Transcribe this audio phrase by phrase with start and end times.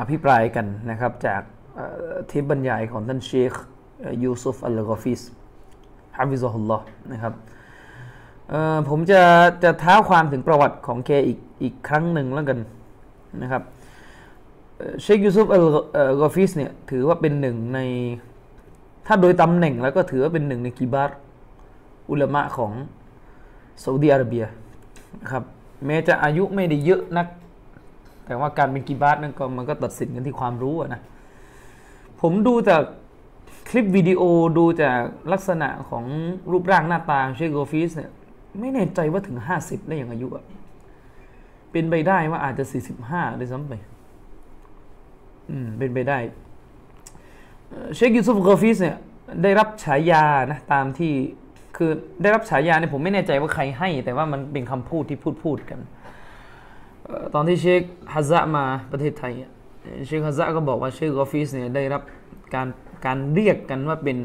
[0.00, 1.42] อภิปรายกันนะครับจาก
[2.28, 3.52] เทปบรรยายของท่านเชค
[4.22, 5.20] ยูซุฟอัลกอฟิส
[6.16, 7.34] حفظه اللهนะครับ
[8.88, 9.22] ผมจะ
[9.62, 12.58] จะท้าวความถึงประวัติของแกอีกอีกครั้งหนึ่งแล้วกัน
[13.42, 13.62] นะครับ
[15.02, 15.58] เชคยูซุฟอั
[16.14, 17.80] ลกอฟิสเนี่ยถือว่าเป็นหนึ่งใน
[19.06, 21.16] ถ้าโดยตำแหน่งแล้วก็ถือว่าเป็นหนึ่งในكبار
[22.10, 22.72] อุลามะของ
[23.82, 24.44] ซาอุดีอาระเบีย
[25.22, 25.44] นะครับ
[25.86, 27.26] แม้จะอายุไม่ได้เยอะนัก
[28.26, 31.00] แต่ว่าการเป็นكبارนั่นก็มันก็ตัดสินกันที่ความรู้นะ
[32.20, 32.82] ผมดูจาก
[33.68, 34.22] คลิปวิดีโอ
[34.58, 35.00] ดูจาก
[35.32, 36.04] ลักษณะของ
[36.50, 38.10] รูปร่างหน้าตาเชคกอฟิสเนี่ย
[38.60, 40.44] ไม่แน่ใจว่าถึง50ได้อย่างอายุอะ
[41.72, 42.64] เป็นไปได้ว่าอาจจะ
[43.02, 43.72] 45ด้วยซ้ำไป
[45.50, 46.18] อืมเป็นไปได้
[47.94, 48.96] เชคยูซุฟกอฟิสเนี่ย
[49.42, 51.12] ได้รับฉายานะตามที่
[51.76, 51.90] คือ
[52.22, 57.82] ได้รับฉายาเนี่ยผมไม่แน่ใจว่าใครให้ แต่ว่ามันเป็นคำพูดที่พูดพูดกันตอนที่เชค
[58.14, 59.50] ฮัซซะมาประเทศไทยอะ
[60.06, 62.02] เชคฮัซซะก็บอกว่าเชคกอฟิสเนี่ยได้รับ
[62.54, 62.68] การ
[63.06, 64.18] การเรียกกันว่าเป็น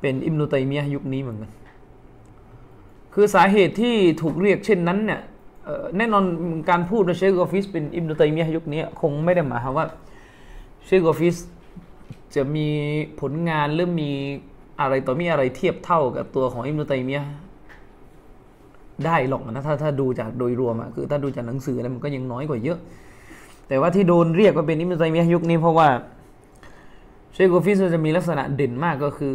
[0.00, 1.52] เป็นอิบนุตัยมียะห์ยุคนี้เหมือนกัน
[3.14, 5.20] คือสาเหตุที่ถูกเรียกเช่นนั้นเนี่ย
[5.96, 6.24] แน่นอน
[6.70, 9.86] การพูดว่าเชคกอฟิสเป็นอิบนุตัยมียะห์ยุคนี้คงไม่ได้หมายความว่า
[10.84, 11.36] เชคกอฟิส
[12.34, 12.68] จะมี
[13.20, 14.10] ผลงานหรือมี
[14.80, 17.20] อะไรต่อมีอะไรเทียบเท่ากับตัวของอิบนุตัยมียะห์
[19.06, 22.78] ได้หรอกนะถ้าถ้าดูจากโดยรวมอะคือถ้าดูจากหนังสือแล้วมันก็ยังน้อยกว่าเยอะ
[23.68, 25.88] แต่ว่าที่โดนเรียกว่าเป็นอิบนุตัยมียะห์ยุคนี้เพราะว่า
[27.32, 29.34] เชคกอฟิสจะมีลักษณะเด่นมากก็คือ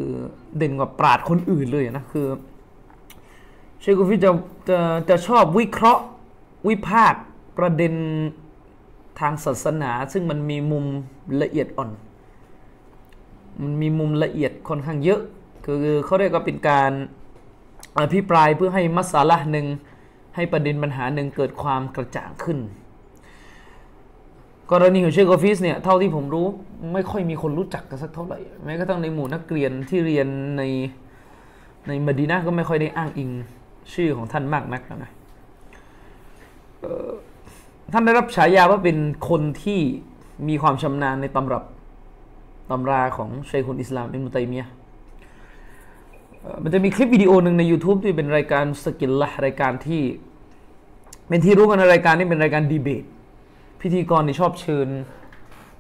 [0.58, 2.28] เด่นกว่าปราชญ์คนอื่นเลยนะคือ
[3.82, 4.32] เชคกอฟิสจะ
[4.70, 4.78] จะ
[5.10, 6.04] จะชอบวิเคราะห์
[6.68, 7.22] วิพากษ์
[7.58, 7.94] ประเด็น
[9.20, 10.86] ทางศาสนา ซึ่งมันมีมุม
[11.42, 11.90] ละเอียดอ่อน
[13.62, 15.22] มันมีมุมละเอียดค่อนข้างเยอะ
[15.66, 16.92] คือเขาเรียกว่าเป็นการ
[18.00, 19.68] อภิปรายเพื่อให้มัสาละหนึ่ง
[20.36, 22.60] ให้ประเด็นปัญหาหนึ่งเกิดความกระจ่างขึ้น
[24.72, 26.46] กรณีของเชคกอฟิสเนี่ยเท่าที่ผมรู้
[26.94, 30.28] ไม่ค่อยมีคนรู้จักกันสักเท่าไหร่แม้กระทั่งในหมู่นักเรียนที่เรียน
[30.58, 30.64] ใน
[31.88, 33.30] ในมดีนะห์ก็ไม่ค่อยได้อ้างอิง
[33.94, 35.12] ชื่อของท่านมากนักนะ
[37.94, 38.98] ท่านได้รับฉายาว่าเป็น
[39.30, 39.80] คนที่
[40.48, 41.64] มีความชำนาญในตำรับ
[42.72, 50.04] ตำราของชัยคุนอิสลามอิมุตัยมียะห์เมันจะมีคลิปวิดีโอหนึ่งใน YouTube ที่เป็นรายการสกิลละรายการที่
[51.28, 53.04] เป็นที่รู้กันในรายการนี้เป็นรายการดีเบต
[53.82, 54.88] พิธีกรที่ชอบเชิญ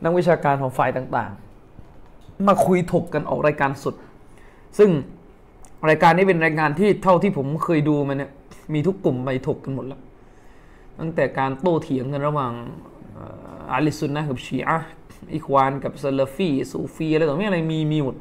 [0.03, 3.95] นักวิชาการของฝ่ายต่างๆ มาคุยถกกันออกรายการสด
[4.77, 4.89] ซึ่ง
[5.89, 8.31] รายการนี้เป็นรายการที่เท่าที่ผมเคยดูมาเนี่ย
[8.73, 10.01] มีทุกกลุ่มไปถกกันหมดแล้ว
[10.99, 12.53] ตั้งแต่การโต้เถียงกันระหว่าง
[13.71, 14.77] อาลิซุนนะกับชีอะ
[15.33, 18.15] อิควานกับซาลฟีซูฟีอะไรต่อมีอะไรมีมีหมด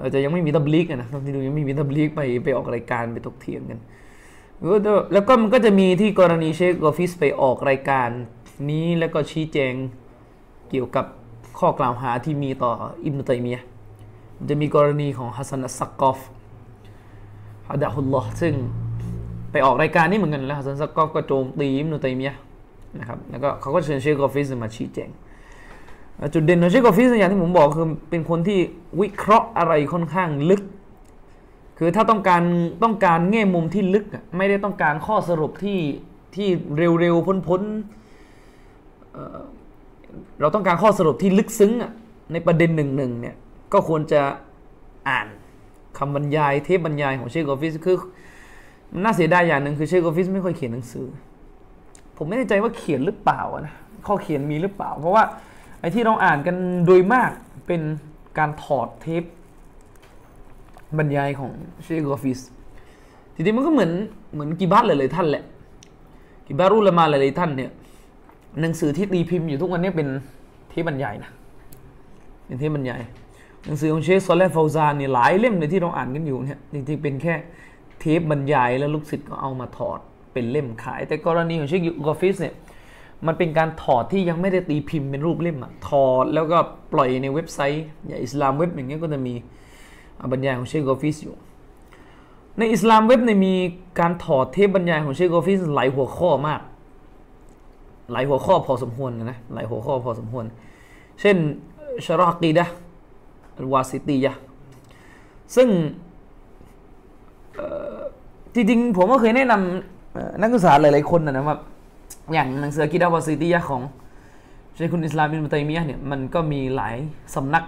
[0.00, 3.80] อาจจะยังไม่มีตับลีกอะนะตอนที่ดูยังไม่มีตับลีกไปไปออกรายการไปถกเถียงกัน
[5.12, 8.08] แล้วก็มันก็จะมีที่กรณีเชคกอฟิสไปออกรายการ
[8.70, 9.72] นี้แล้วก็ชี้แจง
[10.70, 11.06] เกี่ยวกับ
[11.58, 12.72] ข้อกล่าวหาที่มีต่อ
[13.04, 13.66] อิบนุตัยมียะห์
[14.38, 16.18] มันจะมีกรณีของฮัสซันอัสซักกอฟ
[17.68, 18.54] هداه اللهซึ่ง
[19.52, 22.36] ไปออกรายการนี้เหมือนกันแล้วฮัสซันซักกอฟก็โจมตีอิบนุตัยมียะ
[22.98, 25.10] นะครับแล้วก็เขาก็เชิญเชคกอฟิสมาชี้แจง
[26.34, 28.58] จุดเด่นของเชคกอฟิสอย่างที่ผมบอกคือเป็นคนที่
[29.00, 30.62] วิเคราะห์อะไรค่อนข้างลึก
[31.78, 32.42] คือถ้าต้องการ
[32.82, 34.04] ต้องการแง่มุมที่ลึก
[34.36, 35.80] ไม่ได้ต้องการข้อสรุปที่
[36.34, 36.48] ที่
[37.00, 41.92] เร็วๆพ้นๆเราต้องการข้อสรุปที่ลึกซึ้งอะ
[42.32, 43.34] ในประเด็นหนึ่งๆเนี่ย
[43.72, 44.20] ก็ควรจะ
[45.08, 45.26] อ่าน
[45.98, 47.96] คำบรรยายเทปบรรยายของเชคกอฟิสคือ
[49.02, 51.06] น่าเสียดายอย่างหนึ่งคือเชคกอฟิสไม่ค่อยเขียนหนังสือ
[52.16, 53.74] ผมไม่แน่ใจว่าเขียนหรือเปล่านะ
[54.06, 55.24] ข้อเขียนมีหรือเปล่า เพราะว่า
[55.86, 56.56] อ้ที่เราอ่านกัน
[56.86, 57.30] โดยมาก
[57.66, 57.82] เป็น
[58.38, 59.24] การถอดเทป
[60.98, 61.50] บรรยายของ
[61.82, 62.40] เชคกอฟิส
[63.34, 63.92] ทีนี้มันก็เหมือน
[64.34, 65.44] เหมือนكبار หลายๆท่านแหละ
[66.46, 67.70] كبار العلماءหลายๆท่านเนี่ย
[68.60, 70.08] หนังสือที่ตีพิมพ์อยู่ทุกวันนี้เป็น
[70.70, 71.30] เทปบรรยายนะ
[72.46, 73.00] เป็นเทปบรรยาย
[73.64, 77.34] หนังสือของเชคซอและห์ฟาวซานเนี่ยหลายเล่มเลยที่เราอ่านกันอยู่เนี่ยจริงๆเป็นแค่
[78.00, 79.98] เทปบรรยายแล้วลูกศิษย์ก็เอามาถอด
[80.32, 82.54] เป็นเล่มขาย แต่กรณีของเชคกอฟิสเนี่ย
[83.26, 86.58] มันเป็นการถอดที่ยังไม่ได้ตีพิมพ์เป็นรูปเล่มอะถอดแล้วก็
[86.92, 89.34] ปล่อยในเว็บไซต์อย่างอิสลามเว็บอย่างเงี้ยก็จะมี
[90.32, 91.36] บรรยายของเชคกอฟิสอยู่
[92.58, 93.54] ในอิสลามเว็บเนี่ยมี
[94.00, 96.60] การถอดเทปบรรยายของเชคกอฟิสหลายหัวข้อมาก
[98.12, 100.44] หลายหัวข้อพอสมควรนะหลายหัวข้อพอสมควร
[101.20, 101.36] เช่น
[102.04, 104.32] شرح العقيدة الواسطية
[105.56, 105.68] ซึ่ง
[108.54, 111.56] จริงๆผมก็เคยแนะนำนักศึกษาหลายๆคนนะว่า
[112.32, 113.82] อย่างหนังสือกีดาวาสิตียะของ
[114.74, 116.96] เชคุนอิสลามินมุตัยมียะเนี่ยมันก็มีหลาย
[117.34, 117.64] สำนัก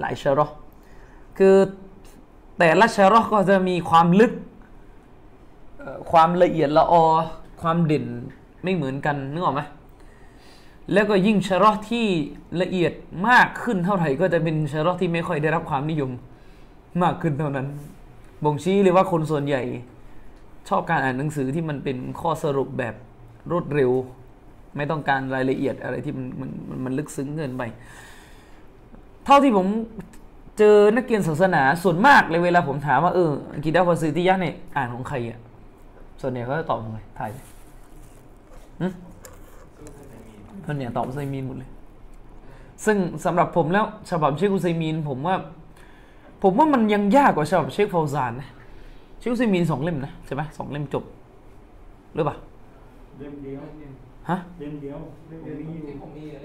[0.00, 0.46] หลายชรอ
[1.38, 1.56] คือ
[2.58, 4.32] แต่ละชรอก็จะมีความลึก
[6.10, 7.04] ความละเอียดละออ
[7.62, 8.06] ความเด่น
[8.62, 9.62] ไม่เหมือนกันนึกออกไหม
[10.92, 12.06] แล้วก็ยิ่งชะรอที่
[12.60, 12.92] ละเอียด
[13.28, 16.10] มากขึ้นเท่าไหร่ก็จะเป็นชะรอที่ไม่ค่อยได้รับความนิยม
[17.02, 17.66] มากขึ้นเท่านั้น
[18.44, 19.62] บ่งชี้เลยว่าคนส่วนใหญ่
[20.68, 22.94] ชอบการอ่านหนังสือที่มันเป็นข้อสรุปแบบ
[23.50, 23.90] รวดเร็ว
[24.76, 26.50] ไม่ต้องการรายละเอียดอะไรที่มันมัน
[26.84, 27.62] มันลึกซึ้งเกินไป
[29.24, 29.66] เท่าที่ผม
[30.58, 33.30] เจอนักเรียนศาสนาส่วนมากเลยเวลาผมถามว่าเออ
[33.64, 35.38] กีดาฟาซิติยะเนี่ยอ่านของใครอะ
[36.20, 37.30] ส่วนใหญ่เขาจะตอบยังไงถ่าย
[40.66, 41.70] ส่วนใหญ่ตอบอุซัยมีนหมดเลย
[42.84, 45.36] ซึ่งสำหรับผมแล้วฉบับเชคอุซัยมีน ผมว่า
[46.42, 48.48] ผมว่ามันยังยากกว่าฉบับเชคฟาวซานนะ
[49.18, 51.04] เชคอุซัยมีนสองเล่มนะใช่ไหมสองเล่มจบ
[52.14, 52.36] หรือเปล่า
[53.20, 53.62] เล่มเดียว
[54.30, 54.98] ฮะเล่มเดียว
[55.28, 55.94] เล่มเดียวมีอยู่เล่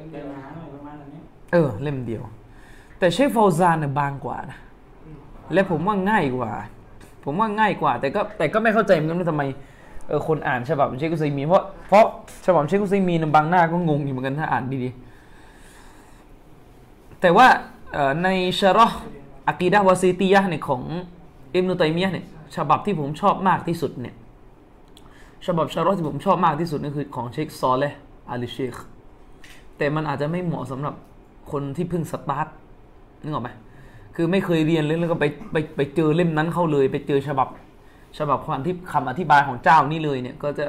[0.06, 1.22] มเดียวหนาหน่อยประมาณนี้
[1.54, 2.24] เออเล่มเดียว
[3.00, 4.58] แต่เชคฟาวซานเนี่ยบางกว่านะ
[5.54, 6.52] และผมว่าง่ายกว่า
[7.24, 9.44] ผมว่าง่ายกว่า แต่ก็แต่ก็ไม่เข้าใจเหมือนกันว่าทำไม
[10.08, 12.06] เออคนอ่านฉบับเชคุซัยมีเพราะเพราะ
[12.46, 17.48] ฉบับเชคุซัยมีนบางหน้าก็งงอยู่เหมือนกันถ้าอ่านดีๆแต่ว่า
[18.24, 18.30] ใน
[18.60, 18.88] ชารอ
[19.48, 20.82] อากีดะวาซีตียะเนี่ยของ
[21.54, 24.16] อิมนุตัยมียะเนี่ยฉบับที่ผมชอบมากที่สุดเนี่ย
[25.46, 27.84] ฉบับชารอที่ผมชอบมากที่สุดนี่นคือของเชคซอลเล
[28.30, 28.76] อาลิเชค
[29.78, 30.94] แต่มันอาจจะไม่เหมาะสำหรับ
[31.52, 32.48] คนที่เพิ่งสตาร์ท
[33.22, 33.50] นึกออกไหม
[34.16, 37.48] คือไม่เคยเรียนเลยแล้วก็ไปไปไปเจอเล่มนั้นเข้าเลย ไปเจอฉบับ
[38.18, 40.66] ฉบับความที่คำอธิบายของเจ้านี่เลยเนี่ยก็จะ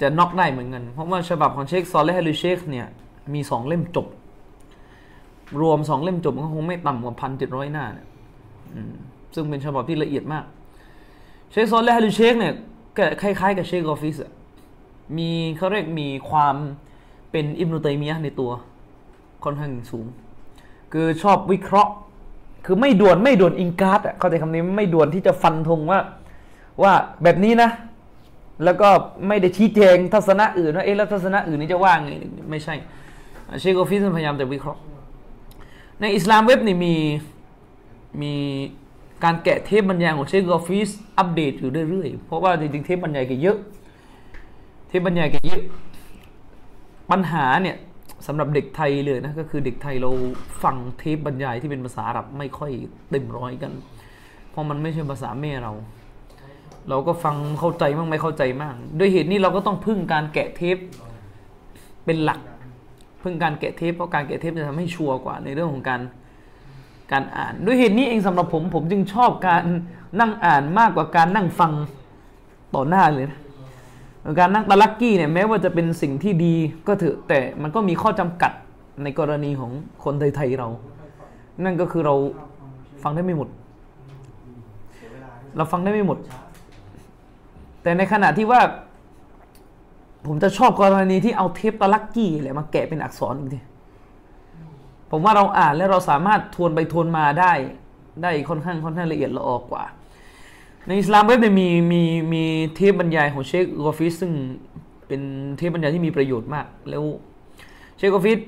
[0.00, 2.86] จะน็อกได้เหมือนกัน เพราะว่าฉบับของเชคซอลและฮลิเชคเนี่ย
[3.34, 4.06] มีสองเล่มจบ
[5.60, 8.06] รวมสองเล่มจบก็คงไม่ต่ำกว่าพันเจ็ดร้อยหน้าเนี่ย
[9.34, 10.44] ซึ่งเป็นฉบับที่ละเอียดมาก
[11.50, 12.54] เชคซอลและฮลิเชคเนี่ย
[12.96, 14.16] ก็คล้ายๆกับเชคกอฟิส
[15.18, 16.54] มีเขาเรียกมีความ
[17.30, 18.50] เป็นอิบนุตัยมียะในตัว
[19.44, 20.06] ค่อนข้างสูง
[20.92, 21.92] คือชอบวิเคราะห์
[22.66, 26.00] คือไม่ด่วนไม่ด่วนอิงการ์ดอะเข้าใจคำนี้ไม่ด่วนที่จะฟันธงว่า
[26.82, 26.92] ว่า
[27.22, 27.70] แบบนี้นะ
[28.64, 28.88] แล้วก็
[29.28, 32.10] ไม่ได้ชี้แจงทัศนะอื่นว่าเอ๊ะแล้วทัศนะอื่นนี้จะว่าไง
[32.50, 32.74] ไม่ใช่
[33.60, 34.80] เชคโอฟิสพยายามแต่วิเคราะห์
[36.00, 36.94] ในอิสลามเว็บนี่มี
[38.22, 38.32] มี
[39.24, 43.58] การแกะเทปบรรยายของเชคโอฟิสอัปเดตอยู่เรื่อยๆ เพราะว่าจริงๆเทปบรรยายแกเยอะ
[44.88, 45.62] เทปบรรยายแกเยอะ
[47.10, 47.76] ปัญหาเนี่ย
[48.26, 50.10] สำหรับเด็กไทยเลยนะ ก็คือเด็กไทยเรา
[50.62, 52.70] ฟังเทปบรรยายที่เป็นภาษาอาหรับไม่ค่อย
[53.10, 53.72] เต็มร้อยกัน
[54.50, 55.72] เพราะมันไม่ใช่ภาษาแม่เรา
[56.88, 60.76] เราก็ฟังเข้าใจมั่งไม่เข้าใจมากด้วยเหตุนี้เราก็ต้องพึ่งการแกะเทป
[62.04, 62.40] เป็นหลัก
[63.22, 66.00] พึ่งการแกะเทปเพราะการแกะเทปจะทำให้ชัวร์กว่าในเรื่องของการ
[67.12, 69.62] การอ่าน ด้วยเหตุนี้เองสำหรับผมผมจึงชอบการ
[70.20, 71.72] นั่งอ่านมากกว่าการนั่งฟัง
[72.74, 73.40] ต่อหน้าเลยนะ
[74.40, 76.54] การนั่งตะลักกี้เนี่ยแม้ว่าจะเป็นสิ่งที่ดี
[76.86, 78.52] ก็เถอะแต่มันก็มีข้อจำกัด
[79.02, 79.70] ในกรณีของ
[80.04, 80.68] คนไทยๆเรา
[81.64, 82.14] นั่นก็คือเรา
[83.02, 83.48] ฟังได้ไม่หมด
[85.56, 86.18] เราฟังได้ไม่หมด
[87.82, 88.60] แต่ในขณะที่ว่า
[90.26, 93.60] ผมจะชอบกรณีที่เอาเทปตะลักกี้แหละมาแกะเป็นอักษรอีกที
[95.10, 97.52] ผมว่าเราอ่านแล้วเราสามารถทวนไปทวนมาได้
[98.22, 99.84] ได้ค่อนข้างค่อนข้างละเอียดละออกว่า
[100.86, 102.02] ในอิสลามเว็บเนี่ยมีมี
[102.32, 104.32] มีเทปบรรยายของเชคกอฟิสซึ่ง
[105.06, 105.20] เป็น
[105.56, 107.04] เทปบรรยายที่มีประโยชน์มาก แล้ว
[107.96, 108.38] เชคกอฟิส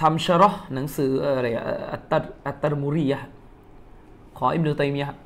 [0.00, 1.46] ทำชารอหนังสืออะไร
[1.92, 2.12] อัตต
[2.46, 3.18] อัตตมุรียะ
[4.38, 5.16] ขออิบนุตัยมียะ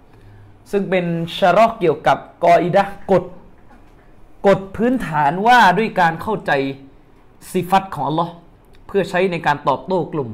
[0.71, 1.05] ซึ่งเป็น
[1.38, 3.25] ชารอเกี่ยวกับกออิดะกฎ
[4.47, 6.52] กฎพื้นฐานว่าด้วยการเข้าใจ
[7.52, 8.33] สิฟัตของอัลลอฮ์
[8.87, 10.31] เพื่อใช้ในการตอบโต้กลุ่ม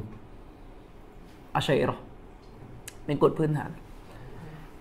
[1.54, 1.96] อาชัยรอ
[3.04, 3.70] เป็นกฎพื้นฐาน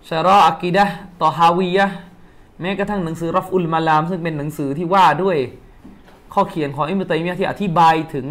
[0.08, 0.84] ชารออากีดะ
[1.20, 1.86] ต่อฮาวียะ
[2.60, 5.36] แม้กระทั่งหนังสือรัฟอุลมาลาม ซึ่งเป็นหนังสือที่ว่าด้วย
[6.34, 8.26] ข้อเขียนของอิมตัยมียะที่อธิบายถึง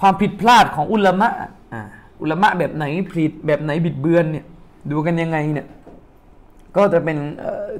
[0.00, 1.28] ความผิดพลาดของอุลามะ
[2.20, 4.44] อุลามะแบบไหนผิดแบบไหนบิดเบือนเนี่ย
[4.90, 5.66] ดูกันยังไงเนี่ย
[6.76, 7.18] ก็จะเป็น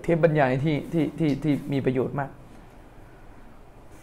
[0.02, 2.30] เทปบรรยายที่ที่ที่ที่มีประโยชน์มาก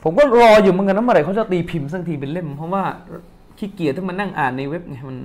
[0.04, 2.84] ผมก็รออยู่เหมือนกันว่าเมื่อไหร่เขาจะตีพิมพ์สักทีเป็นเล่ม เพราะว่า
[3.58, 5.18] ขี้เกียจที่มานั่งอ่านในเว็บไงมัน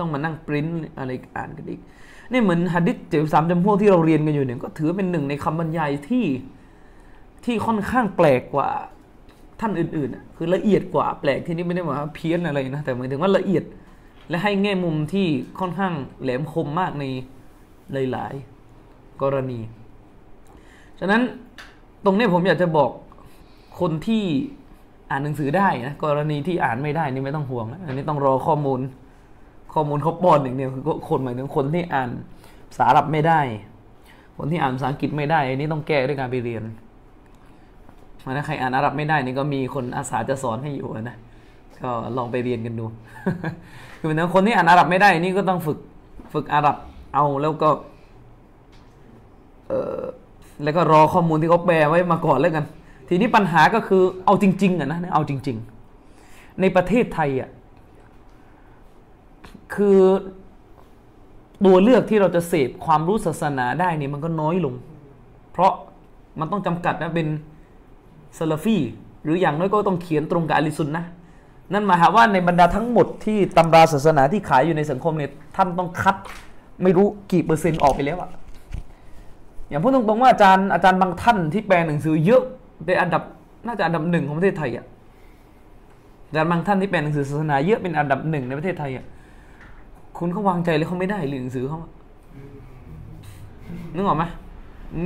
[0.00, 0.66] ต้องมานั่งปริ้น
[0.98, 1.80] อะไรอ่านกันอีก
[2.32, 6.26] นี่เหมือนฮัดดิษเจ็ดสามจำพวกที่เราเรียนกันอยู่เนี่ยก็ถือเป็นหนึ่งในคำบรรยายที่
[7.44, 8.68] ที่ค่อนข้างแปลกกว่า
[9.60, 13.64] ท่านอื่นๆ คือละเอียดกว่าแปลกที่นี่ไม่ได้หมายว่าเพี้ยนอะไรนะ แต่หมายถึงว่าละเอียด
[14.28, 15.26] และให้แง่มุมที่
[15.60, 17.04] ค่อนข้างแหลมคมมากใน
[18.12, 19.58] หลายๆกรณี
[21.00, 21.22] ฉะนั้น
[22.04, 22.90] ตรงนี้ผมอยากจะบอก
[23.80, 24.24] คนที่
[25.10, 28.80] อ่านหนังสือได้นะกรณีที่อ่านไม่ได้นี่ไม่ต้องห่วงนะอันนี้ต้องรอข้อมูล
[29.74, 32.10] ข้อมูลเขาป้อนอย่างเดียวคือคนหมายถึงคนที่อ่าน
[32.70, 33.40] ภาษาอับไม่ได้
[34.36, 36.62] คนที่อ่านภาษาอังกฤษไม่ได้อันนี้ต้องแก้ด้วยการไปเรียน
[38.36, 41.16] ถ้าใครอ่านอาหรับไม่ได้นี่ก็มีคนอาสาจะสอนให้อยู่นะ
[41.82, 42.86] ก็ลองไปเรียนกันดู
[43.98, 45.78] คือเป็นคนที่อ่านอาหรับไม่ได้นี่ก็ต้องฝึก
[46.32, 46.76] ฝึกอาหรับ
[47.14, 47.70] เอาแล้วก็
[49.68, 50.00] เออ
[50.62, 52.64] แล้วก็รอข้อมูลที่เขาแปลไว้มาก่อนแล้วกัน
[53.08, 55.56] ทีนี้ปัญหาก็คือเอาจริงๆอะนะเอาจริง
[56.08, 57.50] ๆ ในประเทศไทยอะ
[59.74, 59.98] คือ
[61.64, 64.74] ตัวเลือกที่เราจะเสพความรู้ศาสนาได้นี่มันก็น้อยลง
[65.52, 65.72] เพราะ
[66.40, 67.28] มันต้องจำกัดนะเป็น
[68.38, 68.76] ซาลฟี
[69.22, 71.04] หรืออย่างน้อยก็ต้องเขียนตรงกับอลิซุนนะ
[71.72, 76.16] นั่นหมายความว่าในบรรดาทั้งหมดที่ตำราศาสนาที่ขายอยู่ในสังคมเนี่ยท่านต้องคัด
[76.82, 78.30] ไม่รู้กี่เปอร์เซ็นต์ออกไปแล้วอะ
[79.68, 82.42] อย่างพูดตรงๆว่าอาจารย์อาจารย์บางท่านที่แปลหนังสือเยอะ
[82.86, 83.22] เป็นอันดับ
[83.66, 84.84] น่าจะอันดับหนึ่งของประเทศไทยอะ
[86.26, 89.04] อาจารย์บางท่านที่แปลหนังสือศาสนาเยอะเป็นอันดับหนึ่งในประเทศไทยอะ
[90.18, 91.80] คุณเขาวางใจเลยเขาไม่ได้เรื่องหนังสือเขา
[93.94, 94.24] นึกออกไหม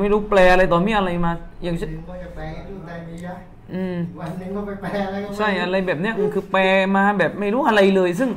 [0.00, 1.32] ไม่รู้แปลอะไรต่อมีอะไรมา
[1.64, 3.34] อย่างเช่นก็จะแปลรูปไตมียะ
[3.74, 6.62] อืมวันหนึงก็ไปแปลอะไรก็ม่ใช่อะไรแบบเนี้ยมันคือแปล
[6.96, 8.30] มาแบบไม่รู้อะไรเลย ซึ่ง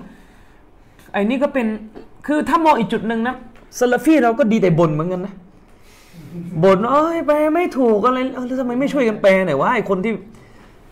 [1.13, 1.67] ไอ้นี่ก็เป็น
[2.27, 3.35] คือถ้ามองอีกจุดหนึ่งนะ
[3.79, 5.33] ซาลาฟีเราก็ดีแต่บ่นเหมือนกันนะ
[6.63, 10.11] บ่นเอ้ยแปลไม่ถูกอะไรเออแล้วทำไมไม่ช่วยกันแปลหน่อยว่าไอ้คนที่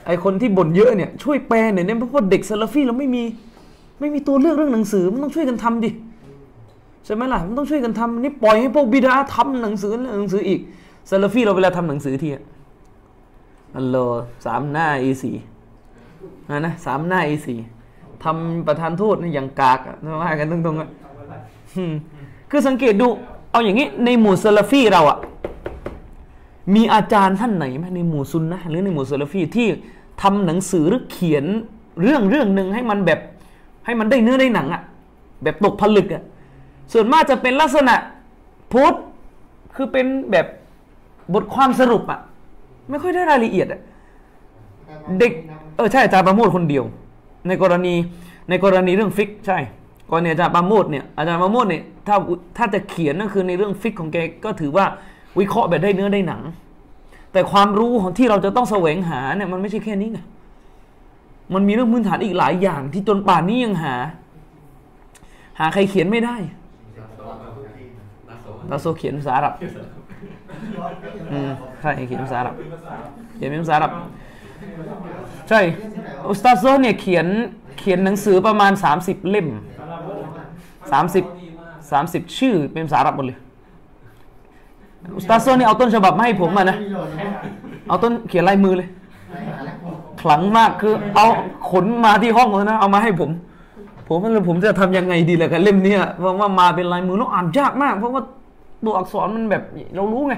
[0.07, 3.23] ไอ้คนที่บ่นเยอะเนี่ยช่วยแปลหน่อยเนี่ยเพราะว่าเด็กซาลาฟีเราไม่มี
[3.99, 5.89] ไม่มีตัวเลือกเรื่องหนังสือมันต้องช่วยกันทำดิ
[7.05, 10.59] ใช่ไหมล่ะมันต้องช่วยกันทำนี่ปล่อยให้พวกบิดาทำหนังสือหนังสืออีก
[11.09, 12.43] ซาลาฟีเราเวลาทำหนังสือทีอะ
[13.77, 13.97] อัลโหล
[14.45, 15.23] สามหน้า A4
[16.49, 17.47] นะนะสามหน้า A4
[18.23, 20.89] ทำประธานโทษนี่อย่างกากอะว่ากันตรงๆอะ
[21.75, 21.93] อืม
[22.51, 23.07] คือสังเกตดู
[23.53, 25.17] เอาอย่างนี้ในหมู่ซาลาฟีเราอะ
[26.75, 29.67] มีอาจารย์ท่านไหนไหมในหมู่ซุนนะหรือในหมู่ซาลาฟีที่
[30.21, 31.45] ทำหนังสือหรือเขียน
[32.01, 33.19] เรื่องเรื่องหนึ่งให้มันแบบ
[33.85, 34.81] ให้มันได้เนื้อได้หนังอะ
[35.43, 36.23] แบบตกผลึกอะ
[36.93, 37.95] ส่วนมากจะเป็นลักษณะ
[38.73, 39.03] พสต์
[39.75, 40.45] คือเป็นแบบ
[41.33, 42.19] บทความสรุปอะ
[42.89, 43.81] ไม่ค่อยได้รายละเอียดอะ
[45.19, 45.31] เด็ก
[45.75, 46.83] เออใช่อาจารย์ประโมทคนเดียว
[47.47, 47.93] ในกรณี
[48.49, 49.57] ในกรณีเรื่องฟิกใช่
[50.13, 52.15] กรณีอาจารย์ประโมทเนี่ยอาจารย์ประโมทเนี่ยถ้า
[52.57, 54.85] ถ้าจะเขียนนั่นคือในเรื่องฟิกของแกก็ถือว่า
[55.39, 56.41] วิเคราะห์แบบได้เนื้อได้หนัง
[57.31, 60.19] แต่ความรู้ของที่เราจะต้องแสวงหาเนี่ยมันไม่ใช่แค่นี้ไง
[61.53, 63.95] มันมีเรื่องพื้นฐานอีกหลายอย่าง ที่จนป่านนี้ยังหา
[65.59, 66.35] หาใครเขียนไม่ได้
[68.69, 69.53] ตาโซเขียนภาษาอาหรับ
[71.31, 71.51] อืม
[71.81, 72.55] ใช่เขียนภาษาอาหรับ
[73.35, 73.91] เขียนเป็นภาษาอาหรับ
[75.49, 75.59] ใช่
[76.27, 77.27] อุสตาโซเนี่ยเขียน
[77.79, 79.47] เขียนหนังสือประมาณ 30 เล่ม
[80.91, 83.37] 30 30 ชื่อเป็นภาษาอาหรับหมดเลย
[85.15, 86.77] อุสตาโซนี่เอาต้นฉบับมาให้ผมมานะนะ
[87.87, 88.87] เอาต้นเขียนลายมือเลย
[89.29, 89.75] ไหนหาแล้ว
[90.21, 91.27] ขลังมากคือเอา
[91.71, 93.29] ขนมาที่ห้องเลยนะ เอามาให้ผม
[94.07, 98.21] ผมไม่รู้ผมจะทำยังไงดีเลยกับเล่มนี้เพราะว่ามาเป็นลายมือแล้วอ่านยากมาก เพราะว่า
[98.85, 99.63] ตัวอักษรมันแบบ
[99.95, 100.35] เรารู้ไง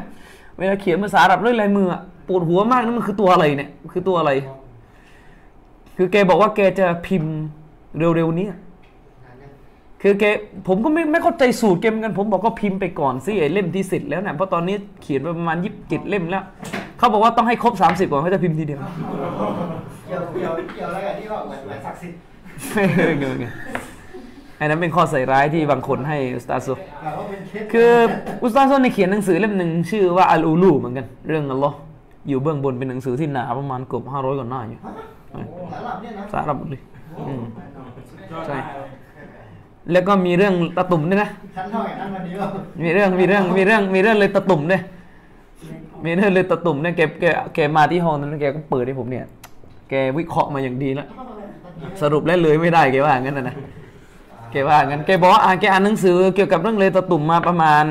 [0.57, 1.87] เวลาเขียนภาษาอาหรับด้วยลายมือ
[2.27, 4.31] ปวดหัวมากนั่นมันคือตัวอะไรเนี่ย คือตัวอะไร
[5.97, 7.33] คือแกบอกว่าแกจะพิมพ์
[7.97, 8.47] เร็วๆนี้
[10.01, 10.23] คือแก
[10.67, 16.43] ผมก็ไม่ไม่เข้าใจสูตรแกเหมือนกัน ผมบอกก็พิมพ์ไปก่อนสิไอ้เล่มที่เสร็จแล้วเนี่ยเพราะตอนนี้เขียนไปประมาณยี่สิบเจ็ดเล่มแล้ว
[16.97, 18.79] เขาบอกว่าต้องให้ครบสามสิบก่อนเขาจะพิมพ์ทีเดียว
[20.07, 22.19] เกี่ยวเกี่ยวเกี่ยวอะไรกับที่ว่าเหมือนเหมือนศักดิ์สิทธิ์
[23.19, 23.53] เงี้ยเงี้ย
[24.59, 26.67] อันนั้นเป็นข้อใส่ร้ายที่บางคนให้อุสตาโซ
[27.01, 27.91] แต่ว่าเป็นเคสคือ
[28.43, 31.77] อุสตาโซในยเขียนหนังสือเล่มหนึ่งชื่อว่าอัลอูลูเหมือนกัน เรื่องอัลลอฮ์
[32.29, 36.81] อยู่เบื้องบนเป็นหนังสือที่หนาประมาณเกือบห้าร้อยกว่าหน้าอยู่สารหลับเนี่ยนะสารับหมดเลย
[37.27, 37.43] อืม
[38.47, 38.57] ใช่
[39.91, 42.47] แล้วก็มีเรื่องตะตุ่มด้วยนะท่านเท่าไหร่นั่นวันนี้ว่า
[42.83, 44.81] มีเรื่องมีเรื่องมีเรื่องมีเรื่องเลยตะตุ่มด้วย
[46.05, 47.25] มีเรื่องเลยตะตุ่มเนี่ยแกแก
[47.55, 49.25] แกมาที่ห้องนั้นแกก็เปิดให้ผมเนี่ย
[49.89, 51.07] แกวิเคราะห์มาอย่างดีแล้ว
[52.01, 53.55] สรุปแล้วเลยไม่ได้แกว่างั้นนะนะ
[54.51, 57.83] แกว่างั้นแกบอกว่าอ่านแกอ่านหนังสือเกี่ยวกับเรื่องเลยตะตุ่มมาประมาณ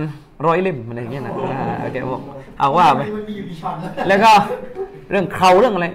[0.46, 2.22] ร้อยเล่มอะไรอย่างเงี้ยนะอ่าแกบอก
[2.58, 4.32] เอาว่าไปมันมีอยู่กี่ช็อตแล้วแล้วก็
[5.10, 5.86] เรื่องเขาเรื่องอะไร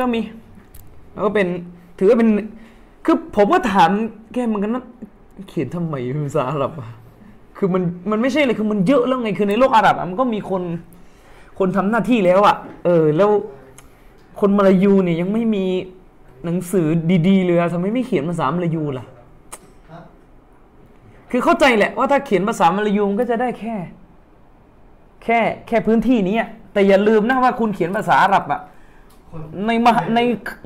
[0.00, 0.20] ก็มี
[1.12, 1.46] แล้วก็เป็น
[1.98, 2.28] ถือว่าเป็น
[3.04, 3.90] คือผมก็ถาม
[4.32, 4.84] แกเหมือนกันนะ
[5.48, 5.94] เขียนทำไม
[6.26, 6.88] ภาษาอาหรับอะ
[7.56, 10.62] คือมันมันไม่ใช่เลยคือมันเยอะแล้วไงคือในโลกอาหรับอะมันก็มีคน
[11.58, 13.30] คนทำหน้าที่แล้วอะเออ แล้ว
[14.40, 15.64] คนมาลายูเนี่ยยังไม่มี
[16.44, 16.86] หนังสือ
[17.28, 19.04] ดีๆเลยทำไมไม่เขียนภาษามลายูล่ะ
[21.30, 23.76] คือเข้าใจแหละว่าถ้าเขียนภาษามลายูมันก็จะได้แค่
[25.24, 26.36] แค่แค่พื้นที่นี้
[26.72, 28.60] แต่อย่าลืมนะว่าคุณเขียนภาษาอาหรับอะ
[29.66, 30.20] ในมาใน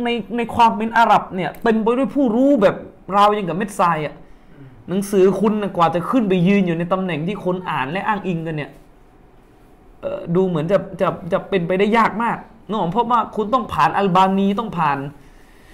[0.05, 2.77] ในในความเป็นอาหรับเนี่ยเต็มไปด้วยผู้รู้แบบ
[3.15, 4.15] เรายังกับเม็ดทรายอะ
[4.89, 8.71] หนังสือคุณน่ะกว่าจะขึ้นไปยืนอยู่ในตำแหน่งที่คนอ่านและอ้างอิงกันเนี่ย
[10.01, 14.99] เอ่อดูเหมือนจะจะจะเป็นไปได้ยากมากเนอะเพราะว่าคุณต้องผ่านอัลบานีต้องผ่าน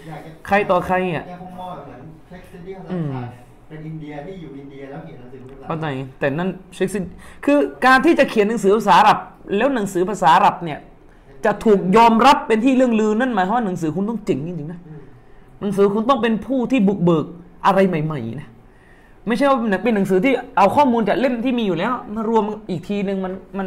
[0.08, 3.08] อยากจะใครต่อใครอะแกคงมองเหมือนเช็คซิตี้เขาอืม
[3.68, 5.86] เป็นอินเดียที่อยู่อินเดียแล้วเขียนหนังสือเป็นภาษาเข้าใจ
[6.18, 6.98] แต่นั่นเช็คซิ
[7.44, 9.18] คือการที่จะเขียนหนังสือภาษาอาหรับ
[9.56, 10.78] แล้วหนังสือภาษาอาหรับเนี่ย
[11.44, 15.00] จะถูกยอมรับเป็นที่เรื่องลือนั่นหมายความว่าหนังสือคุณต้องเจ๋งจริงๆนะอืม
[15.60, 17.26] หนังสือคุณต้องเป็นผู้ที่บุกเบิก
[17.66, 18.48] อะไรใหม่ๆนะ
[19.26, 23.66] ไม่ใช่ว่าเป็นหนังสือที่เอาข้อมูลจากเล่มที่มีอยู่แล้วมารวมอีกทีหนึ่งมันมัน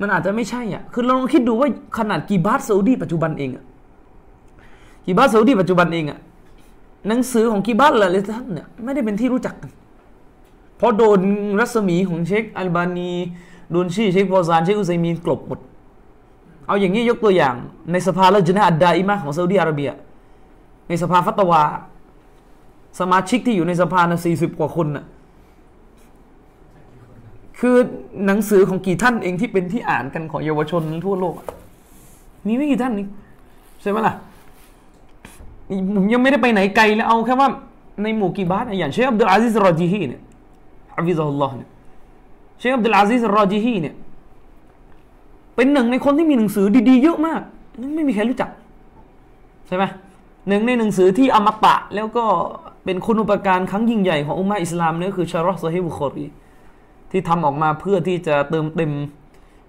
[0.00, 3.64] มันอาจจะไม่ใช่อะ คือลองคิดดูว่าขนาดกีบาสซาอุดีปัจจุบันเองอะ
[5.06, 6.18] กีบาสซาอุดีปัจจุบันเองอะ
[7.08, 9.70] หนังสือของกีบาสลายๆท่านเนี่ยไม่ได้เป็นที่รู้จักกัน
[10.76, 11.20] เพราะโดน
[11.60, 13.10] รัศมีของเชคอัลบานี
[13.72, 15.60] โดนชื่อเชคฟอซานเชคอุซัยมีนกลบหมด
[16.66, 17.54] เอาอย่างนี้ยกตัวอย่าง
[17.92, 19.90] ในสภาละจนะอัดดาอิมะของซาอุดีอาระเบีย
[20.88, 21.62] ในสภาฟัตวา
[23.00, 25.04] สมาชิกที่อยู่ในสภานะสี่สิบกว่าคนน่ะ
[27.60, 27.76] คือ
[28.26, 31.34] หนังสือของกี่ท่านเองที่เป็นที่อ่านกันของเยาวชนทั่วโลก
[32.46, 33.06] มีไม่กี่ท่านนี่
[33.82, 34.14] ใช่ไหมล่ะ
[35.96, 37.48] ผมยังไม่ได้ไปไหนไกลแล้วเอาแค่ว่า
[38.02, 40.22] ในหมู่กิบารเนี่ยอย่างเชคอับดุลอาซิสรอจีฮีเนี่ย
[40.96, 41.68] حفظه اللهเนี่ย
[42.58, 43.94] เชคอับดุลอาซิสรอจีฮีเนี่ย
[45.56, 47.40] เป็นหนึ่งในคนที่มีหนังสือดีๆเยอะมาก
[47.94, 48.50] ไม่มีใครรู้จัก
[49.66, 49.84] ใช่ไหม
[50.48, 52.24] หนึ่งในหนังสือที่อมตะแล้วก็
[52.84, 56.26] เป็นคุณูปการครั้งยิ่งใหญ่ของอุมมะอิสลามเนี่ยก็คือชารอห์ซอฮีบุคอรี
[57.10, 58.92] ที่ทำออกมาเพื่อที่จะเติมเต็ม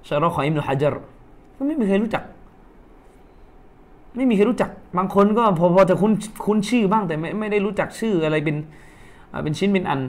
[0.07, 0.95] ชารอห์ของอิบนุฮะจัร
[1.57, 2.23] ก็ไม่มีใครรู้จัก
[4.15, 6.13] ไม่มีใครรู้จัก บางคนก็พอพอจะคุ้น
[6.45, 8.55] คุ้นชื่อบ้างแต่ไม่ไม่ได้รู้จักชื่ออะไรเป็น
[9.43, 9.99] เป็นชิ้นเป็นอัน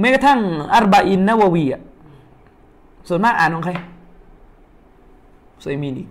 [0.00, 0.40] แม้กระทั่ง
[0.74, 1.82] อัรบะอินนะววีอะ
[3.08, 3.72] ส่วนมากอ่านของใคร
[5.62, 6.04] ไซมีนี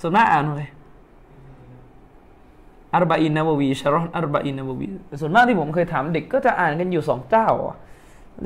[0.00, 0.66] ส่วนมากอ่านของใคร
[2.94, 4.88] อัรบะอินนะววีชารอนอัรบะอินนะววี
[5.20, 7.76] ส่วนมากที่ผมเคยถามเด็กก็จะอ่านกันอยู่สองเจ้าอะ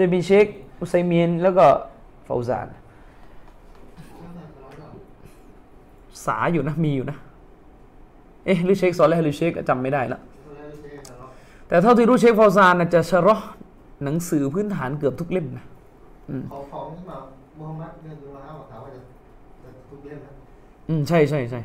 [0.01, 0.47] จะมีเชค
[0.81, 1.67] อุซัยมีนแล้วก็
[2.27, 2.67] ฟาวซาน
[6.27, 7.17] สาอยู่นะมีอยู่นะ
[8.45, 10.21] เอ๊ะหรือเชคซอลและหรือเชคจำไม่ได้ละ
[11.69, 13.37] แต่เท่าที่รู้เชคฟาวซานน่ะจะชะรอ
[14.05, 15.65] หนังสือพื้นฐานเกือบทุกเล่มนะ
[16.53, 17.17] ของของที่มา
[17.59, 19.01] มูฮัมหมัดเนี่ยดูมาห้าถามว่าจะ
[19.63, 20.33] จะทุกเล่มนะ
[20.89, 21.61] อืมใช่ใช่ใช่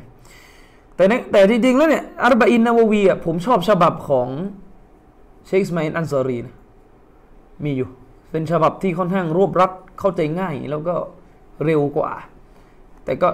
[0.96, 4.28] แต่แต่จริงๆแล้วเนี่ยอัรบะอินนาววีอะผมชอบฉบับของ
[5.46, 6.54] เชคสมาอิลอันซอรีนะ
[7.64, 7.88] มีอยู่
[8.30, 10.94] เป็นฉบับที่ค่อนข้างรวบรัดเข้าใจง่าย แล้วก็
[11.64, 12.10] เร็วกว่า
[13.04, 13.28] แต่ก็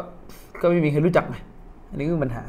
[0.61, 1.37] ก็ไม่มีใครรู้จักไง
[1.91, 2.45] อันนี้คือปัญหา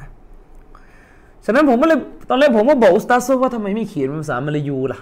[1.45, 5.00] ฉะนั้นผมก็เลยตอนแรกผมก็บอกอุสตาซว่าทำไมไม่เขียนเป็นภาษามลายูล่ะ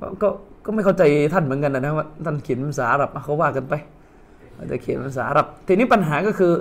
[0.00, 0.28] ก็ก็
[0.64, 3.74] ก็ไม่เข้าใจท่านเหมือนกันนะว่าท่านเขียนภาษาอาหรับเขาว่ากันไป
[4.56, 6.52] อาจจะเขียนเป็นภาษาอาหรับทีนี้ปัญหาก็คือ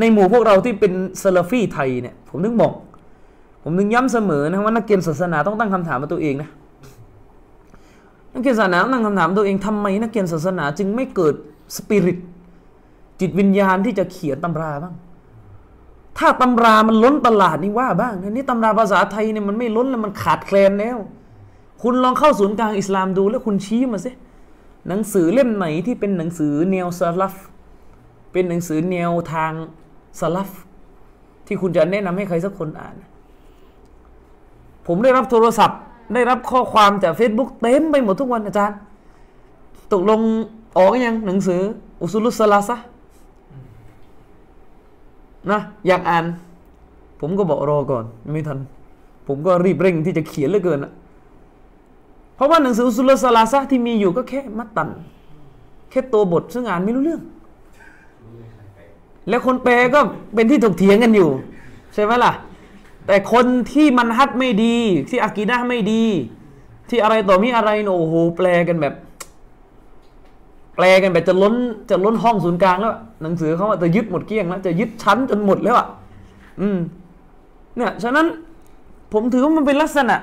[0.00, 2.72] ในหมู่พวกเราที่เป็นซาลาฟีไทยเนี่ยผมนึกบอก
[3.62, 6.50] ผมนึกย้ำเสมอนะว่านักเรียนศาสนาต้องตั้งคำถามกับตัวเองนะ
[8.32, 11.34] นักเรียนศาสนาต้องตั้งคำถามตัวเองทำไมนักเรียนศาสนาจึงไม่เกิด
[11.76, 12.18] สปิริต
[13.20, 14.94] จิตวิญญาณที่จะเขียนตำราบ้าง
[16.18, 20.98] ถ้าตำรามันล้นตลาดนี่ว่าบ้างนนี้ตำราภาษาไทยเนี่ยมันไม่ล้นแล้วมันขาดแคลนแล้ว
[21.82, 24.10] คุณลองเข้าศูนย์กลางอิสลามดูแล้วคุณชี้มาสิ
[24.88, 27.34] หนังสือเล่มไหนที่เป็นหนังสือแนวซาลฟ
[28.32, 29.52] เป็นหนังสือแนวทาง
[30.20, 30.48] สลับ
[31.46, 32.94] ที่คุณจะแนะนำให้ใครสักคนอ่าน
[34.86, 35.78] ผมได้รับโทรศัพท์
[36.14, 38.76] ได้รับข้อความจาก Facebook เต็มไปหมดทุกวันอาจารย์
[39.92, 40.20] ตกลง
[40.76, 41.60] ออกยังหนังสือ
[42.00, 42.76] อุสุลุสลาซะ
[45.50, 46.24] นะอยากอ่าน
[47.20, 48.58] ผมก็บอกรอก่อน ไม่ทัน
[49.26, 50.92] ผมก็รีบเร่งที่จะเขียนเหลือเกินอะ
[52.34, 54.88] เพราะว่าหนังสืออุสุลุสลาซะที่มีอยู่ก็แค่มัตตัน
[55.90, 57.22] แค่ตัวบทซึ่งอ่านไม่รู้เรื่อง
[59.28, 60.00] แล้วคนแปลก็
[60.34, 61.30] เป็นที่ถกเถียงกันอยู่
[61.94, 62.32] ใช่ไหมล่ะ
[63.06, 64.76] แต่คนที่มันฮัดไม่ดี
[65.08, 66.02] ที่อากีดะไม่ดี
[66.88, 68.94] ที่อะไรต่อมีอะไรโอ้โหแปลกันแบบ
[70.76, 71.54] แปลกันแบบจะล้น
[71.90, 75.86] จะล้นห้องศูนย์กลางแล้ว หนังสือเขาจะยึดหมดเกลี้ยงแล้วจะยึดชั้นจนหมดแล้วอะ
[76.60, 76.78] อืม
[77.76, 78.26] เนี่ยฉะนั้น
[79.12, 80.16] ผมถือว่ามันเป็นลักษณะ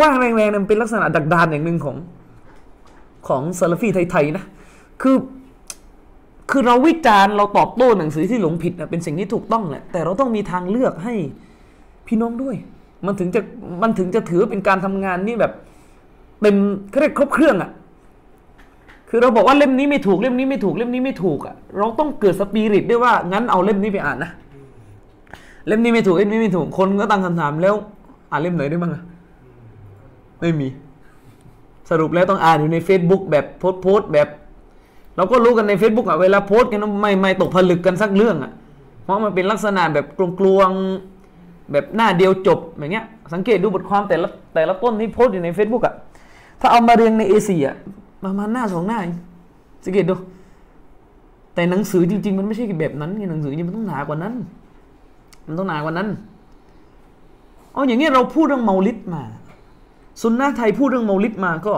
[0.00, 1.96] ว่าแรงๆมันเป็นลักษณะดักดานอย่างหนึ่งของ
[3.28, 4.44] ของซาลฟีไทยๆนะ
[5.02, 5.16] คือ
[6.50, 11.14] คือเราวิจารณ์เราตอบโต้หนังสือที่หลงผิดเป็นสิ่งที่ถูกต้องแหละแต่เราต้องมีทางเลือกให้
[12.06, 12.56] พี่น้องด้วย
[13.06, 13.40] มันถึงจะ
[13.82, 15.52] มันถึงจะถือเป็นการทำงานนี่แบบ
[16.40, 16.56] เต็ม
[17.00, 17.70] เรียกครบเครื่องอะ่ะ
[19.08, 24.30] คือเราบอกว่าเล่มนี้ไม่ถูกเล่มนี้ไม่ถูกเล่มนี้ไม่ถูกอะ่ะเราต้องเกิดสปิริตด้วยว่างั้นเอาเล่มนี้ไปอ่านนะ
[25.66, 27.74] เล่มนี้ไม่ถูกเล่มนี้ไม่ถูกคนก็ตั้งคำถามแล้ว
[28.30, 29.02] อ่านเล่มไหนได้บ้างอะ
[30.40, 30.68] ไม่มี
[31.90, 34.28] สรุปแล้วต้องอ่านอยู่ใน Facebook แบบโพสต์แบบ
[35.16, 38.52] เราก็รู้กันใน Facebook อะเวลาโพสต์กันไม่ไม่ตกผลึกกันสักเรื่องอะ
[39.02, 40.06] เพราะมันเป็นลักษณะแบบ
[40.38, 45.94] กลวงๆแบบหน้าเดียวจบอย่างเงี้ย สังเกตดูบทความแต่ละแต่ละต้นที่โพสต์อยู่ใน Facebook อะ
[46.60, 47.76] ถ้าเอามาเรียงใน A4 อะ
[48.24, 48.98] ประมาณหน้าสองหน้า
[49.84, 50.14] สังเกตดู
[51.54, 54.34] แต่หนังสือจริง ๆ มันไม่ใช่แบบนั้นไงหนังสือจริงมันต้องหนากว่านั้น
[55.46, 56.08] มันต้องหนากว่านั้น
[57.72, 59.22] เอาอย่างนี้เราพูดเรื่องเมาลิดมา
[60.22, 61.74] สุนนะไทยพูดเรื่องเมาลิดมาก็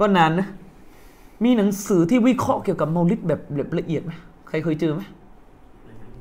[0.00, 0.48] ก็นานนะ
[1.44, 4.12] มีหนังสือที่วิเคราะห์เกี่ยวกับเมาลิดแบบแบบละเอียดไหม
[4.48, 5.02] ใครเคยเจอไหม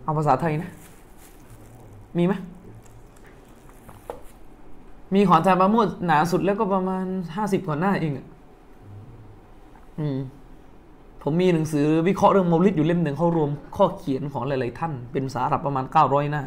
[0.04, 0.70] เอาภาษาไทยนะ
[2.18, 2.34] มีไหม
[5.14, 8.26] มีของอาจารย์ประโมทหนาสุดแล้วก็ประมาณห้าสิบกว่าหน้าเองอะ
[10.00, 10.18] อืม
[11.24, 16.44] ผมมีหนังสือวิเคราะห์เรื่องเมาลิดอยู่เล่มหนึ่งเขารวมข้อเขียนของหลาย ๆ ท่าน เป็นภาษาอาหรับประมาณเก้าร้อยหน้า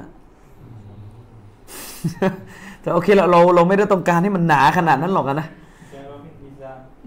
[2.81, 5.49] แต่โอเคละเราเราไม่ได้ต้องการให้มันหนาขนาดนั้นหรอกนะ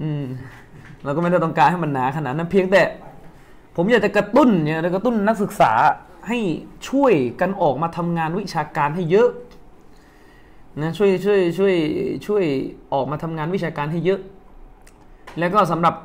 [0.01, 0.23] อืม
[1.03, 2.81] เราก็ไม่ได้ต้องการให้มันหนาขนาดนั้นเพียงแต่
[3.75, 5.71] ผมอยากจะกระตุ้นเนี่ยกระตุ้นนักศึกษา
[6.27, 6.39] ให้
[6.89, 9.29] ช่วยกันออกมาทำงานวิชาการให้เยอะ
[10.81, 11.73] นะช่วยช่วยช่วย
[12.27, 12.43] ช่วย
[12.93, 14.19] ออกมาทำงานวิชาการให้เยอะ
[15.39, 15.95] แล้วก็สำหรับ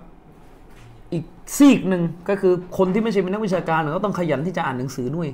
[1.12, 1.24] อีก
[1.56, 5.28] ซีกหนึ่งก็คือคนที่ไม่ใช่เป็นนักวิชาการก็ต้องขยันที่จะอ่านหนังสือด้วย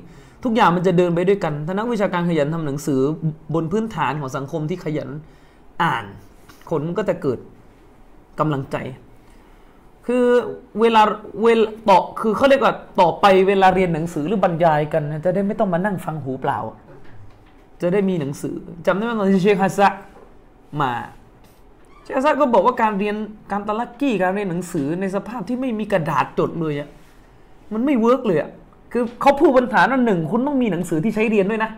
[0.44, 3.00] ทุกอย่างมันจะเดินไปด้วยกัน ถ้านักวิชาการขยันทำหนังสือ
[3.55, 5.09] บนพื้นฐานของสังคมที่ขยัน
[5.83, 6.05] อ่าน
[6.70, 7.38] คนมันก็จะเกิด
[8.40, 8.77] กำลังใจ
[10.06, 10.24] คือ
[10.80, 11.02] เวลา
[11.42, 16.58] เวลต่อคือเขาเรียกว่าต่อไปเวลาเรียนหนังสือหรือบรรยายกัน จะได้ไม่ต้องมานั่งฟังหูเปล่า
[17.82, 18.54] จะได้มีหนังสือ
[18.86, 19.88] จำได้ไหมตอนที่เชคฮัสซะ
[20.80, 20.92] มา
[22.02, 23.16] เชคฮัสซะก็บอกว่าการเรียน
[23.50, 26.88] การตะลักกี้การเรียนหนังสือในสภาพที่ไม่มีกระดาษจดเลยอะ
[27.72, 28.50] มันไม่ work เลยอะ
[28.92, 31.70] คือเขาพูดบนฐานว่าหนึ่งคุณต้องมีหนังสือที่ใช้เรียนด้วยนะ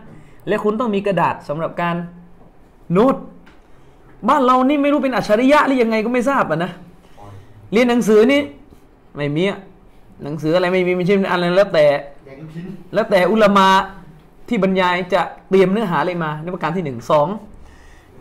[0.47, 1.95] และคุณต้องมีกระดาษสำหรับการ
[2.91, 3.15] โน้ต
[4.29, 6.71] บ้านเรานี่ไม่รู้เป็นอัจฉริยะหรือยังไงก็ไม่ทราบอะนะ
[7.71, 8.41] เรียนหนังสือนี่
[9.15, 9.59] ไม่มีอะ
[10.23, 11.85] หนังสืออะไรไม่มีไม่ใช่อะไรแล้วแต่
[12.93, 13.67] แล้วแต่อุลมา
[14.47, 17.27] ที่บรรยายจะเตรียมเนื้อหาอะไรมาในประการที่หนึ่งสอง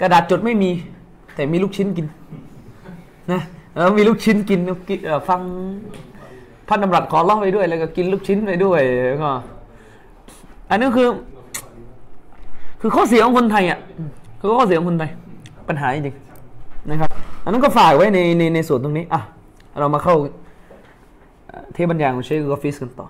[0.00, 0.70] กระดาษจดไม่มี
[1.34, 2.06] แต่มีลูกชิ้นกิน
[3.32, 3.40] นะ
[3.76, 4.90] แล้วมีลูกชิ้นกินก
[5.28, 5.40] ฟัง
[6.68, 8.80] พระดำรัสขอเล่าไปด้วย แล้วก็กินลูกชิ้นไปด้วย
[9.22, 9.30] ก็
[10.70, 11.08] อันนี้คือ
[12.80, 13.78] คือข้อเสียของคนไทยอะ
[14.40, 15.10] คือข้อเสียของคนไทย
[15.68, 16.14] ปัญหาจริง
[17.46, 19.22] อันนั้นก็ฝากไว้ในในในส่วนตรงนี้อะ
[19.78, 20.14] เรามาเข้า
[21.72, 23.06] เทปบรรยายของเชคกอฟิสกันต่อ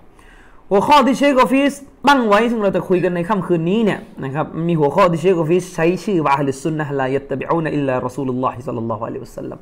[0.69, 1.73] หัวข้อที่เชคกอฟิส
[2.07, 9.59] ตั้งไว้ซึ่งเราจะคุยกันในค่ำคืนนี้เนี่ยนะครับมีหัวข้อที่เชคกอฟิสใช้ชื่อว่าأهل السنة لا يتبعون إلا رسول الله صلى الله عليه وسلم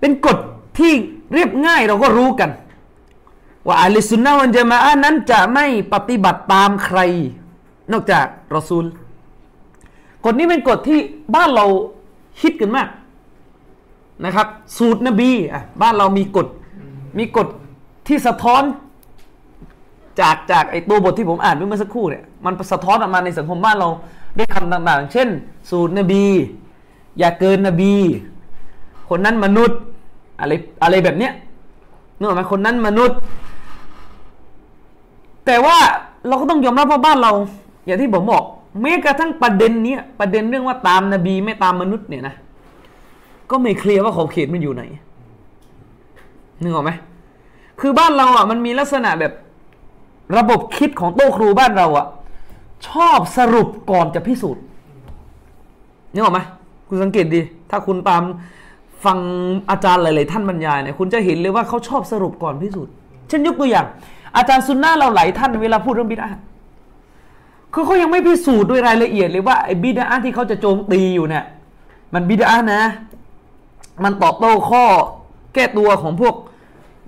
[0.00, 0.38] เป็นกฎ
[0.78, 0.92] ที่
[1.32, 2.50] เรียบง่ายเราก็รู้กัน
[3.66, 6.98] ว่าอะฮ์ลุสสุนนะวัลจะมาอะห์นั้นจะไม่ปฏิบัติตามใคร
[7.92, 8.84] นอกจากรอซูล
[10.24, 11.00] กฎนี้เป็นกฎที่
[11.34, 11.66] บ้านเรา
[12.42, 12.88] ฮิตกันมาก
[14.24, 14.46] นะครับ
[14.78, 16.46] สูตรนบีอะบ้านเรามีกฎ
[17.18, 17.48] มีกฎ
[18.08, 18.62] ที่สะท้อน
[20.20, 23.88] จากจากไอตัวบทที่ผมอ่านเมื่อสักครู่เนี่ยมันสะท้อนออกมาในสังคมบ้านเรา
[24.36, 25.28] ด้วยคำต่างๆ เช่น
[25.70, 26.24] สูตรนบี
[27.18, 27.92] อย่าเกินนบี
[29.08, 29.78] คนนั้นมนุษย์
[30.40, 30.52] อะไร
[30.82, 31.32] อะไรแบบเนี้ย
[32.16, 33.18] นึกออกไหมคนนั้นมนุษย์
[35.46, 35.78] แต่ว่า
[36.26, 37.32] เราก็ต้องยอมรับว่าบ้านเรา
[37.86, 38.44] อย่างที่ผมบอก
[38.80, 42.34] แม้กระทั่งประเด็นเนี้ยประเด็นเรื่องว่าตามนบีไม่ตามมนุษย์เนี่ยนะ
[43.50, 44.82] ก็ไม่เคลียร์ว่าขอบเขตมันอยู่ไหน
[46.62, 46.90] นึกออกไหม
[47.80, 49.32] คือบ้านเราอะมันมีลักษณะแบบ
[50.38, 52.06] ระบบคิดของโต๊ะครูบ้านเราอะ
[52.88, 54.62] ชอบสรุปก่อนจะพิสูจน์
[56.12, 56.40] นึกออกไหม
[56.88, 58.22] คุณสังเกตดี ถ้าคุณตาม
[59.04, 59.18] ฟัง
[59.70, 62.92] อาจารย์หลาย ๆ ท่านบรรยายเนี่ยคุณจะเห็นเลยว่าเขาชอบสรุปก่อนพิสูจน์
[63.28, 63.86] เช่นยกตัวอย่าง
[64.36, 66.28] อาจารย์ซุนน่าเราหลายท่านเวลาพูดเรื่องบิดา
[67.74, 71.44] คือเขายังไม่พิสูจน์ด้วยรายละเอียดเลยว่าไอ้บิดาที่เขาจะโจมตีอยู่เนี่ย
[72.14, 72.82] มันบิดานะ
[74.04, 74.84] มันตอบโต้ข้อ
[75.54, 76.34] แก้ตัวของพวก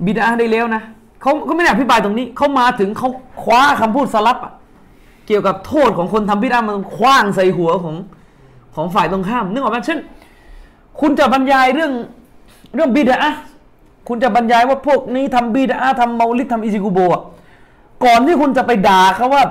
[0.05, 0.83] บิดาได้แล้วนะ
[1.21, 3.09] เขาก็ไม่ได้อธิบายตรงนี้เขามาถึงเขา
[3.43, 4.39] คว้าคำพูดสลับ
[5.27, 7.95] เกี่ยวกับโทษของคนทำบิดามันคว้างใส่หัวของ
[8.75, 9.99] ของฝ่ายตรงข้ามนึกออกไหมเช่น
[11.01, 11.93] คุณจะบรรยายเรื่อง
[12.75, 13.19] เรื่องบิดา
[14.09, 17.23] คุณจะบรรยายว่าพวกนี้ทำบิดาทำเมาลิดทำอิซิกุโบะ
[18.05, 19.45] ก่อนที่คุณจะไปด่าเขาว่า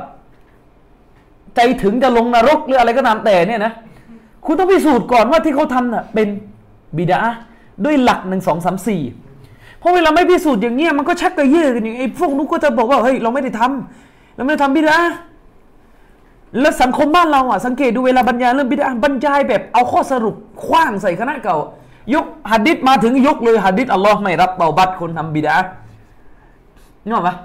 [1.55, 3.73] ใจถึงจะลงนรกหรืออะไรก็ตามแต่เนี่ยนะ
[4.45, 6.27] คุณต้องพิสูจน์ก่อนว่าที่เขาทำน่ะเป็น
[6.97, 7.21] บิดา
[7.85, 9.01] ด้วยหลักหนึ่งสองสามสี่
[9.79, 14.97] เพราะเวลาไม่พิสูจน์อย่างเงี้ยมันก็ชักกระเยือกันอย่างไอ้พวกนู้นก็จะบอกว่าเฮ้ยเราไม่ได้ทำเราไม่ได้ทำบิดา
[16.59, 21.57] แล้วสังคมบ้านเราอะสังเกตดูเวลาบรรยายเรื่องบิดาบรรยายแบบเอาข้อสรุปคว้างใส่คณะเก่า
[22.13, 25.55] ยกหัดดิษมาถึงยกเลยหัดดิษอัลลอฮ์ไม่รับเตาบัตคนทำบิดา
[27.03, 27.35] นึกออปะ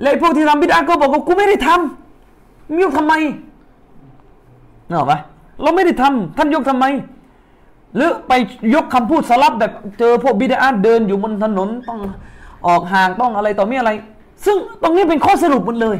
[0.00, 3.14] แล้วพวกที่ทำบิดาก็บอกว่ากูไม่ได้ทำมึงยกทำไม
[4.88, 5.18] นึกออปะ
[5.62, 6.84] เราไม่ได้ทำท่านยกทำไม
[7.96, 8.32] หรือไป
[8.74, 12.00] ยกคำพูดสลับแบบเจอพวกบิดาเดินอยู่บนถนนต้อง
[12.66, 13.90] ออกห่างต้องอะไรต่อมีอะไร
[14.44, 15.96] ซึ่งตรงนี้เป็นข้อสรุปหมดเลย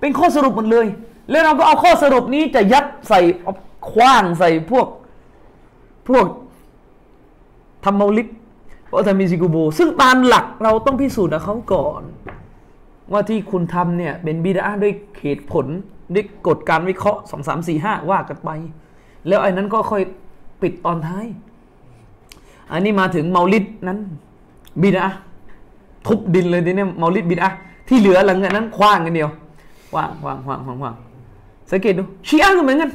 [0.00, 0.86] เป็นข้อสรุปหมดเลย
[1.30, 3.20] แล้วเราก็เอาข้อสรุปนี้จะยัดใส่
[3.90, 4.86] คว้างใส่พวก
[6.08, 6.26] พวก
[7.84, 8.28] ทำเมาลิด
[8.86, 12.02] เพราะทำมิซิกูโบซึ่งตามหลักเราต้องพิสูจน์กับเขาก่อน
[13.12, 15.66] ว่าที่คุณทำเนี่ยเป็นบิดาด้วยเหตุผล
[16.14, 18.50] ด้วยกฎการวิเคราะห์สองสามสี่ห้าว่ากันไป
[19.28, 20.02] แล้วไอ้นั้นก็ค่อย
[20.62, 21.26] ปิดตอนท้าย
[22.72, 23.98] อันนี้มาถึงเมาลิดนั้น
[24.82, 25.06] บิดา
[26.06, 27.48] ทุบดินเลยทีนี้เมาลิดบิดา
[27.88, 29.30] ที่เหลือหลังจากนั้นคว้างกันเดียว
[29.92, 30.94] คว่างคว่างคว่างคว่างว่าง
[31.70, 32.90] สังเกตดูชีอะก็เหมือนกัน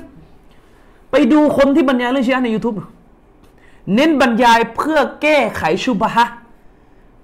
[1.12, 2.76] ไปดูคนที่บรรยายเรื่องชีอะใน YouTube
[3.96, 6.26] เน้นบรรยายเพื่อแก้ไขชุบฮะ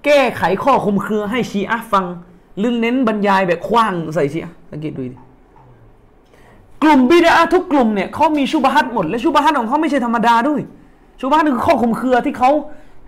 [0.04, 2.04] แก้ไขข้อคุมเครือให้ชีอะฟัง
[2.58, 5.18] หรือเน้นบรรยายแบบคว้างใส่ชีอะสังเกตดูดิ
[6.82, 10.60] กลุ่มบิดาทุกกลุ่มเนี่ยเขามีชุบฮัตหมด และชุบฮัตของเขาไม่ใช่ธรรมดาด้วย
[11.20, 12.50] ชุบฮัตคือข้อคุมเครือที่เขา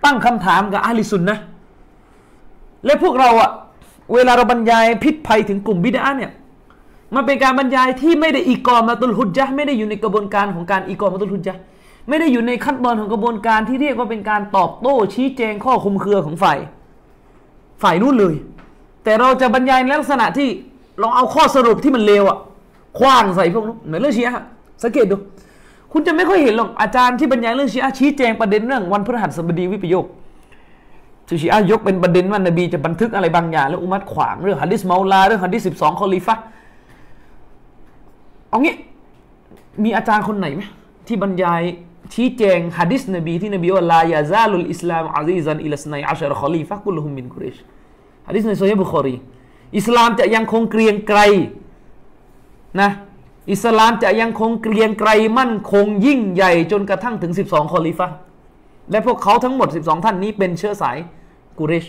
[0.05, 1.37] ตั้งคำถามกับอาลิสุนนะ
[2.85, 3.49] และพวกเราอะ
[4.13, 6.31] เวลาเราบรรยายพิษภัยถึงกลุ่มบิดาเนี่ย
[7.15, 11.61] มันเป็นการบรรยายที่ไม่ได้อีกอมาตุลฮุจจ์ไม่ได้อยู่ในกระบวนการของการอีกอมาตุลฮุจจ์
[12.09, 16.57] ไม่ได้อยู่ในขั้นตอนของกระบวนการที่เรียกว่าเป็นการตอบโต้ชี้แจงข้อคุมเครือของฝ่าย
[17.81, 18.35] ฝ่ายนู้นเลย
[19.03, 20.49] แต่เราจะบรรยายในลักษณะที่
[20.99, 22.37] เราเอาข้อสรุปที่มันเลวอะ
[22.97, 24.43] คว้างใส่พวกนู้นเหมือนเรื่องชีอะ
[24.83, 25.15] สังเกตดู
[25.91, 30.05] คุณจะไม่ค่อยเห็นหรอกอาจารย์ที่บรรยายเรื่องชีอะชี้แจงประเด็นเรื่องวันพฤหัสบดีวิปโยค
[31.41, 36.35] ชีอะยกเป็นประเด็นว่านบีจะบันทึกอะไรบางอย่างแล้วอุมัรขวางเรื่องฮะดิษมาลาเรื่องฮะดิษสิบสองคอลิฟะ
[38.49, 38.75] เอางี้
[39.83, 40.63] มีอาจารย์คนไหนไหม
[41.07, 41.61] ที่บรรยาย
[42.13, 47.57] ชี้แจงฮะดิษนบีที่นบีว่าلا يزال الإسلام عزيزا إلى اثني عشر خليفة كلهم من قريش
[48.27, 49.15] ฮะดิษในโซฮีบุคอรี
[49.77, 51.19] อิสลามจะยังคงเกรียงไกร
[52.79, 52.89] นะ
[53.51, 58.07] อิสลามจะยังคงเกรียงไกรมั่นคงยิ่งใหญ่จนกระทั่งถึง 12คอลีฟะ
[58.91, 60.97] และพวกเขาทั้งหมด 12 ท่านนี้เป็นเชื้อสาย
[61.57, 61.85] กุเรช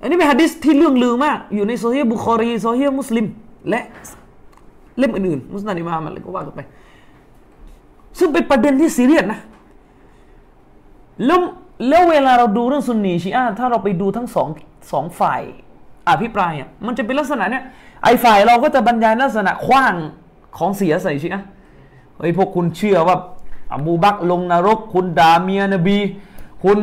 [0.00, 3.26] อันนี้เป็นฮะดิษที่เลื่องลือมาก อยู่ในโซฮีบุคอรีโซฮีมุสลิม
[3.68, 3.82] และ
[4.98, 6.60] เล่มอื่นๆ มุสลิมอิมามอะไรก็ว่ากันไป
[8.18, 9.40] ซึ่งเป็นประเด็นที่ซีเรียสนะ
[11.26, 11.40] แล้ว
[11.88, 14.48] แล้วเวลาเราดูเรื่องซุนนีชีอะถ้าเราไปดูทั้งสอง
[14.92, 15.40] สองฝ่าย
[16.08, 17.64] อภิปรายอะมันจะเป็นลักษณะเนี้ย
[18.02, 19.94] ไอ้ฝ่ายเราก็จะบรรยายลักษณะคว้าง
[20.56, 21.42] ของเสียใส่ชีอะ
[22.16, 23.16] เฮ้ยพวกคุณเชื่อว่า
[23.72, 25.98] อบูบักลงนรก คุณด่าเมียนบี
[26.64, 26.78] คุณ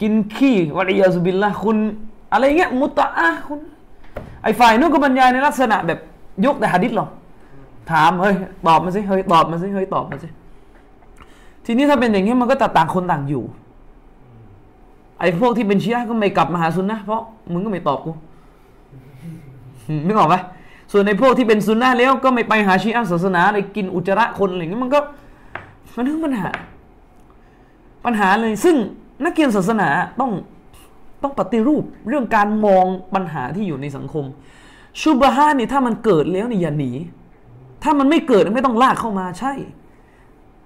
[0.00, 1.76] กินขี้วะลียาซุบิลละคุณ
[2.32, 3.60] อะไรเงี้ยมุตตะอะคุณ
[4.42, 5.98] ไอ้ฝ่ายนู้นก็บรรยายในลักษณะแบบ
[6.44, 7.06] ยกแต่หะดิษหรอ
[7.90, 8.34] ถามเฮ้ย
[8.66, 10.28] ตอบมาสิเฮ้ยตอบมาสิเฮ้ยตอบมาสิ
[11.64, 13.44] ทีนี้ถ้าเป็นอย่างนี้มันก็ต่างคนต่างอยู่
[15.20, 18.10] ไอ้พวกที่เป็นชียะก็ไม่กลับมาหาซุนนะเพราะมึงก็ไม่ตอบกู
[20.06, 20.36] นึกออกไหม
[20.92, 25.00] ส่วนในพวกที่เป็นซุนนะแล้วก็ไม่ไปหาชีอะศาสนาเลยกินอุจจาระคนอะไรเงี้ยมันก็
[25.96, 26.48] มันเรื่องปัญหา
[28.04, 28.76] ปัญหาเลยซึ่ง
[29.24, 29.88] นักเรียนศาสนา
[30.20, 30.30] ต้อง
[31.22, 34.24] ต้องปฏิรูปเรื่องการมองปัญหาที่อยู่ในสังคม
[35.00, 36.90] ชุบฮานี่ถ้ามันเกิดแล้วนี่อย่าหนี
[37.82, 39.52] ถ้ามันไม่เกิดไม่ต้องลากเข้ามาใช่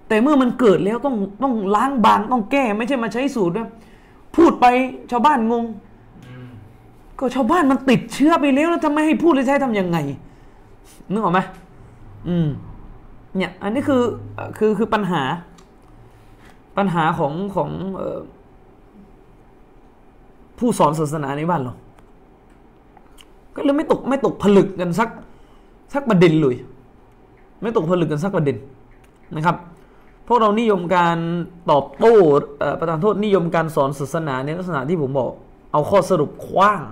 [0.08, 3.54] แต่เมื่อมันเกิดแล้วต้องต้องล้างบางต้องแก้ ไม่ใช่มาใช้สูตร
[4.36, 4.66] พูดไป
[5.10, 5.64] ชาวบ้านงง
[7.18, 9.98] ก็ชาวบ้านมันติดเชื้อไปแล้วแล้วทำไมให้พูดเลยใช้ทำยังไง
[11.10, 11.40] นึกออกไหม
[12.28, 12.48] อืม
[13.36, 14.02] เนี่ย อันนี้คือ
[14.58, 15.22] คือคือปัญหา
[16.76, 18.18] ปัญหาของของออ
[20.58, 21.74] ผู้สอนศาสนาในบ้านเรา
[23.56, 25.08] ก็เลยไม่ตกไม่ตกผลึกกันสัก
[25.94, 26.56] สักประเด็นเลย
[27.62, 28.56] ไม่ตกผลึกกันสักประเด็น
[29.36, 29.56] นะครับ
[30.28, 31.16] พวกเรานิยมการ
[31.70, 32.14] ตอบโต้
[32.78, 35.30] ประธานโทษนิยมการสอนศาสนาในลักษณะที่ผมบอก
[35.72, 36.82] เอาข้อสรุปคว้าง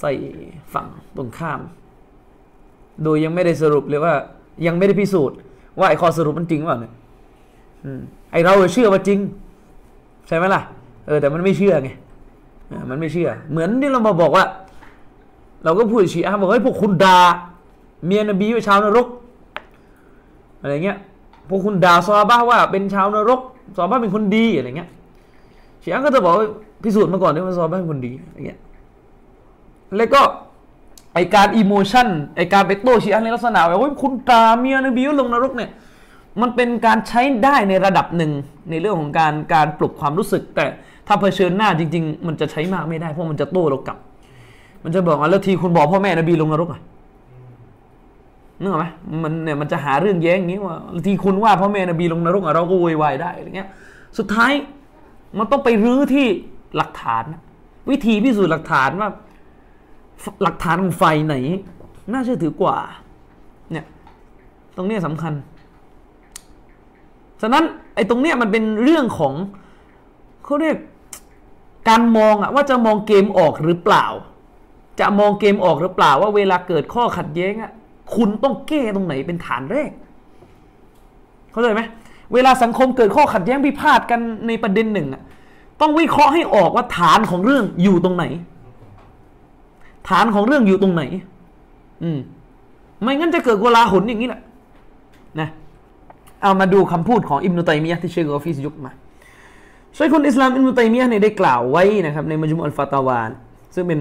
[0.00, 0.12] ใส่
[0.72, 1.60] ฝั่งตรงข้าม
[3.04, 4.14] โดยยังไม่ได้สรุปเลยว่า
[4.66, 5.36] ยังไม่ได้พิสูจน์
[5.78, 6.92] ว่าไอ้ข้อสรุปมันจริงว่าเนี่ย
[8.32, 9.18] ไอเราเชื่อว่าจริง
[10.26, 10.62] ใช่ไหมล่ะ
[11.06, 11.90] เออแต่มันไม่เชื่อไง
[12.90, 14.44] มันไม่เชื่อ เหมือนที่เรามาบอกว่า
[15.64, 17.18] เราก็พูดชีอะบอกเฮ้ยพวกคุณด่า
[18.06, 19.06] เมียนบีว่าชาวนรก
[20.60, 20.98] อะไรเงี้ย
[21.48, 23.40] พวกคุณด่าซอบ้าว่าเป็นชาวนรก
[23.76, 24.90] ซอบ้าเป็นคนดีอะไรเงี้ย
[25.82, 26.34] ชีอะก็จะบอก
[26.82, 28.60] พิสูจน์มาก่อนด้ว่าซอบ้าเป็นคนดีอะไรเงี้ย
[29.96, 30.20] แล้วก็
[31.14, 35.70] ไอการอิโมชันไอการไปโต้ชีอะในลักษณะแบบว่าคุณด่าเมียนบีว่าลงนรกเนี่ย
[36.40, 38.32] มันเป็นการใช้ได้ในระดับหนึ่ง
[38.70, 40.64] ในเรื่องของการการปลุกความรู้สึก แต่
[41.06, 43.98] ถ้าเผชิญหน้าจริง ๆ มันจะใช้มากไม่ได้เพราะมันจะโต้เรากลับ
[44.84, 46.80] มันจะบอกว่าแล้วทีคุณบอกพ่อแม่นบีลงนรกอะ
[48.60, 48.86] นึกออกไหม
[49.22, 53.68] มันเนี่ยมันจะหาเรื่องแย้งอย่างนี้ว่าทีคุณว่าพ่อแม่นบีลงนรกอะเราก็โวยวายได้อะไรเงี้ย
[54.18, 54.52] สุดท้าย
[55.38, 56.28] มันต้องไปรื้อที่
[56.76, 57.24] หลักฐาน
[57.90, 59.08] วิธีพิสูจน์หลักฐานว่า
[60.42, 61.36] หลักฐานของไฟไหน
[62.12, 62.76] น่าเชื่อถือกว่า
[63.72, 63.86] เนี่ย
[64.76, 65.32] ตรงนี้สำคัญ
[67.40, 69.34] ฉะนั้นไอ้ตรงเนี้ยมันเป็นเรื่องของ
[70.44, 70.76] เขาเรียก
[71.88, 74.06] การมองอะว่าจะมองเกมออกหรือเปล่า
[75.00, 77.72] จะมองเกมออกหรือเปล่าว่าเวลาเกิดข้อขัดแย้งอะ
[78.14, 79.90] คุณต้องแก้ตรงไหนเป็นฐานแรก
[81.50, 81.82] เข้าใจไหม
[82.34, 85.22] เวลาสังคมเกิดข้อขัดแย้งพิพาทกันในประเด็นหนึ่งอะ
[85.82, 88.24] ต้องวิเคราะห์ให้ออกว่าฐานของเรื่องอยู่ตรงไหน
[90.08, 91.02] ฐานของเรื่องอยู่ตรงไหน
[92.02, 92.18] อืม
[93.02, 94.40] ไม่งั้นจะเกิดกลาหุนอย่างนี้แหละ
[95.40, 95.48] นะ
[96.42, 98.92] เอามาดูคำพูดของอิบนุตัยมียะที่เชคกอฟิสยุกมา
[99.96, 103.30] ช่วยคนอิสลามอิบนุตัยมียะเนี่ยได้กล่าวไว้นะครับ ในมัจมุอัลฟาตาวาน
[103.74, 104.00] ซึ่งเป็น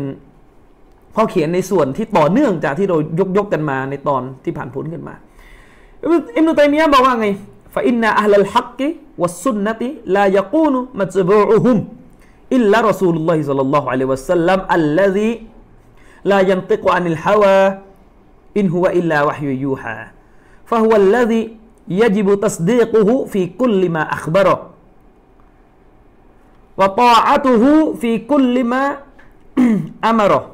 [1.16, 5.16] ข้อเขียนในส่วนที่ต่อเนื่องจากที่เรายกยกกันมาในตอนที่ผ่านพ้นกันมา
[6.36, 7.28] อิบนุตัยมียะบอกว่าไง
[7.76, 8.88] ฟาอินนาอัลลัลฮักกี
[9.21, 11.89] والسنة لا يكون متبوعهم
[12.53, 15.31] إلا رسول الله صلى الله عليه وسلم الذي
[16.25, 17.79] لا ينطق عن الهوى
[18.57, 20.07] إن هو إلا وحي يوحى
[20.67, 21.57] فهو الذي
[21.89, 24.71] يجب تصديقه في كل ما أخبره
[26.77, 28.97] وطاعته في كل ما
[30.05, 30.51] أمره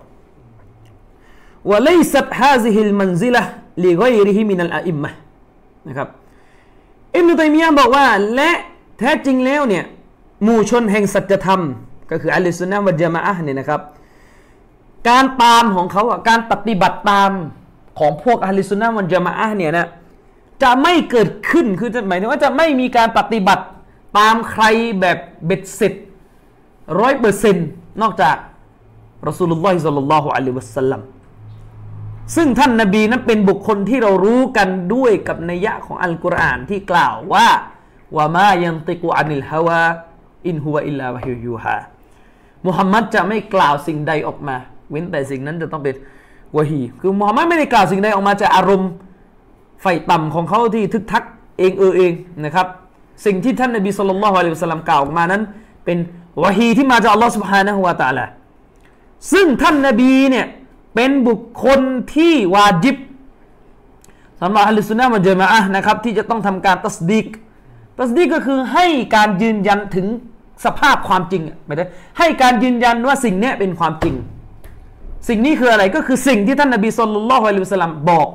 [1.65, 3.43] وليست هذه المنزلة
[3.79, 5.11] لغيره من الأئمة
[5.89, 6.09] นะครับ
[7.16, 8.52] อิบนุตัยมียะบอกว่าและ
[9.00, 9.84] แท้จริงแล้วเนี่ย
[10.44, 11.62] หมู่ชนแห่งสัจธรรม
[12.12, 13.82] ก็คืออัลลอฮฺสุนนะวัจมาอะเนี่ยนะครับ
[15.10, 17.32] การตามของเขาอะการปฏิบัติตาม
[18.00, 19.88] ของพวกอัลลอฮฺสุนนะวัจมาอะเนี่ยนะ
[20.64, 23.64] จะไม่เกิดขึ้นคือหมายถึงว่าจะไม่มีการปฏิบัติ
[24.18, 24.64] ตามใคร
[25.02, 25.94] แบบเบ็ดเสร็จ
[27.00, 27.68] ร้อยเปอร์เซ็นต์
[28.02, 28.36] นอกจาก
[29.28, 31.02] รอสูลุลลอฮิสัลลัลลอฮุอะลัยฮิวะสัลลัม
[32.36, 37.48] ซึ่งท่านนาบีนั้นเป็นบุคคลที่เรารู้กันด้วยกับนัยยะของอัลกุรอานที่กล่าวว่า
[38.18, 41.78] وما ينطق عن الهوى إن هو إلا وحي يوحى
[42.66, 44.56] มุฮัมมัดจะไม่กล่าวสิ่งใดออกมา
[44.90, 45.96] เว้นแต่สิ่งนั้นจะต้องเป็น
[46.58, 48.92] วะฮีคือมุฮัมมัดไม่ได้กล่าวสิ่งใดออกมาจากอารมณ์
[49.82, 51.24] ใฝ่ต่ำของเขาที่ทึกทัก
[51.60, 52.14] เองเออเอง
[52.46, 52.68] นะครับ
[53.26, 55.42] สิ่งที่ท่านนบีصلى الله عليه وسلمกล่าวออกมานั้น
[55.86, 55.98] เป็น
[56.44, 58.26] วะฮีที่มาจากอัลลอฮ์سبحانه وتعالى
[59.34, 60.46] ซึ่งท่านนบีเนี่ย
[61.00, 61.82] เป็นบุคคล
[62.16, 62.98] ที่วาจิบ
[64.42, 67.28] สำหรับอัลลอฮฺสุนนะมันเจมาอะนะครับ ที่จะต้องทำการตัสดีก
[68.00, 70.06] ตัสดีกก็คือให้การยืนยันถึง
[70.66, 71.86] สภาพความจริงไม่ได้
[72.20, 74.16] ให้การยืนยันว่าสิ่งนี้เป็นความจริง
[75.28, 78.28] สิ่งนี้คืออะไรก็คือสิ่งที่ท่านนบีสุลต่านละฮ์อิสลัมบอก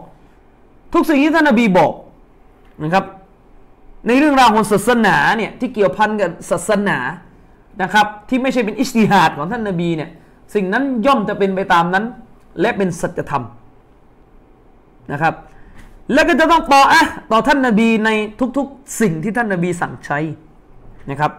[0.95, 1.93] ทุกสิ่งที่ท่านนบีบอก
[2.83, 3.05] นะครับ
[4.07, 6.99] ในเรื่องราวของศาสนาเนี่ยที่เกี่ยวพันกับศาสนา
[7.83, 10.11] นะครับ ที่ไม่ใช่เป็นอิสติฮัดของท่านนบีเนี่ย
[10.55, 12.05] สิ่งนั้นย่อมจะเป็นไปตามนั้น
[12.61, 13.45] และเป็นสัจธรรม
[15.13, 15.35] นะครับ
[16.13, 18.11] แล้วก็จะต้องต่ออะต่อท่านนาบีใน
[18.57, 20.19] ทุกๆ สิ่งที่ท่านนาบีสั่งใช้
[21.11, 21.33] นะครับ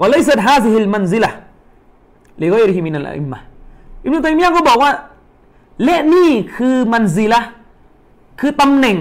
[0.00, 1.30] วะลัยซัดฮาซิฮิลมันซิละ
[2.40, 3.38] ลิกอยริฮิมินัลอิมมะ
[4.04, 4.92] อิบนุตัยมียะก็บอกว่า
[5.84, 7.40] และนี่คือมันซิละ
[8.40, 8.98] คือตำแหน่ง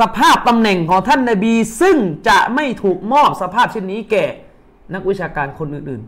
[0.00, 1.96] สภาพตำแหน่งของท่านนาบี ซึ่ง
[2.28, 4.24] จะไม่ถูกมอบสภาพเช่นนี้แก่
[4.94, 6.02] นักวิชาการคนอื่น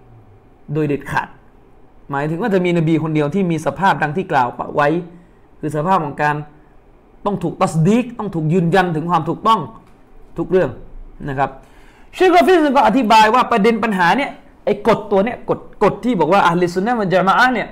[0.00, 1.28] ๆ โดยเด็ดขาด
[2.10, 4.88] หมายถึงว่าจะมีนบีคนเดียวที่มีสภาพดังที่กล่าวไว้
[5.60, 6.36] คือสภาพของการ
[7.24, 9.60] ต้องถูกตัสดีกต้องถูกยืนยันถึงความถูกต้อง
[10.38, 10.70] ทุกเรื่อง
[11.28, 11.50] นะครับ
[12.14, 14.30] เชคกอฟิสก็อธิบายว่าประเด็นปัญหาเนี่ย
[14.64, 17.68] ไอ้กฎตัวเนี้ยกฎกฎที่บอกว่าอัลลิสุนนะมันจะมาอะเนี่ย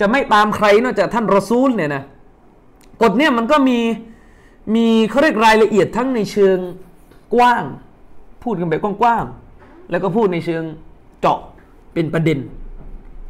[0.00, 2.02] จะไม่ตามใครนอกจากท่านรอซูลเนี่ยนะ
[3.02, 3.78] กฎเนี่ยมันก็มี
[4.74, 6.58] มีเขาเรียกรายละเอียดทั้งในเชิง
[7.34, 7.64] กว้าง
[8.42, 10.62] พูดกันแบบกว้างๆแล้วก็พูดในเชิง
[11.20, 11.38] เจาะ
[11.94, 12.38] เป็นประเด็น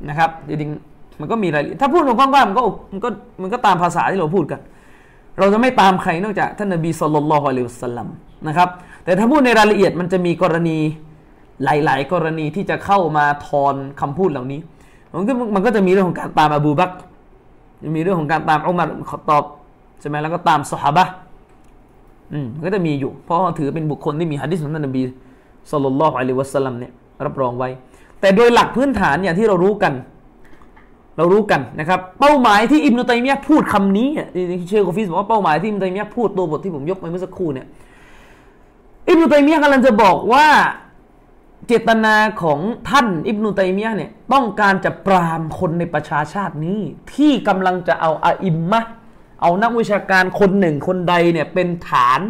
[0.08, 3.08] นะครับจริงๆมันก็มีรายละเอียดถ้าพูดกว้างๆมันก็มันก็
[3.42, 4.60] มันก็ตามภาษาที่เราพูดกัน
[5.38, 8.08] เราจะไม่ตามใครนอกจากท่านนบีสุลต่านละฮ์อะลัยฮิสลัม
[8.48, 8.68] นะครับ
[9.04, 10.78] แต่ถ้าพูดในรายละเอียดมันจะมีกรณี
[11.64, 14.60] หลาย ๆ กรณีที่จะเข้ามาทอนคำพูดเหล่านี้
[15.14, 16.90] มันก็มันก็จะมีเรื่องของการตามอบูบัก
[17.96, 19.44] มีเรื่องของการตามอุมัรขตอบ
[20.00, 21.04] ใช่ไหมแล้วก็ตามสฮาบะ
[22.32, 25.02] อืมก็จะมีอยู่ เพราะถือเป็นบุคคลที่มีฮะดิษของท่านนบี
[25.70, 26.92] สุลต่านละฮ์อะลัยฮิวะสัลลัมเนี่ย
[27.26, 27.68] รับรองไว้
[28.24, 29.92] แต่โดยหลักพื้นฐานอย่างที่เรารู้กัน
[31.16, 34.08] เรารู้กันนะครับ เป้าหมายที่อิบนุตัยมียะพูดคำนี้
[34.68, 37.66] เชคโกฟิสบอกว่าเป้าหมายที่อิบนุตัยมียะพูดตัวบทที่ผมยกไปเมื่อสักครู่เนี่ย
[39.08, 40.46] อิบนุตัยมียะกำลังจะบอกว่า
[41.66, 42.60] เจตนาของ
[42.90, 46.78] ท่านอิบนุตัยมียะเนี่ยต้องการจะปรามคนในประชาชาตินี้
[47.14, 48.80] ที่กำลังจะเอาอาอิมมะ
[49.42, 52.20] เอานักวิชาการคนหนึ่งคนใดเนี่ยเป็นฐาน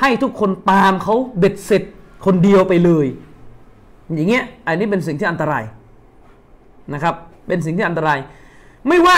[0.00, 1.82] ให้ทุกคนตามเขาเบ็ดเสร็จ
[2.26, 3.06] คนเดียวไปเลย
[4.14, 5.64] อย่างเงี้ยอันนี้เป็นสิ่งที่อันตราย
[6.94, 7.14] นะครับ
[7.46, 8.18] เป็นสิ่งที่อันตราย
[8.88, 9.16] ไม่ว่า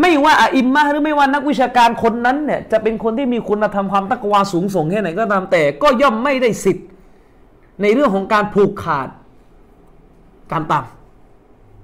[0.00, 6.86] ไม่ว่าอิมมาหรือไม่ว่านักวิชาการคนนั้นเนี่ยจะเป็นคนที่มีคุณธรรมความตักวาสูงส่งแค่ไหนก็ตามแต่ ก็ย่อมไม่ได้สิทธิ์
[7.82, 9.08] ในเรื่องของการผูกขาด
[10.52, 10.86] การตาม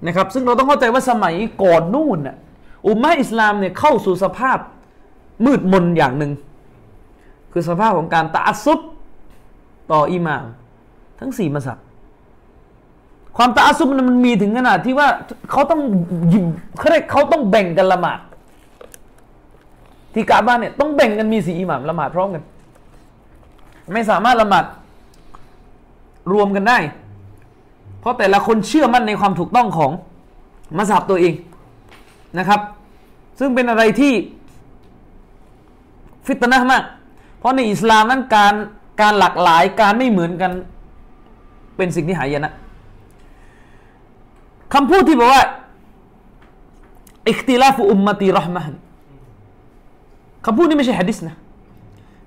[0.06, 2.36] นะครับ ซึ่งเราต้องเข้าใจว่าสมัยก่อนนู่นน่ะ
[2.86, 4.58] อุมมะอิสลามเนี่ยเข้าสู่สภาพ
[5.44, 6.32] มืดมนอย่างหนึ่ง
[7.52, 8.80] คือสภาพของการตาซุบ
[9.92, 10.44] ต่ออิหม่าม
[11.20, 11.78] ทั้งสี่มัสับ
[13.40, 15.08] ความตาซุบมันมีถึงขนาดที่ว่า
[15.50, 15.80] เขาต้อง
[16.32, 16.44] ยิม
[16.78, 18.20] เขาเรียกเขาต้องแบ่งกันละหมาด
[20.14, 22.42] ที่กาบ้านเนี่ยต้องแบ่งกันมีสีอิหมามละหมาดพร้อมกัน
[23.92, 24.64] ไม่สามารถละหมาด
[26.32, 26.78] รวมกันได้
[28.00, 29.90] เพราะแต่ละคนเชื่อมั่นในความถูกต้องของ
[30.76, 31.34] มัสยิดตัวเอง
[32.38, 32.60] นะครับ
[33.38, 34.12] ซึ่งเป็นอะไรที่
[36.26, 36.84] ฟิตนะมาก
[37.38, 38.54] เพราะในอิสลามนั้นการ
[39.00, 40.52] การหลากหลายการไม่เหมือนกัน
[41.76, 42.52] เป็นสิ่งที่หายนะ
[44.74, 45.44] คำพูดที่บอกว่า
[47.28, 48.62] อิคติลาฟุอุมมตีรหมะ
[50.46, 51.36] คำพูดนี้ไม่ใช่ฮะดิษนะ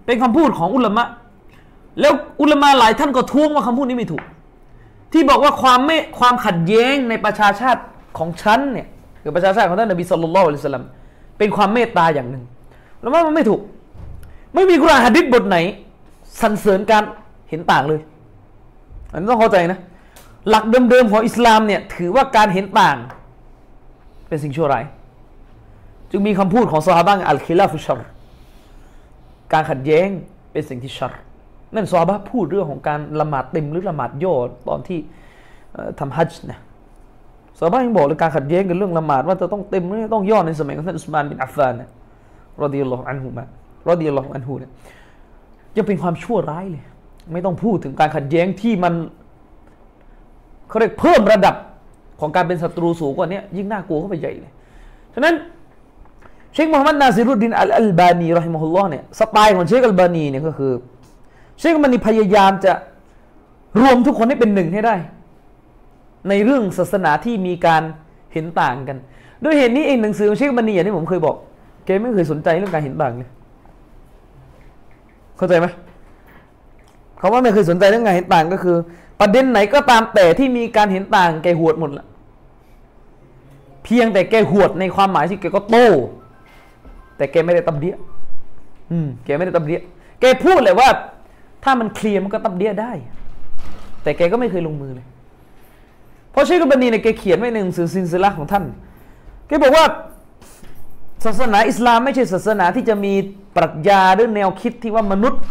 [0.06, 1.04] เป็นคำพูดของอุลามะ
[2.00, 4.24] แล้วอุลามะหลายท่านก็ท้วงว่าคำพูดนี้ไม่ถูก
[5.14, 7.82] ที่บอกว่าความไม่ความขัดแย้งในประชาชาติ
[8.18, 8.88] ของฉันเนี่ย
[9.22, 10.86] คือประชาชาติของท่านนบีสุลต่านละอัลสลัม
[11.38, 12.44] เป็นความเมตตาอย่างหนึ่ง
[13.02, 13.62] แล้วมันไม่ถูก
[14.54, 15.58] ไม่มีกุรอานฮะดิษบทไหน
[16.42, 17.04] สรรเสริญการ
[17.50, 18.02] เห็นต่างเลย
[19.12, 19.80] อันนี้ต้องเข้าใจนะ
[20.50, 22.98] หลักเดิมๆของอิสลามเนี่ยถือว่าการเห็นต่าง
[24.28, 24.86] เป็นสิ่งชั่วร้าย
[26.12, 28.00] จึงมีคำพูดของซอฮาบะالخلاف شر
[29.54, 30.08] การขัดแย้ง
[30.52, 31.14] เป็นสิ่งที่ชัร
[31.76, 34.34] นั่นซอฮาบะพูดเรื่องของการละหมาดเต็มหรือละหมาดย่อ
[34.68, 35.00] ตอนที่
[36.00, 36.60] ทำฮัจญ์นะ
[37.60, 41.90] ซอฮาบะยังบอกเลยการขัดแย้งกันเรื่องละหมาดว่าจะต้องเต็มหรือต้องย่อในสมัยของท่านอุสมานบินอัฟฟานนะ
[42.62, 44.72] رضي الله عنهما رضي الله عنهเนี่ย
[45.78, 46.84] ยังเป็นความชั่วร้ายเลย
[47.34, 48.94] ไม่ต้องพูดถึงการขัดแย้งที่มัน
[50.72, 51.56] เขาเรียกเพิ่มระดับ
[52.20, 54.54] ของการเป็นศัตรูสูงกว่านี้ยิ่งน่ากลัวเข้าไปใหญ่เลย
[55.14, 55.36] ฉะนั้น
[56.54, 60.72] เชคมูฮัมหมัดนาซิรุดดินอัลอัลบานีรอฮิมฮุลลอฮ์เนี่ยสไตล์ของเชคอัลบานีเนี่ยก็คือ
[61.60, 62.74] เชคอัลบานีพยายามจะ
[63.82, 64.96] รวมทุกคนให้เป็นหนึ่งให้ได้
[66.30, 67.84] ในเรื่องศาสนาที่มีการ
[68.34, 68.98] เห็นต่างกัน
[69.44, 71.36] ด้วยเหตุนี้เองหนังสือของเชคอัลบานีอย่างที่ผมเคยบอก
[71.86, 73.30] แกไม่เคยสนใจเรื่องการเห็นต่างเลย
[75.38, 75.68] เข้าใจไหม
[77.18, 78.78] เขาว่าไม่เคยสนใจเรื่องการเห็นต่างก็คือ
[79.22, 82.06] ประเด็นไหนก็ตามแต่ที่มีการเห็นต่างแกหวดหมดละ
[83.84, 85.90] เพียงแต่แกหวดในความหมายที่แกก็โต้
[87.18, 87.96] แต่แกไม่ได้ตับเดีย
[88.92, 89.80] อืมแกไม่ได้ตับเดีย
[90.22, 90.90] แกพูดเลยว่า
[91.64, 92.92] ถ้ามันเคลียร์มันก็ตับเดียได้
[94.04, 95.08] แต่แกก็ไม่เคยลงมือเลย
[96.32, 98.64] เพราะเชคบันีเนี่ยแกเขียนไว้ในหนังสือซินซิละของท่าน
[99.48, 99.86] แกบอกว่า
[101.26, 103.14] ศาสนาอิสลามไม่ใช่ศาสนาที่จะมี
[103.56, 105.42] ปรัชญาหรือแนวคิดที่ว่ามนุษย์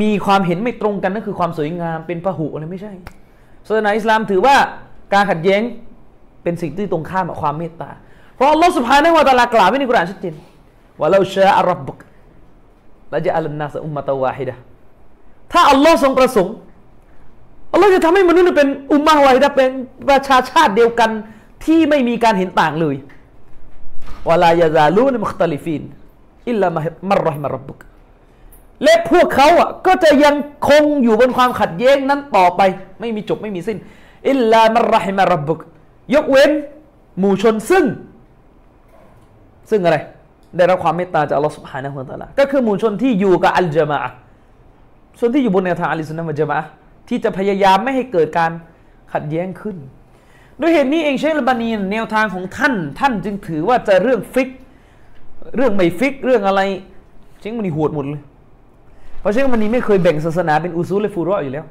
[0.00, 2.92] มีความเห็นไม่ตรงกันนั่นคือความสวยงามเป็นพหุอะไรไม่ใช่
[3.66, 4.56] ศาสนาอิสลามถือว่า
[5.14, 5.62] การขัดแย้ง
[6.42, 7.90] เป็นสิ่งที่ตรงข้ามกับความเมตตา
[8.34, 10.34] เพราะอัลลอฮฺสุบฮานะฮูวะตะลากล่าวไว้ในกุรอานชัดเจน
[10.98, 11.98] ว่าเราเชื่ออัลบุก
[13.12, 14.54] ละจะอัลนาสอุมมะตวาฮิดะ
[15.52, 16.54] ถ้าอัลลอฮ์ทรงประสงค์
[17.72, 19.70] อัลลอฮ์จะทำให้มนุษย์เป็นอุมมะวาฮิดะเป็น
[20.08, 21.10] ประชาชาติเดียวกัน
[21.64, 22.96] ที่ไม่มีการเห็นต่างเลย
[24.28, 25.82] ولا يزالون مختلفين
[26.48, 27.78] إلا من رحم ربك
[28.84, 30.34] และพวกเขาอะก็จะยัง
[30.68, 32.60] คงอยู่บนความขัดแย้งนั้นต่อไป
[33.00, 33.78] ไม่มีจบไม่มีสิ้น
[34.28, 35.58] إلا من رحم ربك
[36.14, 36.50] ยกเว้น
[37.18, 37.84] หมู่ชนซึ่ง
[39.70, 39.96] ซึ่งอะไร
[40.56, 43.98] ได้รับความเมตตาจากอัลลอฮฺسبحانه وتعالىก็คือหมู่ชนที่อยู่กับอัลจามะ
[45.20, 46.58] ชนที่อยู่บนแนวทางอะฮ์ลิสสุนนะวัลจามาอะ
[47.08, 48.50] ที่จะพยายามไม่ให้เกิดการ
[49.12, 49.76] ขัดแย้งขึ้น
[50.60, 54.48] ด้วยเหตุนี้เองเชคลบานีแนวทางของท่าน ท่านจึงถือว่าจะเรื่องฟิก
[55.56, 56.60] เรื่องไม่ฟิก เรื่องอะไร
[57.40, 58.22] เชคมันนีหวดหมดเลย
[59.20, 61.64] เพราะเชคมันนีไม่เคยแบ่งศาสนาเป็นอุซูลและฟูรออยู่แล้ว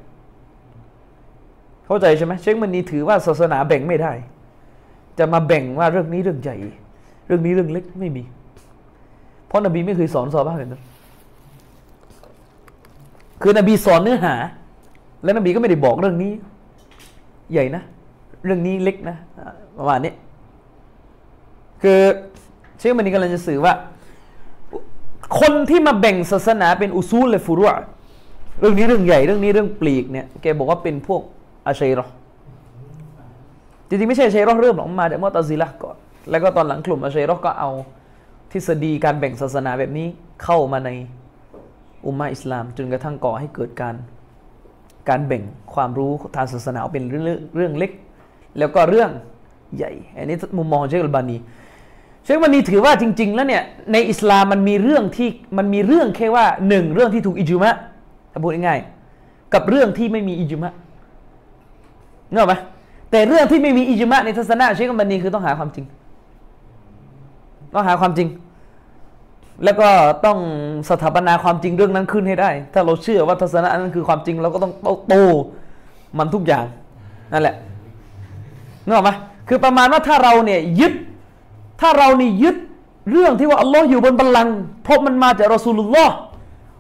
[1.86, 4.12] เข้าใจใช่ไหมเชคมันนีถือว่าศาสนาแบ่งไม่ได้
[5.20, 6.56] จะมาแบ่งว่าเรื่องนี้เรื่องใหญ่
[7.28, 8.24] เรื่องนี้เรื่องเล็กไม่มี
[9.48, 10.84] เพราะนบีไม่เคยสอนซอบ้าแบบนั้น
[13.42, 14.36] คือนบีสอนเนื้อหา
[15.24, 16.32] และนบีก็ไม่ได้บอกเรื่องนี้
[17.52, 17.84] ใหญ่นะ
[18.46, 19.16] เรื่องนี้เล็กนะ
[19.78, 20.14] ประมาณนี้
[21.82, 22.00] คือ
[22.78, 23.74] เชคมันนี่กำลังจะสื่อว่า
[25.40, 27.76] คนที่มาแบ่งศาสนาเป็นอุซูลและฟุรุะ
[28.60, 31.22] เรื่องนี้เรื่องใหญ่เรื่องนี้เรื่องปลีกเนี่ยแกบอกว่าเป็นพวก
[31.68, 32.06] อาชัยรอ
[33.88, 35.96] จริงๆไม่ใช่อาชัยรอเริ่มหรอกมาจากมอตซิละก่อน
[36.30, 37.70] แล้วก็ตอนหลังกลุ่มอาชัยรอก็เอา
[38.52, 40.08] ทฤษฎีการแบ่งศาสนาแบบนี้
[40.44, 40.90] เข้ามาใน
[42.06, 43.96] อุมมาอิสลาม จนกระทั่งก่อให้เกิดการ
[45.10, 47.24] การแบ่งความรู้ทางศาสนาเป็นเรื่อง
[47.56, 47.92] เรื่องเล็ก
[48.60, 49.10] แล้วก็เรื่อง
[49.78, 51.38] ใหญ่ อันนี้มุมมองเชคอัลบานี
[52.24, 53.64] เชคอัลบานีถือว่าจริง ๆ แล้วเนี่ย
[53.94, 57.76] ในอิสลามมันมีเรื่องที่มันมีเรื่องแค่ว่าหนึ่งเรื่องที่ถูกอิจุมะ
[58.32, 60.72] ถ้าพูดง่ายๆกับเรื่องที่ไม่มีอิจุมะ
[62.32, 62.54] เนอะไหม
[63.12, 65.86] แต่เรื่องที่ไม่มีอิจุมะในทัศนะเชคอัลบานีคือต้องหาความจริง
[67.74, 68.28] ต้องหาความจริง
[69.64, 69.90] แล้วก็
[70.26, 70.38] ต้อง
[70.90, 74.74] สถาปนาความจริงเรื่องนั้นขึ้นให้ได้ ถ้าเราเชื่อว่าทัศนะนั้นคือความจริงเราก็ต้อง
[75.08, 75.16] โต
[76.18, 76.66] มันทุกอย่าง
[77.34, 77.56] นั่นแหละ
[78.86, 79.12] นึกออกไหม
[79.48, 80.94] คือประมาณว่าถ้าเราเนี่ยยึด
[81.80, 82.56] ถ้าเรานี่ยึด
[83.12, 86.16] เรื่องที่ว่าอัลลอฮ์อยู่บนบัลลังก์เพราะมันมาจากรอสูลุลลอฮ์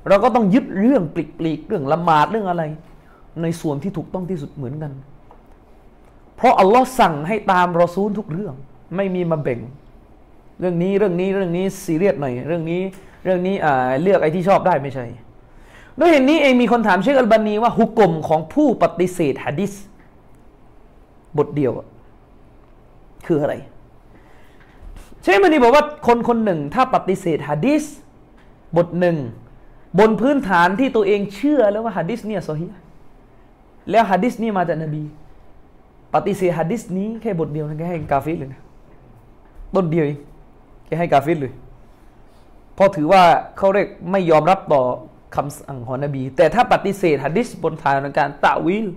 [0.07, 2.63] เราก็ต้องยึดเรื่องปลีกๆเรื่องละหมาดเรื่องอะไร
[3.41, 4.91] ในส่วนที่ถูกต้องที่สุดเหมือนกัน
[6.37, 8.53] เพราะอัลลอฮ์สั่งให้ตามรอซูลทุกเรื่อง
[8.95, 9.59] ไม่มีมาแบ่ง
[10.59, 12.81] เรื่องนี้เรื่องนี้เรื่องนี้ซีเรียสหน่อยเรื่องนี้
[13.23, 13.55] เรื่องนี้
[14.01, 15.05] เลือกไอ้ที่ชอบได้ไม่ใช่
[15.99, 19.73] ด้วยเหตุนี้เองมีคนถามเชคอัลบานีว่าฮุกกลมของผู้ปฏิเสธฮะดิษ
[21.37, 21.71] บทเดียว
[23.25, 23.53] คืออะไร
[25.21, 27.83] เชคอัลบานีบอกว่าคนคนหนึ่งถ้าปฏิเสธฮะดิษ
[28.77, 29.17] บทหนึ่ง
[29.99, 32.67] บนพื้นฐานที่ตัวเองเชื่อแล้วว่าฮะดิษเนี่ยโซฮี
[33.89, 35.03] แล้วฮะดิษนี่มาจากนบี
[36.15, 38.61] ปฏิเสธฮะดิษนี้แค่บทเดียวนะแค่ให้กาฟิรเลยนะ
[39.75, 40.19] ต้นเดียวเอง
[40.85, 41.53] แค่ให้กาฟิรเลย
[42.75, 43.23] เพราะถือว่า
[43.57, 44.81] เขาเรียกไม่ยอมรับต่อ
[45.35, 48.87] คำสั่งของนบี แต่ถ้าปฏิเสธฮะดิษบนฐานของการตะวิล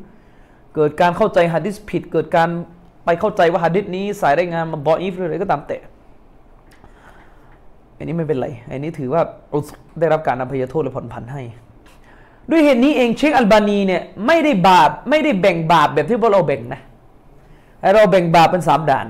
[0.75, 2.49] เกิดการเข้าใจฮะดิษผิด เกิดการ
[3.05, 5.79] ไปเข้าใจว่าฮะดิษนี้สายรายงานมาบออีฟหรืออะไรก็ตามแต่
[8.03, 9.23] อันนี้ไม่เป็นไร อันนี้ถือว่า
[9.99, 11.43] ได้รับการอภัยโทษและผ่อนผันให้
[12.51, 16.81] ด้วยเหตุนี้เองเชคอัลบานีเนี่ยไม่ได้บาปไม่ได้แบ่งบาปแบบที่พวกเราแบ่งนะ
[17.95, 19.07] เราแบ่งบาปเป็นสามด่าน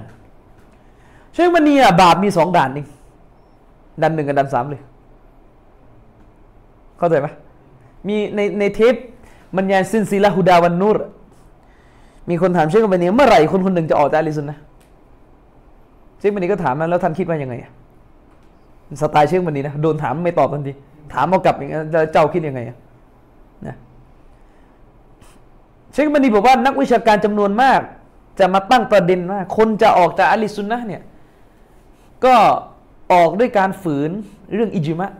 [1.32, 2.84] เชคอัลบานีอะบาปมีสองด่านนี่
[4.03, 4.82] ด่านหนึ่งกับด่านสามเลย
[6.99, 7.28] เข้าใจไหม
[8.07, 8.95] มีในในเทป
[9.57, 10.99] มันยานซินซีลาฮูดาวันนูร
[12.28, 14.59] มีคนถามเชคอัลบานีเมื่อไหร่คนคนหนึ่งจะออกจากอาลิซุนนะ
[16.18, 17.72] เชคอัลบานีก็ถามมาแล้วท่านคิดว่ายังไงอะ
[19.01, 20.72] สไตล์เชคอัลบานีนะโดนถามไม่ตอบทันที
[21.12, 21.80] ถามเอากลับอย่างเงี้ย
[22.12, 22.76] เจ้าคิดยังไงอะ
[23.66, 23.76] นะ
[25.93, 27.80] เชคบันีบอกว่านักวิชาการจำนวนมาก
[28.38, 31.03] จะมาตั้งประเด็นว่าคนจะออกจากอะลิซุนนะเนี่ย
[32.24, 32.34] ก็
[33.12, 34.11] ออกด้วยการฝืน
[34.55, 35.11] เรื่องอิจิมะ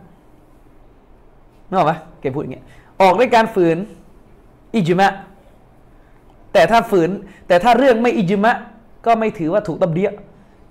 [1.67, 2.65] นึกออกไหมแกพูดอย่างเงี้ย
[3.01, 3.77] ออกด้วยการฝืน
[4.75, 5.11] อิจิมะ
[6.53, 7.09] แต่ถ้าฝืน
[7.47, 8.55] แต่ถ้าเรื่องไม่อิจิมะ
[9.05, 10.09] ก็ไม่ถือว่าถูกตับเดีย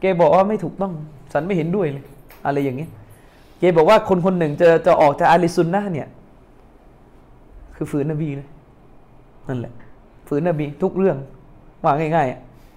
[0.00, 0.92] แกบอกว่าไม่ถูกต้อง
[1.32, 2.04] ฉันไม่เห็นด้วยเลย
[2.44, 2.90] อะไรอย่างเงี้ย
[3.58, 6.08] แกบอกว่าคนคนหนึ่งจะจะออกจากอะลิซุนนะเนี่ย
[7.76, 8.48] คือฝืนนบีเลย
[9.48, 9.72] นั่นแหละ
[10.28, 11.16] ฝืนนบีทุกเรื่อง
[11.82, 12.26] ว่าง่าย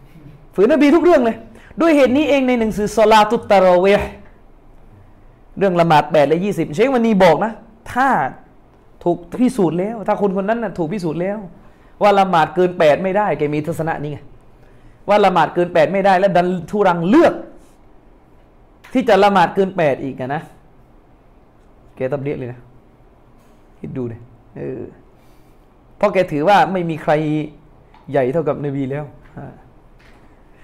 [0.03, 1.37] ๆฝืนนบีทุกเรื่องเลย
[1.81, 4.01] ด้วยเหตุนี้เองในหนังสือซอลาตุตตารเวห
[5.57, 7.51] เรื่องละหมาดแปดและยี่สิบเชควันนี้บอกนะ
[7.93, 8.07] ถ้า
[9.03, 11.37] ถูกพิสูจน์แล้ว ถ้าคนคนนั้นนะถูกพิสูจน์แล้ว
[12.01, 14.19] ว่าละหมาดเกินแปดไม่ได้แกมีทัศนะนี้ไง
[15.09, 17.33] ว่าละหมาดเกินแปดไม่ได้ แล้วดันทุรังเลือก
[18.97, 20.41] ที่จะละหมาดเกินแปดอีกนะ
[21.95, 22.59] แกตับเดียเลยนะ
[23.79, 24.21] คิดดูเลย
[24.57, 24.81] เออ
[25.97, 27.13] เพราะแกถือว่าไม่มีใคร
[28.11, 29.05] ใหญ่เท่ากับนบีแล้ว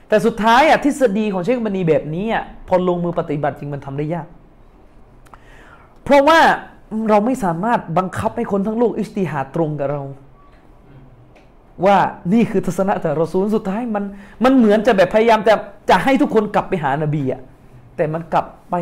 [0.08, 4.28] แต่สุดท้ายอะทฤษฎีของเชคบันีแบบนี้อะพอลงมือปฏิบัติจริงมันทำได้ยาก
[6.04, 6.40] เพราะว่า
[7.10, 10.02] เราไม่สามารถบังคับให้คนทั้งโลกอิสติฮาตรงกับเรา
[11.86, 11.98] ว่า
[12.34, 14.04] นี่คือทัศนะแต่เราสูนสุดท้ายมัน
[14.44, 15.54] มันเหมือนจะแบบพยายามจะ
[15.90, 17.42] จะให้ทุกคนกลับไปหานบีอะ
[18.02, 18.76] แต่มันกลับไป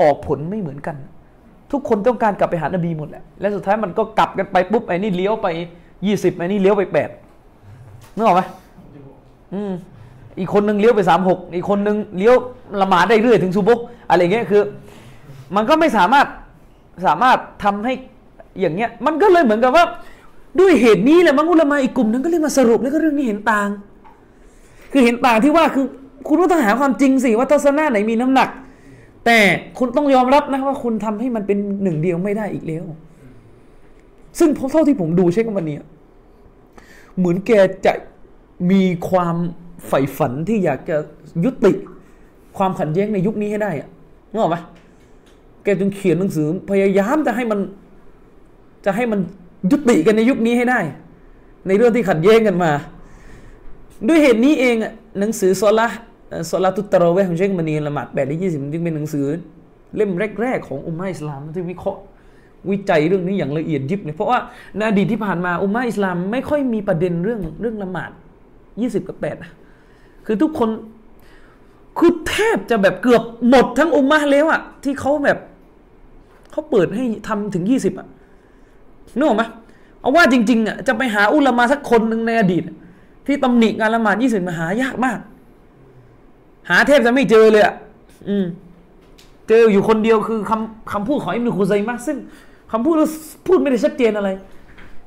[0.00, 0.96] ออกผลไม่เหมือนกัน
[1.72, 5.46] ทุกคนต้องการกลับไปหานบีหมดแหละและสุดท้ายมันก็กลับกันไปปุ๊บไอ้นี่เลี้ยวไป
[6.06, 7.10] ยี่สิบไอ้นี่เลี้ยวไปแปด
[8.14, 8.42] นึกออกไหม
[9.54, 9.72] อืม
[10.38, 12.34] อีกคนนึงเลี้ยวไปสามหกอีกคนนึงเลี้ยว
[12.80, 14.62] ละหมาดได้เรื่อยถึงซูบุกอะไรเงี้ยคือ
[15.56, 16.26] มันก็ไม่สามารถ
[17.06, 17.92] สามารถทำให้
[18.60, 19.84] อย่างเงี้ย มันก็เลยเหมือนกับว่า
[20.60, 23.68] ด้วยเหตุนี้แหละมังอุลมาอีกกลุ่มนึงก็เลยมาสรุปแล้วก็เรื่องนี้เห็นต่าง
[24.92, 25.86] คือเห็นต่างที่ว่าคือ
[26.26, 28.48] คุณต้องหาความจริงสิว่าทัศนะไหนมีน้ำหนัก
[29.26, 29.38] แต่
[29.78, 32.84] คุณต้องยอมรับนะว่าคุณทำให้มันเป็นหนึ่งเดียวไม่ได้อีกแล้ว
[34.38, 35.76] ซึ่งเท่าที่ผมดูเช็คกันวันนี้
[37.18, 37.52] เหมือนแก
[37.86, 37.92] จะ
[38.70, 39.36] มีความ
[39.86, 40.96] ใฝ่ฝันที่อยากจะ
[41.44, 41.72] ยุติ
[42.56, 43.88] ความขัดแย้งในยุคนี้ให้ได้อะ
[44.30, 44.56] นึกออกไหม
[45.64, 47.60] แกจึงเขียนหนังสือพยายามจะให้มัน
[48.84, 49.20] จะให้มัน
[49.70, 50.80] ยุติกันในยุคนี้ให้ได้
[51.66, 52.72] ในเรื่องที่ขัดแย้งกันมา
[54.08, 54.76] ด้วยเหตุนี้เอง
[55.18, 55.88] หนังสือโซละ
[56.50, 59.26] สลาตุตรเวของเชคมานีละหมาดแปดและยี่สิบจึงเป็นหนังสือ
[59.96, 60.10] เล่ม
[60.40, 62.00] แรก ๆ ของอุมมาอิสลามที่วิเคราะห์
[62.70, 64.38] วิจัยเรื่องนี้อย่างละเอียดยิบเลยเพราะว่า
[64.76, 68.10] ในอดีตที่ผ่านมาอุมมาอิสลามไม่ค่อยมีประเด็นเรื่องเรื่องละหมาด
[68.80, 69.36] ยี่สิบกับแปด
[70.26, 70.70] คือทุกคน
[71.98, 75.38] คือแทบจะแบบเกือบหมดทั้งอุมมาแล้วอะที่เขาแบบ
[76.50, 78.06] เขาเปิดให้ทำถึงยี่สิบอะ
[79.16, 79.42] นึกออกไหม
[80.00, 82.64] เอาว่าจริงๆอะจะไปหาอุลามาสักคนหนึ่งในอดีต
[83.26, 85.18] ที่ตำหนิงานละหมาดยี่สิบมาหายากมาก
[86.68, 87.74] หาเทพจะไม่เจอเลยอะ
[88.28, 88.46] อืม
[89.48, 92.16] เจออยู่คนเดียวคือคำคำพูดของอิมนุคุซัยมะซึ่ง
[92.72, 92.94] คำพูด
[93.46, 94.30] พูดไม่ได้ชัดเจนอะไร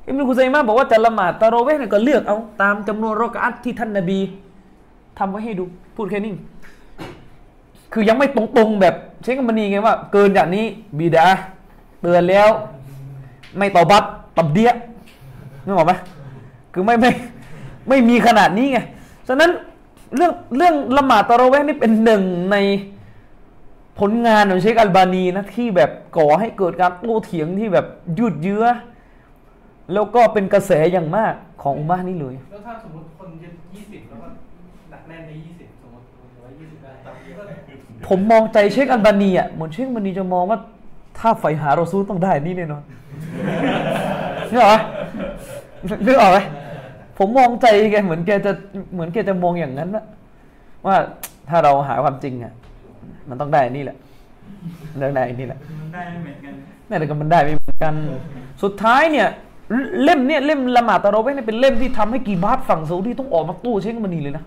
[0.06, 4.18] อิมนุคุซัยมะบอกว่าจะละหมาดตะโรเวเนี่ยก็เลือกเอาตามจำนวนรอกอัตที่ท่านนบี
[5.18, 5.64] ทำไว้ให้ดู
[5.96, 6.32] พูดแค่นี้
[7.92, 10.64] คือยังไม่ตรงๆแบบเชคมันนีไงว่า เกินจากนี้
[10.98, 11.26] บีดา
[12.00, 12.48] เตือนแล้ว
[13.56, 14.04] ไม่ตอบัต
[14.36, 14.70] ตับเดีย
[15.64, 15.92] นึกออกไหม
[16.72, 17.10] คือไม่ไม่
[17.88, 18.78] ไม่มีขนาดนี้ไง
[19.28, 19.50] ฉะนั้น
[20.16, 22.56] เรื่องเรื่องละหมาดตะเราะเวนี่เป็นหนึ่งใน
[23.98, 27.86] ผลงานของเชคอัลบานีนะที่แบบก่อให้เกิดการโต้เถียงที่แบบ
[28.18, 28.64] ยืดเยื้อ
[29.92, 34.28] แล้วก็เป็นกระแสอย่างมากของอุมานี่เลย แล้วถ้าสมมติคนยึดยี่สิบแล้วก็
[34.90, 36.04] หนักแน่นในยี่สิบสมมติ
[36.44, 36.92] ว่ายี่สิบได้
[38.08, 40.58] ผมมองใจเชคอัลบานีอะเหมือนเชคอัลบานีจะมองว่า
[41.18, 42.82] ถ้าใฝ่หาเราซูต้องได้นี่แน่นอน
[44.50, 44.76] นึกออกไหม
[46.06, 46.38] นึกออกไหม
[47.18, 48.52] ผมมองใจแกเหมือนแกจะ
[48.94, 50.04] เหมือนแกจะมองอย่างนั้นนะ
[50.86, 50.96] ว่า
[51.48, 52.52] ถ้าเราหาความจริงอะ
[53.28, 53.96] มันต้องได้อันนี่แหละ
[54.92, 56.54] มันต้องได้อันนี่แหละมันได้ไม่เหมือนกัน
[56.88, 57.94] นี่แต่ก็มันได้ไม่เหมือนกัน
[58.62, 59.28] สุดท้ายเนี่ย
[60.02, 64.44] เล่มเนี่ยเล่มละหมาดตะเราะเวห์เนี่ยเป็นเล่มที่ทำให้กีบาร์ฝั่งซาอุดีต้องออกมาตู้เช็คมันนีเลยนะ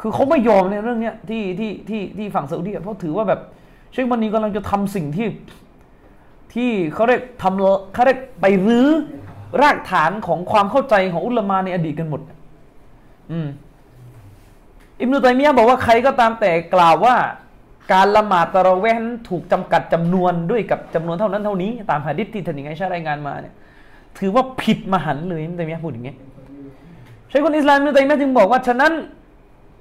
[0.00, 3.40] คือเขาไม่ยอมในเรื่องเนี้ยที่ที่ที่ที่ฝั่งซาอุดีอะเพราะถือว่าแบบ
[3.92, 5.26] เชคมันนีกำลังจะทำสิ่งที่
[6.54, 8.88] ที่เขาได้ทำเขาได้ไปรื้อ
[9.62, 12.20] รากฐานของความเข้าใจของอุลมาในอดีตกันหมด
[13.32, 13.48] อืม
[15.00, 17.16] อิบนุตัยมียะบอกว่าใครก็ตามแต่กล่าวว่า
[17.92, 23.54] การละหมาดตะระเวนถูกจำกัดจำนวนด้วยกับจำนวนเท่านั้นเท่านี้ ตามหะดิษที่ท่านอิงไอชารายงานมาเนี่ย
[24.18, 26.14] ถือว่าผิดมหันเลยอิบนุตัยมียะพูดอย่างนี้
[27.28, 28.92] ใช่คนอิสลามอิบนุตัยมียะจึงบอกว่าฉะนั้น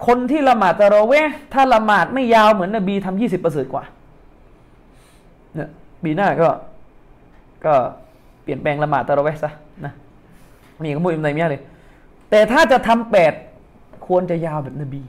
[0.07, 1.13] คนที่ละหมาดตะระเว
[1.53, 3.83] ถ้าละหมาดไม่ยาวเหมือนนบีทำยี่สิบประเสริฐกว่า
[5.55, 5.69] เนี่ย
[6.03, 6.49] ปีหน้าก็
[7.65, 7.75] ก็
[8.47, 9.51] ปลี่ยนแปลงละหมาดตะระเวซะ
[9.85, 9.93] นะ
[10.81, 11.61] นี่ก็มุอิบนุตัยมียะเลย
[12.29, 13.33] แต่ถ้าจะทำแปด
[14.07, 15.01] ควรจะยาวแบบนบี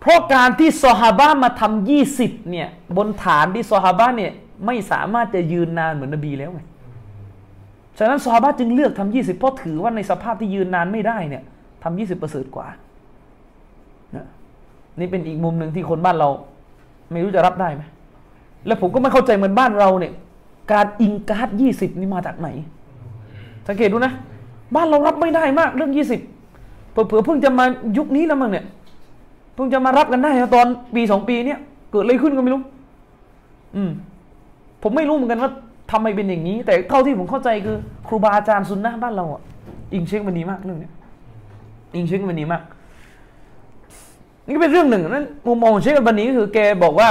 [0.00, 4.32] เพราะการที่ซอฮาบะมาทำยี่สิบเนี่ยบนฐานที่ซอฮาบะเนี่ย
[4.66, 6.60] ไม่สามารถจะยืนนานเหมือนนบีแล้วไง
[7.98, 11.42] ฉะนั้นซอฮาบะจึงเลือกทำยี่สิบเพราะถือว่าในสภาพที่ยืนนานไม่ได้เนี่ย
[11.82, 12.66] ทำยี่สิบประเสริฐกว่า
[14.16, 14.26] นะ
[14.98, 16.28] นี่เป็นอีกมุมหนึ่งที่คนบ้านเรา
[17.12, 17.82] ไม่รู้จะรับได้ไหม
[18.66, 20.12] แล้วผมก็ไม่เข้าใจเหมือนบ้านเราเนี่ย
[20.72, 22.48] การอิงการ์ดยี่สิบนี่มาจากไหน
[23.68, 24.12] สังเกตดูนะ
[24.74, 26.20] บ้านเรารับไม่ได้มากเรื่องยี่สิบ
[26.90, 27.64] เผื่อๆเพิ่งจะมา
[27.98, 28.64] ยุคนี้แล้วมั้งเนี่ย
[29.54, 31.58] เพิ่งจะมารับกันได้นะตอนปีสองปีเนี่ย
[31.90, 32.62] เกิดอะไรขึ้นก็ไม่รู้
[33.76, 33.90] อืม
[34.82, 35.50] ผมไม่รู้เหมือนกันว่า
[35.90, 39.42] ทำไมเป็นอย่างนี้ แต่เท่าที่ผมเข้าใจคือ ครูบาอาจารย์ซุนนะห์บ้านเราอะ
[39.92, 40.92] อิงเช็คมันดีมากเรื่องเนี้ย
[41.94, 42.62] อิงเช็คมันดีมาก
[44.44, 47.08] นี่ก็เป็นเรื่องหนึ่งนั้นมุมมองของเชคอัลบานีก็คือแกบอกว่า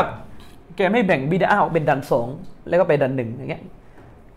[0.78, 2.28] แกไม่แบ่งบิดาออกเป็นดันสอง
[2.70, 3.62] แล้วก็ไปดันหนึ่งอย่างเงี้ย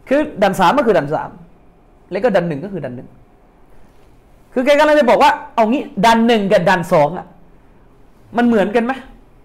[0.09, 1.31] คือดันสามก็คือดันสาม
[2.11, 3.09] แล้วก็ดันหนึ่งก็คือดันหนึ่ง
[4.55, 7.27] คือแกกำลังจะบอกว่าเอางี้ดันหนึ่งกับดันสองอะ
[8.37, 8.93] มันเหมือนกันไหม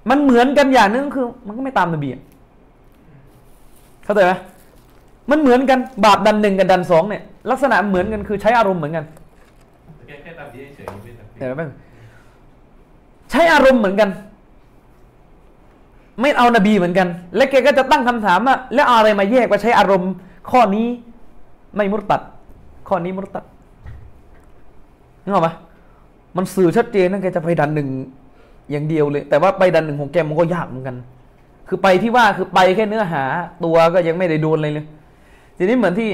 [0.09, 2.21] มันเหมือนกันอย่างหนึงคือ มันก็ไม่ตามนบีอะ
[4.05, 4.33] เข้าใจไหม
[5.31, 9.05] มันเหมือนกันบาปดันหนึ่งกับดันสองเนี่ยลักษณะเหมือนกันคือใช้อารมณ์เหมือนกัน
[10.07, 11.77] แค่แค่ตามที่เฉยๆไม่ตัดเดี๋ยวแป๊บนึง
[13.31, 14.09] ใช้อารมณ์เหมือนกัน
[16.21, 20.11] ไม่เอานบีเหมือนกัน และแกก็จะตั้งคำถามว่าแล้วเอาอะไรมาแยกว่าใช้อารมณ์
[20.51, 20.87] ข้อนี้
[21.75, 22.21] ไม่มุตตัด
[22.87, 23.45] ข้อนี้มุตตัด
[25.23, 25.49] นึกออกไหม
[26.37, 27.89] มันสื่อชัดเจนนะแกจะไปดันหนึ่ง
[28.71, 30.95] อย่างเดียวเลย แต่ว่าไปดันหนึ่งของแกมันก็ยากเหมือนกัน
[31.67, 33.23] คือไปที่ว่าคือไปแค่เนื้อหา
[33.63, 34.85] ตัวก็ยังไม่ได้โดนเลยเลย
[35.57, 36.09] ทีนี้เหมือนที่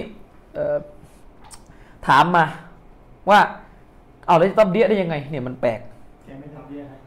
[2.08, 2.46] ถามมา
[3.30, 3.40] ว่า
[4.28, 5.80] เอาแล้วจะตับเดียได้ยังไง เนี่ยมันแปลก
[6.26, 6.98] แกไม่ทำเยอะให้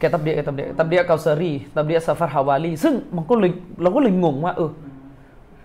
[0.00, 3.50] แกตับเดียแกตับเดียตับเดียเกาซารีตับเดียซาฟาร์ฮาวาลีซึ่งมันก็เลย
[3.82, 4.70] เราก็เลยงงว่าเออ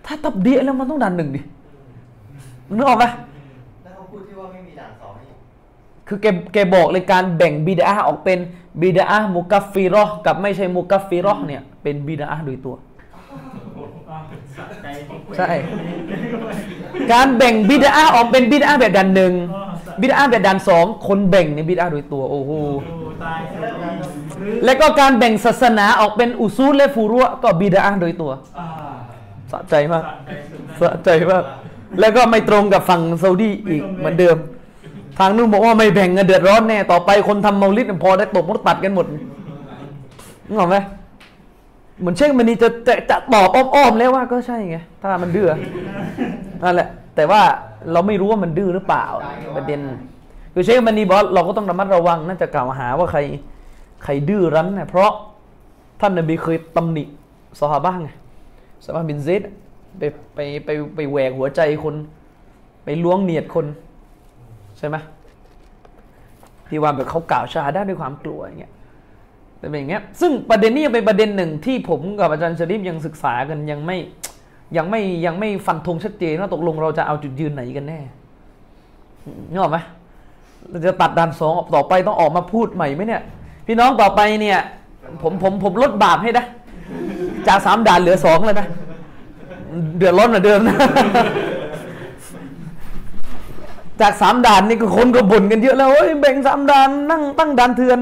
[0.05, 1.41] ถ้าตับเดียแล้วมันต้องดันหนึ่งดิ
[2.77, 3.05] นึกออกไหม
[3.83, 5.33] แล้วเขาพูดที่ว่าไม่มีด่านสองนี่
[6.07, 8.39] คือแกแกบอกเลยการแบ่งบิดาออกเป็น
[8.81, 12.75] บิดามุกัฟฟิรอห์กับไม่ใช่มุกัฟฟิรอห์เนี่ยเป็นบิดาโดยตัว
[14.09, 14.23] อ้าว
[14.57, 15.49] สะใจทุกเวรใช่
[17.11, 22.51] การแบ่งบิดาออกเป็นบิดาแบบดันหนึ่งอ๋อสะบิดาแบบดันสองคนแบ่งเนี่ยบิดาโดยตัวโอ้โห
[22.86, 23.74] โอ้ตายสิหรือ
[24.66, 28.68] แล้วก็การแบ่งศาสนาออกเป็นอุซูลและฟูรุอะก็บิดาโดยตัวอ่า
[29.52, 31.43] สะใจมากสะใจสุดนะสะใจมาก
[32.00, 34.38] แล้วก็ไม่ตรงกับฝั่งซาอุดีอีกเหมือนเดิม
[35.20, 39.06] ทางนู้นบอกว่าไม่แบ่งเงินเดือดร้อนแน่ ต่อไปคนทำเมาลิดพอได้ตบมุดตัดกันหมด
[40.48, 40.78] นึกออกไหม
[42.00, 45.54] เหมือนเช่นมันนี่จะจะจะตอบอ้อมๆแล้วว่าก็ใช่ไง ถ้ามันดื้อ
[46.64, 47.41] นั่นแหละ แต่ว่า
[47.91, 49.06] เราไม่รู้ว่ามันดื้อหรือเปล่า
[49.56, 49.80] ประเด็น
[50.54, 53.20] คือเชคมันนีบอกว่าเราก็ต้องระมัดระวังน่าจะกล่าวหาว่าใคร
[54.06, 55.12] ใครดื้อรั้นเนี่ยเพราะ
[56.01, 57.03] ท่านนบีเคยตำหนิ
[57.60, 58.10] ซอฮาบะห์ไง
[58.86, 59.41] ซอฮาบะห์บินเซด
[59.97, 60.03] ไป
[60.36, 61.95] ไปไปไปแหวกหัวใจคน
[62.84, 63.66] ไปล้วงเนียดคน
[64.78, 64.95] ใช่ไหม
[66.70, 68.74] ที่ว่าแบบเขากล่าวชาได้ด้วยความกลัวอย่างเงี้ย
[69.58, 73.97] แต่เป็นอย่างเงี้ยซึ่งประเด็นนี้ยังเป็นประเด็นหนึ่งที่ผมกับอาจารย์ชริฟยังศึกษากันยังไม่
[74.78, 77.99] ยังไม่ยังไม่ฟันธงชัดเจนว่าตกลงเราจะเอาจุดยืนไหนกันแน่
[79.51, 79.78] นึกออกไหม
[80.70, 83.22] เราจะตัดด่านสองออกต่อไปต้องออกมาพูดใหม่ไหมเนี่ย
[83.66, 84.59] พี่น้องต่อไปเนี่ย
[85.22, 86.45] ผมผมผมลดบาปให้นะ
[87.47, 88.68] จากสามด่านเหลือสองเลยนะ
[89.97, 90.76] เดือดร้อนเหมือนเดิมนะ
[94.01, 97.99] จากสามด่านนี่ก็คนก็บ่นกันเยอะแล้วเฮ้ยแบ่งสามด่านนั่งตั้งด่านเถื่อน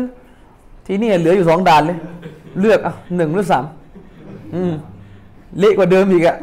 [0.85, 1.97] ทีนี่เหลืออยู่สองด่านเลย
[2.59, 3.65] เลือกอะหนึ่งหรือสาม
[4.53, 4.71] อืม
[5.59, 6.35] เละกว่าเดิมอีกอะ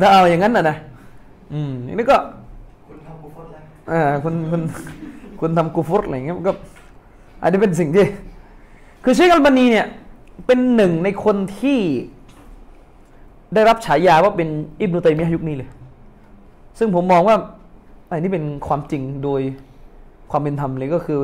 [0.00, 0.76] ถ้าเอาอย่างนั้นน่ะนะ
[1.52, 2.16] อืมนี่ก็
[2.86, 4.62] คุณทำกูฟดแล้วอ่าคุณคุณ
[5.40, 6.52] คุณทำกูฟุตอะไรอย่างเงี้ยมันก็
[7.42, 8.04] อันนี้เป็นสิ่งที่
[9.04, 9.86] คือเชคอัลบานีเนี่ย
[10.46, 11.80] เป็นหนึ่งในคนที่
[13.54, 14.48] ได้รับฉายาว่าเป็น
[14.80, 15.68] อิบนุตัยมียะยุคนี้เลย
[16.78, 17.36] ซึ่งผมมองว่า
[18.10, 19.40] อันนี้เป็นความจริงโดย
[20.30, 21.20] ความเป็นธรรมเลยก็คือ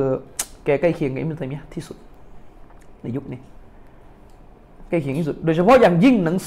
[0.65, 1.97] แกใกล้เคียงกับอิมรุตัยมียะที่สุด
[3.01, 3.39] ในยุคนี้
[4.89, 6.37] ใกล้เคียงที่สุด โดยเฉพาะอย่างยิ่งหนัง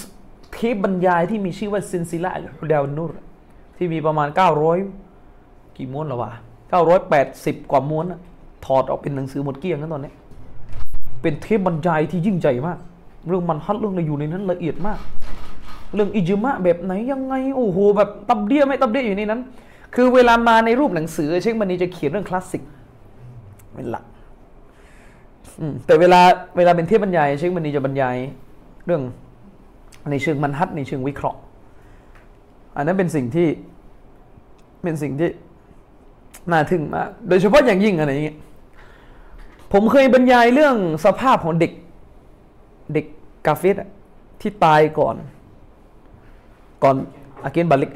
[0.53, 3.11] เทปบรรยายที่มีชื่อว่าซินซิละอัลฮุดาวนนูร
[3.77, 4.29] ที่มีประมาณ
[5.03, 6.31] 900 กี่ม้วนแล้วะ
[7.01, 8.05] 980 กว่าม้วน
[8.65, 10.13] ถอดออกเป็นหนังสือหมดเกลี้ยงนั้นตอนนี้
[11.23, 12.79] เป็นเทปบรรยายที่ยิ่งใหญ่มาก
[13.29, 14.99] เรื่องมันฮัดเรื่องอะไรอยู่ในนั้นละเอียดมาก
[15.95, 19.41] เรื่องอิจมะแบบไหนยังไงโอ้โหแบบตับเดียไม่ตับเดียอยู่ในนั้น
[19.95, 22.63] คือเวลามาในรูปหนังสือ เช่นมันนี้จะเขียนเรื่องคลาสสิก
[23.75, 24.05] เป็นหลัก
[25.87, 26.21] แต่เวลา
[26.57, 28.17] เวลาเป็นเทปบรรยาย เช่นมันนี้จะบรรยาย
[28.87, 29.03] เรื่อง
[30.11, 31.39] ในเชิงมันฮัดในเชิงวิเคราะห์
[32.77, 33.49] อันนั้นเป็นสิ่งที่
[34.83, 35.29] เป็นสิ่งที่
[36.51, 38.39] น่าทึ่งมากโดยเฉพาะอย่างยิ่งอะไรอย่างเงี้ย
[39.73, 41.73] ผมเคยบรรยายเรื่องสภาพของเด็ก
[42.95, 43.07] เด็ก
[43.47, 43.89] กาเฟสอะ
[44.41, 45.15] ที่ตายก่อน
[46.83, 46.97] ก่อน
[47.45, 47.91] อาเกนบาลิก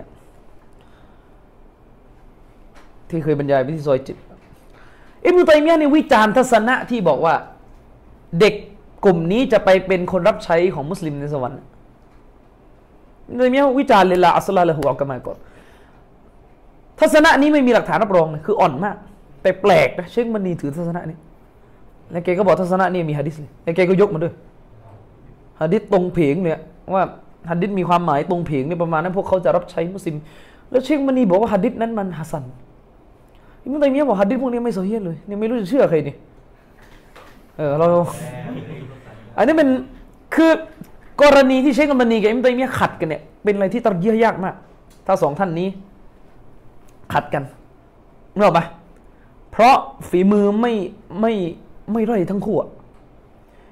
[3.09, 4.17] ที่เคยบรรยายไปที่ซอยจิต
[5.25, 7.35] อิบนุตัยมียะห์ในวิจารณ์ทัศนะที่บอกว่า
[8.41, 8.55] เด็ก
[9.05, 15.39] กลุ่มนี้จะไปเป็นคนรับใช้ของมุสลิมในสวรรค์อิบนุตัยมียะวิจารณ์เลยละอัสลาละหูอัลกามาก่อน
[17.01, 18.97] ทัศนะนี้ไม่มีหลักฐานรับรองเลยคืออ่อนมาก
[19.43, 21.19] แต่แปลกนะเชคมันีถือทัศนะนี้
[22.13, 24.33] แล้วแกก็บอกทัศนะนี้มีฮะดิษเลยแล้วแกก็ยกมาด้วย
[25.61, 26.59] ฮะดิษตรงเพียงเนี่ย
[26.95, 27.03] ว่า
[27.51, 30.17] ฮะดิษมีความหมายตรงเพียงเนี่ยประมาณนั้นพวกเขาจะรับใช้มุสลิม
[30.71, 32.45] แล้วเชคมันีบอกว่าฮะดิษนั้นมันฮัสซัน
[33.63, 36.15] อิบนุตัยมียะบอกฮะดิษพวกนี้ไม่โซเฮียเลยเนี่ยไม่รู้จะเชื่อใครนี่
[37.57, 37.87] เออเรา
[39.37, 39.69] อันนี้เป็น
[40.35, 40.51] คือ
[41.23, 44.55] กรณีที่เชคมันีกับอิบนุตัยมียะขัดกันเนี่ยเป็นอะไรที่ตัดเยี่ยยากมาก
[45.07, 45.69] ถ้าสองท่านนี้
[47.13, 47.43] ขัดกัน
[48.35, 48.65] นึกออกปะ
[49.53, 49.77] เพราะ
[50.09, 50.73] ฝีมือไม่
[51.21, 51.33] ไม่
[51.91, 52.69] ไม่ร่อยทั้งคู่อะ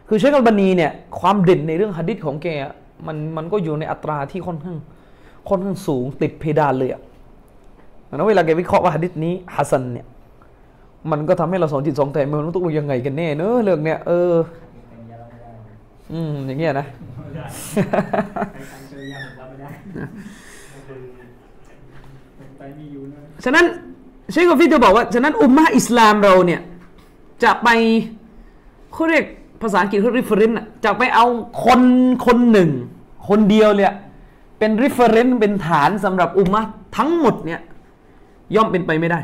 [0.09, 2.47] คือเชคอัลบานีเนี่ยความเด่นในเรื่องหะดิษของแก
[3.07, 4.77] มันมันก็อยู่ในอัตราที่ค่อนข้าง
[5.49, 7.01] ค่อนข้างสูงติดเพดานเลยอะ
[8.17, 10.07] แล้วเวลาแกวิเคราะห์ว่าหะดิษนี้ฮัสซันเนี่ย
[11.11, 14.33] มันก็ทำให้เราสองจิตสองใจมันต้องตกลงยังไงกันแน่เนอะเรื่องเนี้ยเออ
[16.13, 16.87] อืมอย่างเงี้ยนะ
[23.45, 23.65] ฉะนั้น
[24.33, 26.61] เชคกอฟิจะบอกว่าฉะนั้นอุมมะอิสลามเราเนี่ย
[27.45, 27.69] จะไป
[28.93, 29.25] เขาเรียก
[29.63, 31.27] ภาษาอังกฤษเขา reference อะจะไปเอา
[31.65, 31.81] คน
[32.27, 32.71] คนหนึ่ง
[33.29, 33.93] คนเดียวเนี่ย
[34.59, 36.63] เป็น reference เป็นฐานสำหรับอุมมะ
[36.97, 37.61] ทั้งหมดเนี่ย
[38.55, 39.21] ย่อมเป็นไปไม่ได้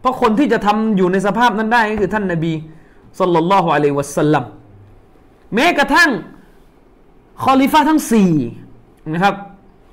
[0.00, 2.52] เพราะคนที่จะทำอยู่ในสภาพนั้นได้ก็คือท่านนบี
[3.20, 4.44] สัลลัลลอฮุอะลัยวะสัลลัม
[5.54, 6.10] แม้กระทั่ง
[7.44, 8.32] คอลิฟะห์ทั้งสี่
[9.12, 9.34] นะครับ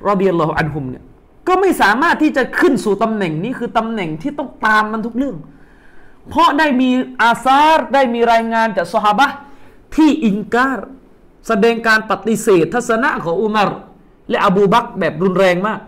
[0.10, 1.04] รอดียัลลอฮุอันฮุมเนี่ย
[1.48, 5.36] ก็ไม่สามารถที่จะขึ้นสู่ตำแหน่งนี้คือตำแหน่งที่ต้องตามมันทุกเรื่อง
[6.30, 6.90] เพราะได้มี
[7.22, 9.28] อาซาร์ได้มีรายงานจากซอฮาบะ
[9.96, 10.78] ที่อิงการ
[11.48, 13.70] แสดงการปฏิเสธ ทัศนะของอุมาร
[14.30, 15.80] และอบูบักแบบรุนแรงมาก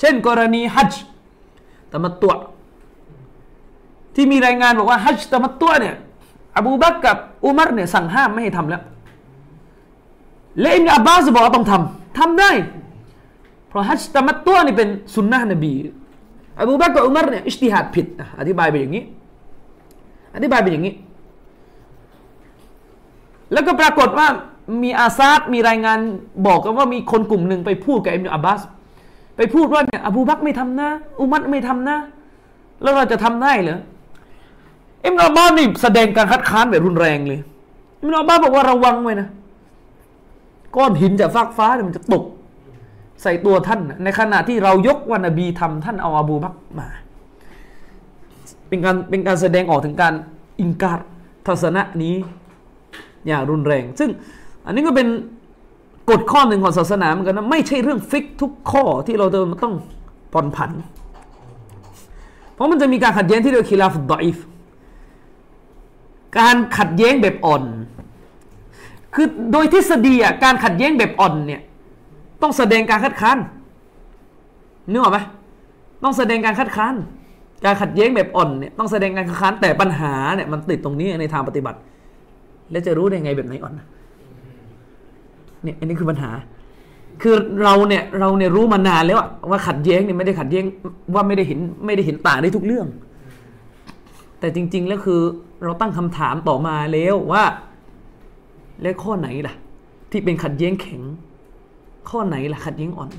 [0.00, 1.04] เช่นกรณีฮัจญ์
[1.92, 2.34] ตะมัตตุอ
[4.14, 5.94] ที่มีรายงานบอกว่าฮัจญ์ตะมัตตุอเนี่ย
[6.56, 8.82] อบูบักกับอุมารเนี่ยสั่งห้ามไม่ให้ทำแล้ว
[10.60, 12.50] และอิบนอับบาสบอกว่าต้องทำทำได้
[13.68, 15.72] เพราะฮัจญ์ตะมัตตุอนี่เป็นสุนนะนบี
[16.60, 19.04] อบูบักกับอุมารเนี่ยอิจติฮัดผิดอะอธิบายไปอย่างนี้
[20.34, 20.94] อธิบายเป็นอย่างนี้
[23.52, 24.26] แล้วก็ปรากฏว่า
[24.82, 25.98] มีอาซาดมีรายงาน
[26.46, 28.60] บอกกันว่ามีคนกลุ่มหนึ่งไปพูดกับอิบนุอับบาส
[29.36, 30.88] ไปพูดว่าเนี่ยอบูบักไม่ทำนะ
[31.20, 31.96] อุมัรไม่ทำนะ
[32.82, 33.78] แล้วเราจะทำได้เหรอ
[35.04, 37.40] อิบนอับบาสนี่แสดงการคัดค้านแบบรุนแรงเลย
[38.00, 39.28] อิบนอับบาสบอกว่าระวังไว้นะ
[40.76, 42.24] ก้อนหินจากฟากฟ้าเนี่ยมันจะตก
[43.22, 46.86] ใส่ตัวท่าน ในขณะที่เรายกวันนบีทำท่านเอาอบูบักมา
[48.74, 50.14] เป็นการเป็นการแสดงออกถึงการ
[50.60, 50.98] อิงการ
[51.46, 52.14] ทัศนะนี้
[53.26, 54.10] อย่างรุนแรง ซึ่ง
[54.66, 55.08] อันนี้ก็เป็น
[56.10, 59.74] กฎข้อหนึ่งของศาสนาเหมือนกันนะไม่ใช่เรื่องฟิกทุกข้อที่เราจะต้อง
[60.32, 60.70] ผ่อนผัน
[62.54, 64.38] เพราะมันจะมีการขัดแย้งที่เรียกคิลาฟดดอยฟ
[66.38, 67.62] การขัดแย้งแบบอ่อน
[69.14, 71.62] คือโดยทฤษฎีอะการขัดแย้งแบบอ่อนเนี่ย
[72.42, 73.38] ต้องแสดงการคัดค้าน
[74.90, 75.18] นึกออกไหม
[76.02, 76.94] ต้องแสดงการคัดค้าน
[77.64, 81.78] การขัดแย้งแบบอ่อนเนี่ยต้องแสดงการคัดค้านแต่ปัญหาเนี่ยมันติดตรงนี้ในทางปฏิบัติ
[82.70, 83.74] แล้วจะรู้ได้ไงแบบไหนอ่อน
[85.62, 86.30] เนี่ยอันนี้คือปัญหา
[87.22, 89.18] คือเราเนี่ยเราเนี่ยรู้มานานแล้ว
[89.50, 90.64] ว่าขัดแย้งเนี่ยไม่ได้ขัดแย้ง
[91.14, 92.86] ว่าไม่ได้เห็นไม่ได้เห็นต่างได้ทุกเรื่อง
[94.40, 95.20] แต่จริง ๆ แล้วคือ
[95.64, 97.44] เราตั้งคำถามต่อมาแล้วว่า
[98.82, 99.54] แล้วข้อไหนล่ะ
[100.10, 101.02] ที่เป็นขัดแย้งแข็ง
[102.10, 103.10] ข้อไหนล่ะขัดแย้งอ่อน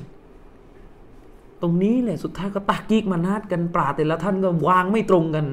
[1.66, 5.46] รงนี้แหละสุดท้ายก็ตักกีกมานาดกันปราแต่ละท่านก็วางไม่ตรงกัน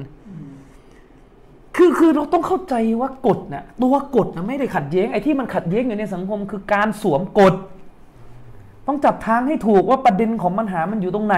[1.75, 7.53] คือคือเราต้องเข้าใจว่ากฎนะตัวกฎนะไม่ได้ขัดแย้งไอ้ที่มันขัดแย้งอยู่ในสังคมคือการสวมกฎ
[8.87, 11.37] ต้องจับทางให้ถูกว่าประเด็นของปัญหามันอยู่ตรงไหน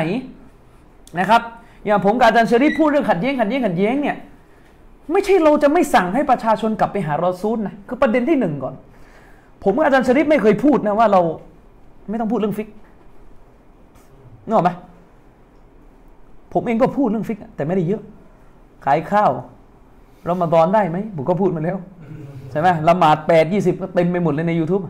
[1.20, 1.42] นะครับ
[1.86, 4.16] อย่างผมกับอาจารย์เชอรี่พูดเรื่องขัดแย้งขัดแย้งขัดแย้งเนี่ย
[5.12, 8.76] ไม่ใช่เราจะไม่สั่งให้ประชาชนกลับไปหารอซูลนะคือประเด็นที่หนึ่งก่อน
[9.64, 11.22] ผมกับอาจารย์ชริปไม่เคยพูดนะว่าเรา
[12.10, 12.68] ไม่ต้องพูดเรื่องฟิก
[14.46, 14.72] นึกออกไหม
[16.54, 18.02] ผมเองก็พูดเรื่องฟิกแต่ไม่ได้เยอะ
[18.86, 19.32] ขายข้าว
[20.26, 21.78] เรามาดอนได้ไหมผมก็พูดมาแล้ว
[22.52, 24.84] ใช่ไหมละหมาดแปดยี่สิบก็เต็มไปหมดเลยใน YouTube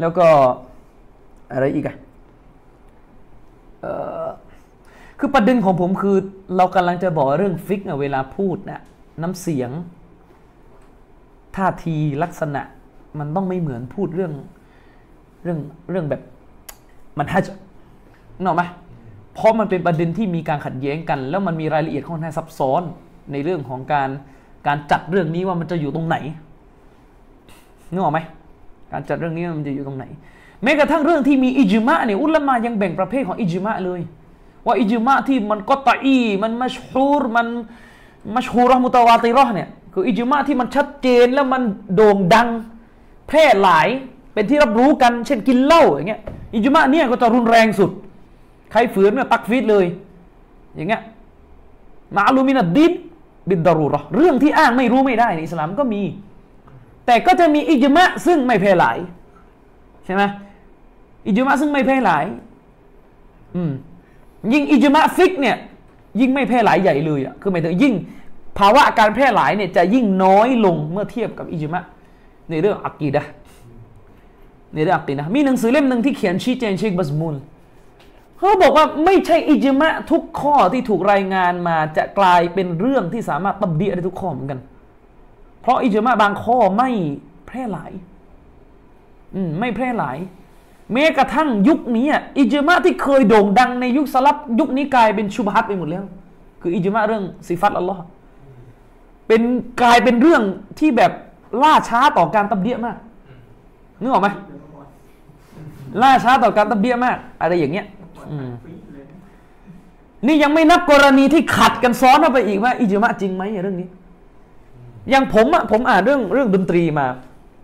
[0.00, 0.26] แล้วก็
[1.52, 1.96] อะไรอีกอะ
[3.84, 3.86] อ
[4.24, 4.28] อ
[5.18, 6.16] คือประเด็นของผมคือ
[6.56, 8.80] เรากำลังจะบอกเรื่องฟิกอะเวลาพูดนะ
[9.22, 9.70] น้ำเสียง
[11.56, 12.62] ท่าทีลักษณะ
[13.18, 14.32] มันต้องไม่เหมือนพูดเรื่อง
[15.42, 15.58] เรื่อง
[15.90, 16.22] เรื่องแบบ
[17.18, 17.46] มันฮัจ
[18.40, 18.64] ญ์นึกออกไหม
[19.34, 22.82] เพราะมันเป็นประเด็นที่มีการขัดแย้งกัน แล้วมันมีรายละเอียดค่อนข้างซับซ้อน
[23.32, 24.08] ในเรื่องของการ
[24.66, 26.16] การจัดเรื่องนี้ว่ามันจะอยู่ตรงไหน
[27.92, 28.20] นึกออกไหม
[28.92, 30.04] การจัดเรื่องนี้มันจะอยู่ตรงไหน
[30.62, 34.00] แม้กระทั่งเรื่องที่มีอิจมะเนี่ยอุลามะยังแบ่งประเภทของอิจมะเลย
[34.66, 37.46] ว่าอิจมะที่มันก็ตะอีมันมัชฮูรมัน
[38.34, 41.62] มัชฮูรอมุตะวาติราะห์เนี่ยคืออิจมะที่มันชัดเจนแล้วมัน
[41.94, 42.48] โด่งดัง
[43.28, 43.88] แพร่หลาย
[44.32, 46.20] เป็นที่รับรู้กัน เช่นกินเหล้าอย่างเงี้ย
[46.54, 47.90] อิจมะเนี่ยก็จะรุนแรงสุด
[48.70, 49.86] ใครฝืนเนี่ยตักฟีดเลย
[50.76, 51.02] อย่างเงี้ย
[52.16, 52.92] มาลูมินัดดิน
[53.48, 56.02] บิดดารูรอเรื่องที่อ้างไม่รู้ไม่ได้ในอิสลามก็มี
[57.06, 58.98] แต่ก็จะมีอิจมะซึ่งไม่แพร่หลาย
[60.04, 60.22] ใช่ไหม
[61.26, 62.24] อิจมะซึ่งไม่แพร่หลาย
[63.54, 63.72] อืม
[64.52, 65.56] ยิ่งอิจมะฟิกเนี่ย
[66.20, 67.94] ยิ่งไม่แพร่หลายใหญ่เลยอะคือหมายถึงยิ่ง
[68.58, 71.82] ภาวะการแพร่หลายเนี่ยจะยิ่งน้อยลงเมื่อเทียบกับอิจมะ
[72.50, 73.22] ในเรื่องอักีดะ
[74.74, 77.36] ในเรื่องอักีดะมีหนังสือเล่มหนึ่งที่เขียนชี้แจงเชคบัสมุล
[78.40, 84.60] เขาบอกว่าไม่ใช่อิจมะทุกข้อที่ถูกรายงานมาจะกลายเป็นเรื่องที่สามารถตับเดียได้ทุกข้อเหมือนกัน
[85.62, 86.90] เพราะอิจมะบางข้อไม่
[87.46, 87.92] แพร่หลาย
[89.34, 90.16] อืมไม่แพร่หลาย
[90.92, 92.06] แม้กระทั่งยุคนี้
[92.38, 96.04] อิจมะที่เคยโด่งดังในยุคสลับยุคนี้กลายเป็นชุบฮัตไปหมดแล้ว
[96.62, 98.02] คืออิจมะเรื่องสิฟัตอัลลอฮ์
[99.28, 99.42] เป็น
[99.82, 100.42] กลายเป็นเรื่อง
[100.78, 101.12] ที่แบบ
[101.62, 102.96] ล่าช้าต่อการตับเดียมาก
[104.00, 104.28] นึกออกไหม
[106.02, 107.86] ล่าช้าต่อการตับเดียมาก อะไรอย่างเงี้ย
[110.26, 113.88] นี่ยังไม่นับกรณีที่ขัดกันซ้อนเข้าไปอีกว่าอิจมะจริงไหมเรื่องนี้
[115.10, 117.06] อย่างผมอะผมอ่านเรื่องเรื่องดนตรีมา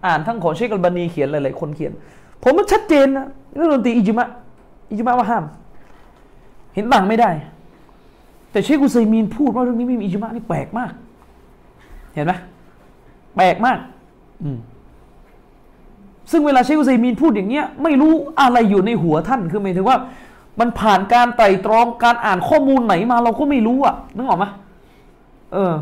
[0.07, 1.93] อ่านทั้งของเชคอัลบานีเขียนหลายๆคนเขียน
[2.43, 3.27] ผมมันชัดเจนนะ
[3.57, 4.27] เรื่องดนตรีอิจมะ
[4.91, 5.45] อิจมะว่าห้าม
[6.75, 7.31] เห็นต่างไม่ได้
[8.51, 10.93] แต่เชคอุซัยมีนพูดว่าเรื่องนี้ไม่มีอิจมะนี่แปลกมาก
[12.15, 12.33] เห็นไหม
[13.37, 13.79] แปลกมาก
[14.43, 14.59] อืม
[16.31, 19.99] ซึ่งเวลาเชคอุซัยมีนพูดอย่างเงี้ย ไม่รู้อะไรอยู่ในหัวท่านคือหมายถึงว่า
[20.61, 24.45] มันผ่านการไต่ตรองการอ่านข้อมูลไหนมาเราก็ไม่รู้อะนึกออกไหม
[25.53, 25.75] เออ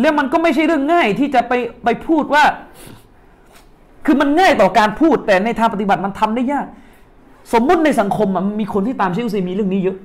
[0.00, 1.52] แล้วมันก็ไม่ใช่เรื่องง่ายที่จะไป
[1.84, 2.44] ไปพูดว่า
[4.06, 6.66] คือมันง่ายต่อการพูด แต่ในทางปฏิบัติมันทำได้ยาก
[7.52, 9.96] สมมุติในสังคมมันมีคนที่ตามเชคอุซัยมีเรื่องนี้เยอะ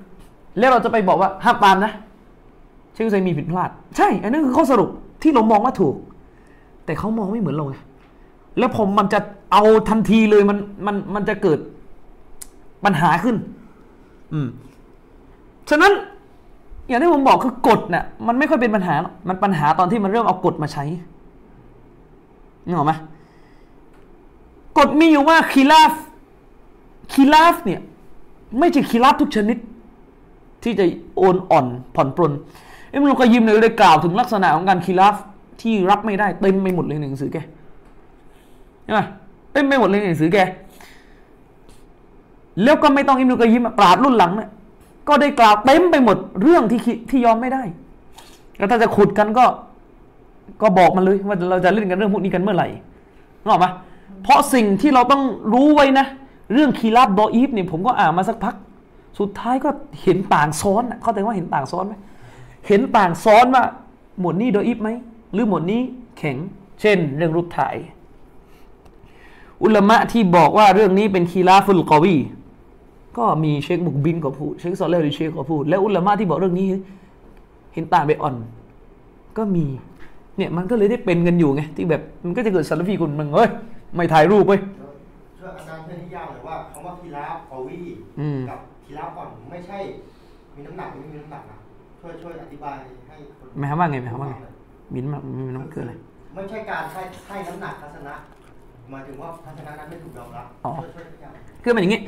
[0.59, 1.91] แล้วเราจะไปบอกว่าห้ามตามนะ
[2.93, 4.89] เชคอุซัยมีผิดพลาด ใช่ อันนั้นคือข้อสรุป
[5.23, 5.95] ที่เรามองว่าถูก
[6.85, 7.75] แต่เขามองไม่เหมือนเราไง
[8.59, 9.19] แล้วผมมันจะ
[9.51, 11.59] เอาทันทีเลยมันมันมันจะเกิด
[12.85, 13.35] ปัญหาขึ้น
[14.33, 14.47] อืม
[15.69, 15.91] ฉะนั้น
[16.87, 18.95] อย่างที่ผมบอกคือกฎเนี่ยมันไม่ค่อยเป็นปัญหา
[19.27, 20.83] มันปัญหาตอนที่มันเริ่มเอากฎมาใช้
[22.65, 22.93] นึกออกไหม
[24.77, 25.93] กฎมีอยู่ว่า خلاف
[27.13, 27.81] خلاف เนี่ย
[28.59, 29.57] ไม่ใช่ خلاف ทุกชนิด
[30.63, 30.85] ที่จะ
[31.17, 31.65] โอนอ่อน
[31.95, 32.31] ผ่อนปรน
[32.89, 35.15] อิบนุกอยยิมเนี่ยได้กล่าวถึงลักษณะของการ خلاف
[35.61, 37.37] ที่รับไม่ได้เต็มไปหมดเลยในหนังสือแก
[38.83, 39.01] ใช่ไหม
[39.53, 40.37] เต็มไปหมดเลยในหนังสือแก
[42.63, 44.49] แล้วก็ไม่ต้องอิบนุกอยยิมปราชญ์รุ่นหลังเนี่ย
[45.07, 47.63] ก็ได้กล่าวเต็มไปหมดเรื่องที่ที่ยอมไม่ได้
[48.57, 49.45] แล้วถ้าจะขุดกันก็
[50.61, 52.67] ก็บอกมันเลยว่าเราจะเล่นกันเรื่องพวกนี้กันเมื่อไหร่
[53.41, 53.71] นึกออกปะ
[54.23, 55.21] เพราะสิ่งที่เราต้อง
[55.53, 56.05] รู้ไว้นะ
[56.53, 58.55] เรื่อง خلاف ضعيف เนี่ยผมก็อ่านมาสักพัก
[59.19, 59.69] สุดท้ายก็
[60.03, 61.95] เห็นต่างซ้อนเข้าใจว่าเห็นต่างซ้อนไหม
[62.67, 63.63] เห็นต่างซ้อนว่า
[64.19, 64.89] หมวดนี้ ضعيف ไหม
[65.33, 65.81] หรือหมวดนี้
[66.17, 66.37] แข็ง
[66.81, 67.75] เช่น เรื่องรูปถ่าย
[69.63, 72.15] อุลามะที่บอกว่าเรื่องนี้เป็น خلاف قوي
[73.17, 76.67] ก็มีเชคมุกบิลก็พูดเชคซอลและห์อาลิเชคก็พูด แล้วอุลามะที่บอกเรื่องนี้
[77.73, 78.35] เห็นต่างไปอ่อน
[79.37, 79.65] ก็มี
[80.37, 83.49] เนี่ยมันก็เลยได้เป็นกันอยู่ไงที่แบบมันก็จะเกิดซาลฟีคนมึงเฮ้ย
[83.95, 84.59] ไม่ถ่ายรูปเว้ย
[85.39, 87.79] ช่วยอาจารย์ช่วยนิยามหน่อยว่าคำว่าคีราฟกอวี
[88.19, 89.77] อืมกับคีราฟก่อนไม่ใช่
[90.55, 91.57] มีน้ำหนักหรือไม่มีน้ำหนักนะ
[91.99, 92.75] ช่วยช่วยอธิบาย
[93.07, 94.35] ให้คนหมายความว่าไงหมายความว่าไง
[94.93, 95.93] มินท์มันมันมันคืออะไร
[96.35, 98.13] ไม่ใช่การให้ให้น้ำหนักทัศนะ
[98.89, 101.31] หมายถึงว่าทัศนะนั้นไม่ถูกยอมรับอ๋อช่วยช่วยนิยาม
[101.63, 102.01] คือมันอย่างงี้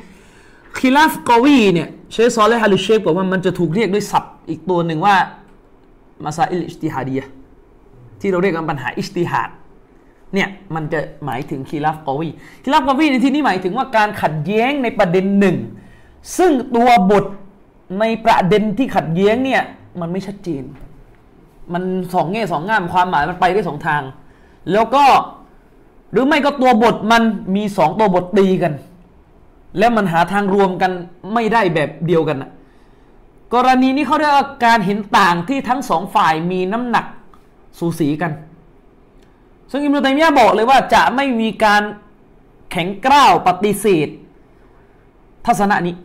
[0.78, 5.15] خلاف قوي เนี่ย เชคซอลและห์อาลิเชคบอกว่ามันจะถูกเรียกด้วยศัพท์อีกตัวหนึ่งว่า
[6.24, 7.26] مسائل اجتهادية
[8.22, 9.49] ที่เราเรียกกันปัญหา اجتهاد
[10.34, 15.57] เนี่ยมันจะหมายถึง خلاف قوي خلاف قوي ในที่นี้หมายถึงว่าการขัดแย้งในประเด็นหนึ่ง
[16.38, 17.26] ซึ่งตัวบท
[17.99, 19.61] ในประเด็นที่ขัดแย้งเนี่ย
[20.01, 20.63] มันไม่ชัดเจน
[21.74, 24.01] มันสองแง่สองง่ามความหมายมันไปได้สองทาง
[24.72, 25.05] แล้วก็
[26.11, 27.24] หรือไม่ก็ตัวบทมัน
[27.55, 28.74] มีสองตัวบทตีกัน
[29.78, 30.91] แล้วมันหาทางรวมกัน
[31.34, 32.51] ไม่ได้แบบเดียวกันนะ
[33.53, 37.05] กรณีนี้เขาเรียกว่าการเห็นต่างที่ทั้งสองฝ่ายมีน้ำหนัก
[37.80, 38.32] สูสีกัน
[39.72, 41.84] ซึ่งอิมรุตัยมียะบอกเลยว่าจะไม่มีการ
[42.72, 44.07] แข็งกร้าวปฏิเสธ
[45.45, 45.95] ทัศนะนี้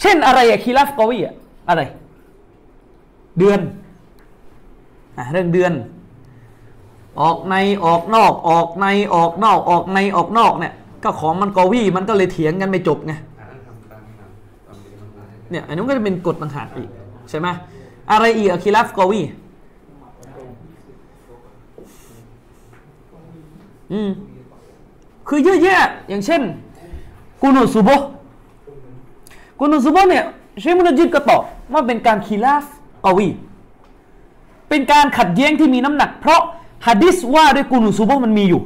[0.00, 1.34] เช่นอะไรอะคีราฟกอวีอะ
[1.68, 1.82] อะไร
[3.38, 3.60] เดือน
[5.16, 5.72] อะเรื่องเดือน
[7.20, 10.74] ออกในออกนอก ออกในออกนอก ออกในออกนอกเนี่ย
[11.04, 14.28] ก็ของมันกอวีมันก็เลยเถียงกันไม่จบไงอ่านั่นทำตามนี้นะ
[14.66, 16.88] ตามนี้มันได้เนี่ยอันนี้นก็จะเป็นกฎต่างหากอีก
[17.30, 17.48] ใช่ไหม
[18.10, 19.20] อะไรอีกอะคีราฟกอวี
[23.92, 24.10] อืม
[25.28, 25.76] คือเยอะแยะ
[26.08, 26.42] อย่างเช่น
[27.42, 28.06] กุนุสุโบฮ์
[29.60, 30.24] กุนุสุโบฮ์เนี่ย
[30.60, 31.42] เชคมุนจิดก็ตอบ
[31.72, 32.64] ว่าเป็นการคีราฟ
[33.04, 33.28] กอวี
[34.68, 36.40] เป็นการขัดแย้งที่มีน้ำหนัก เพราะ
[36.86, 38.60] ฮะดิษว่าด้วยกุนุสุโบฮ์มันมีอยู่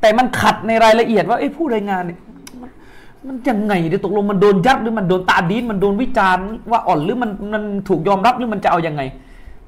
[0.00, 2.18] แต่มันขัดในรายละเอียดว่าไอ้ผู้รายงานเนี่ย
[3.26, 9.02] มันยังไงเดี๋ยวตกลงมันโดนยัดหรือมันโดนตาดีนมันโดนวิจารณ์ว่าอ่อนหรือมันมันถูกยอมรับหรือมันจะเอาอยังไง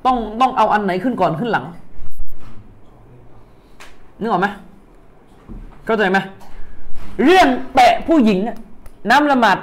[0.07, 1.65] ต้องต้องเอาอันไหนขึ้นก่อนขึ้นหลัง
[4.21, 4.47] นึกออกไหม
[5.85, 6.19] เข้าใจไหม
[7.25, 8.39] เรื่องแตะผู้หญิง
[9.11, 9.59] น้ำละหมาด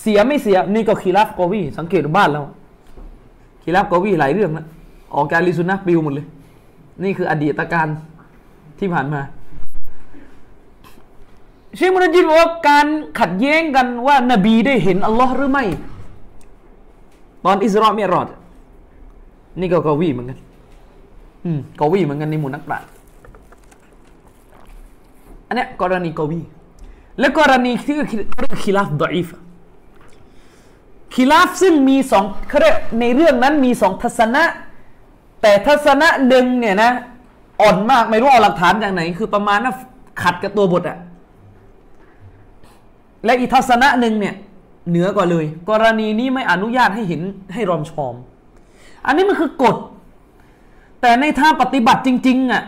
[0.00, 2.42] เสียไม่เสียนี่ก็คีราฟกอวีสังเกตดูบ้านเรา
[3.62, 4.66] คีราฟกอวีหลายเรื่องนะ
[5.14, 6.26] ออกการลิซุนนะปิวหมดเลย
[7.04, 7.88] นี่คืออดีตการ
[8.78, 9.20] ที่ผ่านมา
[11.76, 12.86] เชคมุนจิดบอกว่าการ
[13.20, 15.64] ขัดแย้งกันว่านบีได้เห็นอัลลอฮ์หรือไม่
[17.44, 18.28] ตอนอิสราเมยรอด
[19.60, 20.38] นี่ก็กวีเหมือนกัน
[21.44, 22.88] อืมกวีเหมือนกันในหมู่นักปราชญ์
[25.46, 26.40] อันเนี้ยกรณีกวี
[27.18, 27.96] และกรณีที่
[28.40, 29.28] เรียกคิลาฟดอีฟ
[31.14, 34.44] คิลาฟซึ่งมีสองเขาเรียกในเรื่องนั้นมีสองทัศนะ
[35.42, 36.92] แต่ทัศนะหนึ่งเนี่ยนะ
[37.60, 39.74] อ่อนมากไม่รู้เอาหลักฐานจากไหน คือประมาณว่า
[40.22, 40.98] ขัดกับตัวบทอะ
[43.26, 44.34] และอีทัศนะหนึ่งเนี่ย
[44.90, 47.22] เหนือกว่าเลย กรณีนี้ไม่อนุญาตให้เห็น
[47.54, 48.14] ให้รอมชอม
[49.06, 49.76] อันนี้มันคือกฎ
[51.00, 52.62] แต่ในท่าปฏิบัติจริงๆอะ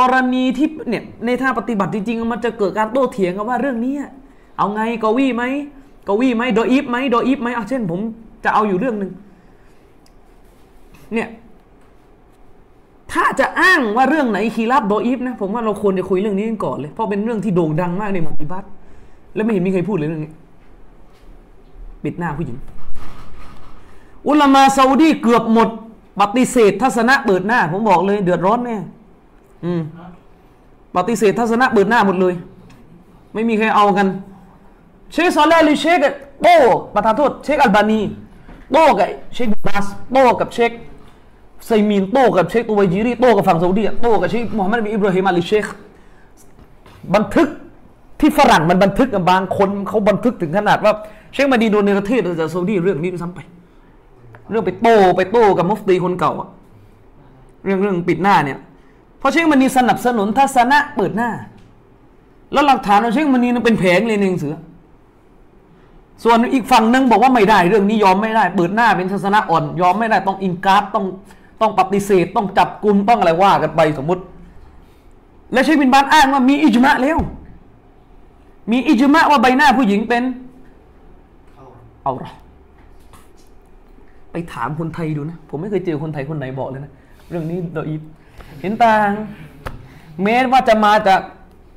[0.00, 3.94] กรณีที่เนี่ยในท่าปฏิบัติจริง ๆ มันจะเกิดการโต้เถียงกันว่าเรื่องนี้
[4.58, 5.42] เอาไงกวี่ไหม
[6.08, 8.00] กวี่ไหมโดอีฟไหมโดอีฟไหมเอะเช่น ผม
[8.44, 9.10] จะเอาอยู่เรื่องหนึ่ง
[11.14, 11.28] เนี่ย
[13.12, 18.64] ถ้าจะอ้างว่าเรื่องไหนคีรับโดอีฟนะผมว่าเราควรจะคุยเรื่องนี้กันก่อนเลยเพราะเป็นเรื่องที่โด่งดังมากในมู่อิบัต
[19.34, 20.32] และไม่เห็นมีใครพูดเลยเรื่องนี้
[22.04, 22.56] ปิดหน้าผู้หญิง
[24.28, 25.68] อุลามะซาอุดีเกือบหมด
[26.20, 28.76] ปฏิเสธทัศนะเปิดหน้า ผมบอกเลย เดือดร้อนแน่
[29.64, 29.80] อืม
[30.96, 32.34] ปฏิเสธทัศนะเปิดหน้าหมดเลย
[33.34, 34.06] ไม่มีใครเอากัน
[35.12, 35.98] เชคซอลและห์หรือเชค
[36.42, 36.56] โต้
[36.94, 38.00] ประทานโทษเชคอัลบานี
[38.72, 40.70] โต้กับเชคบินบาสโต้กับเชค
[41.66, 45.66] อุซัยมีนโต้กับเชคตุวัยจิรีโต้กับฝั่งซาอุดีโต้กับเชคมูฮัมหมัดบินอิบราฮิมอาลิเชค
[47.14, 47.48] บันทึก
[48.20, 50.92] ที่ฝรั่งมันบันทึกบางคนเขาบันทึกถึงขนาดว่า
[51.32, 53.40] เชคมาดีโดนในประเทศจากซาอุดีเรื่องนี้ด้วยซ้ำไป
[54.50, 56.48] เรื่องไปโต้ไปโต้กับมุฟตีคนเก่าอะ
[57.64, 58.58] เรื่องเรื่องปิดหน้าเนี่ย
[59.18, 61.30] เพราะเชคมันนีสนับสนุนทัศนะเปิดหน้า
[62.52, 64.54] แล้วหลักฐานของเชคมันนีเป็นแผงเลยในหนังสือ
[66.24, 71.04] ส่วนอีกฝั่งหนึ่งบอกว่าไม่ได้เรื่องนี้ยอมไม่ได้ เปิดหน้าเป็นทัศนะอ่อน ยอมไม่ได้ต้องอินการ์ดต้อง
[71.60, 74.22] ต้องปฏิเสธต้องจับกลุ่มต้องอะไรว่ากันไปสมมติ
[75.52, 77.18] และเชคบินบานอ้างว่ามีอิจมะแล้ว
[78.70, 80.22] มีอิจมะว่าใบหน้าผู้หญิงเป็น
[81.54, 81.64] เข้า
[82.04, 82.32] เอาละ
[84.32, 86.92] ไปถามคนไทยดูนะ ผมไม่เคยเจอคนไทยคนไหนบอกเลยนะ
[87.30, 88.02] เรื่องนี้โดยอีฟ
[88.60, 89.10] เห็นต่าง
[90.22, 91.20] แม้ว่าจะมาจาก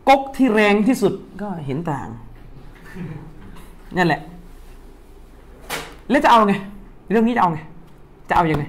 [0.08, 2.08] ก๊กที่แรงที่สุดก็เห็นต่าง
[3.98, 4.22] นั่นแหละ
[6.10, 6.54] แล้วจะเอาไง
[7.12, 7.60] เรื่องนี้จะเอาไง
[8.30, 8.64] จะเอายังไง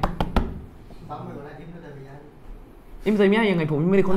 [1.09, 2.25] ซ้ำเหมือนกันนะอิมนุตัยมียะห์
[3.07, 4.17] อิมตัยมียะห์ยังไง ผมไม่ได้ค้น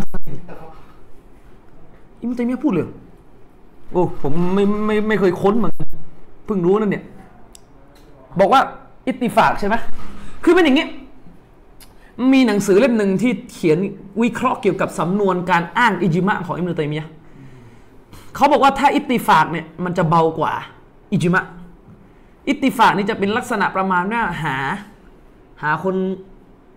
[2.21, 2.93] อิมตัยมียะห์พูดเลยเหรอ
[3.95, 5.73] โอ้ผมไม่ไม่ไม่เคยค้นมัน
[6.45, 7.03] เพิ่งรู้นั่นเนี่ย
[8.39, 8.61] บอกว่า
[9.07, 9.75] อิตติฟากใช่ไหม
[10.43, 10.87] คือเป็นอย่างนี้
[12.31, 13.79] มีหนังสือเล่มหนึ่งที่เขียน
[14.21, 17.07] วิเคราะห์เกี่ยวกับสำนวนการอ้างอิจิมะของอิมรุตัยมียะ
[18.35, 20.53] เขาบอกว่าถ้าอิตติฟากเนี่ยมันจะเบากว่า
[21.11, 21.43] อิจิมะ
[22.47, 24.55] อิตติฟากนี่จะเป็นลักษณะประมาณว่าหา
[25.61, 25.95] หาคน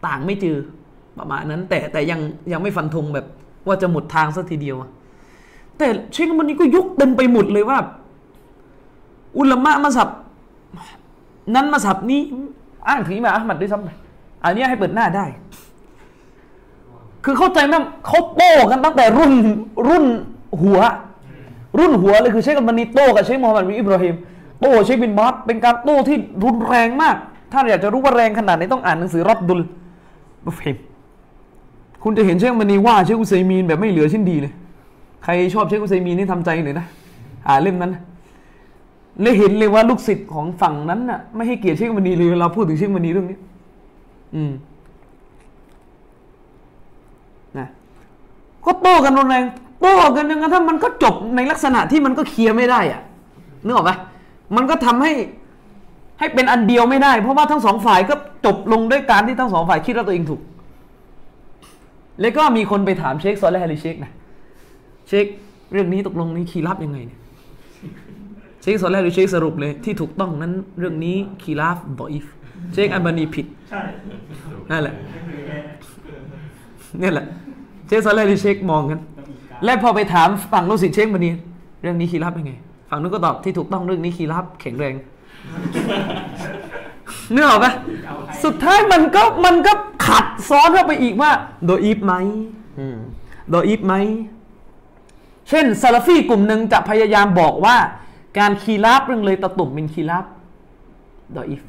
[0.06, 0.56] ต่างไม่เจอ
[1.18, 2.20] ประมาณนั้น แต่แต่ยัง
[2.52, 3.26] ยังไม่ฟันธงแบบ
[3.66, 4.90] ว่าจะหมดทางสักทีเดียวอะ
[5.79, 7.79] แต่เชคมันนี้ก็ยกเต็มไปหมดเลยว่า
[9.39, 10.09] อุลามะมาสับ
[11.55, 12.20] นั้นมาสับนี้
[12.89, 13.89] อ้างถึงมาอัลมัดด้วยซ้ำไป
[14.45, 15.26] อันนี้ให้เปิดหน้าได้
[17.24, 17.74] คือเข้าใจไหม
[18.07, 19.33] เขาโต้กันตั้งแต่รุ่น
[19.89, 20.05] รุ่น
[20.62, 20.81] หัว
[21.79, 24.14] รุ่นหัวเลยคือเชคอัลบานีโต้กับเชคมูฮัมหมัดบินอิบราฮิม
[24.61, 27.16] โต้เชคบินบาสเป็นการโต้ที่รุนแรงมาก
[27.53, 30.76] ถ้าอยากจะรู้ว่าแรงขนาดไหนต้องอ่านหนังสือ الرد المفحم
[32.03, 34.53] คุณจะเห็นเชคอัลบานีว่าเชคอุซัยมีนแบบไม่เหลือชิ้นดีเลย
[35.24, 36.86] ใครชอบเชคอุซัยมีนี่ทำใจหน่อยนะ
[37.48, 38.02] อ่านเล่มนั้นนะ
[39.22, 43.38] เลยเห็นเลยว่าลูกศิษย์ของฝั่งนั้นน่ะไม่ให้เกียรติเชคอัลบานีเลยเวลาพูดถึงเชคอัลบานีเรื่องนี้
[44.34, 44.52] อืม
[47.58, 47.66] นะ
[48.64, 49.44] ก็โต้กันรุนแรง
[49.80, 53.00] โต้กันจนกระทั่งมันก็จบในลักษณะที่มันก็เคลียร์ไม่ได้อะ
[53.64, 53.92] นึกออกไหม
[54.56, 55.12] มันก็ทำให้
[56.18, 58.14] ให้เป็นอันเดียวไม่ได้ เพราะว่าทั้งสองฝ่ายก็
[58.46, 60.40] จบลงด้วยการที่ทั้งสองฝ่ายคิดว่าตัวเองถูก
[62.20, 64.12] แล้วก็มีคนไปถามเชคซอลและฮาริเชคนะ
[65.09, 65.26] เชค
[65.72, 67.20] เรื่องนี้ตกลงนี้คีรับยังไงเนี่ย
[68.62, 72.24] เชคซอลและฮาริเชคสรุปเลยที่ถูกต้องนั้นเรื่องนี้คีราฟบออิฟ
[72.74, 73.80] เชคอันบานีผิดใช่
[74.70, 75.59] นั่นแหละก็คือแค่
[77.02, 77.26] นี่แหละ
[77.86, 81.30] เชคซอลและฮาริเชคมองกันต้องมีการและพอไปถามฝั่งลูกศิษย์เชคมานี
[81.82, 82.52] เรื่องนี้คีรับยังไง
[82.90, 84.94] ฝั่งนู้นก็ตอบที่ถูกต้องเรื่องนี้คีรับแข็งแรง
[87.32, 87.72] เนื้อออกปะ
[88.44, 89.72] สุดท้ายมันก็มันก็
[90.06, 91.30] ขัดซ้อนเข้าไปอีกว่า
[91.66, 92.14] โดยอีฟไหม
[92.78, 92.96] อืม
[93.50, 93.94] โดยอีฟไหม
[95.49, 97.76] เช่นซาลฟีกลุ่มหนึ่งจะพยายามบอกว่า
[98.38, 100.24] การคีรับเรื่องเลยตะตุ่มเป็นคีรับ
[101.32, 101.62] โดยอีฟ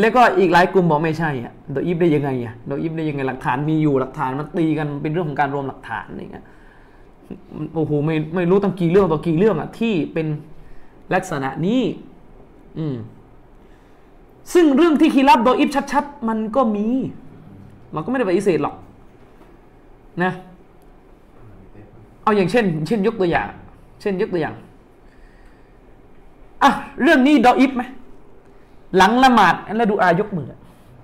[0.00, 6.44] แล้วก็อีกหลายกลุ่มบอกไม่ใช่อะโดยอีฟได้ยังไงอะโดยอีฟได้ยังไงหลักฐานมีอยู่หลักฐานมันตีกันเป็นเรื่องของการรวมหลักฐานอะไรเงี้ย
[7.74, 10.26] โอ้โหไม่ไม่รู้ตั้งกี่เรื่องต่อกี่เรื่องอะที่เป็น
[11.14, 11.82] ลักษณะนี้
[12.78, 12.96] อืม
[14.52, 16.86] ซึ่งเรื่องที่คีรับโดยอิฟชัดๆ มันก็มี
[17.92, 18.74] เราก็ไม่ได้ปฏิเสธหรอก
[20.22, 20.30] นะ
[22.22, 23.48] เอาอย่างเช่น เช่นยกตัวอย่าง
[24.00, 24.54] เช่นยกตัวอย่าง
[26.62, 26.70] อะ
[27.02, 27.82] เรื่องนี้ ضعيف ไหม
[28.96, 30.48] หลังละหมาดแล้วดุอายกมือ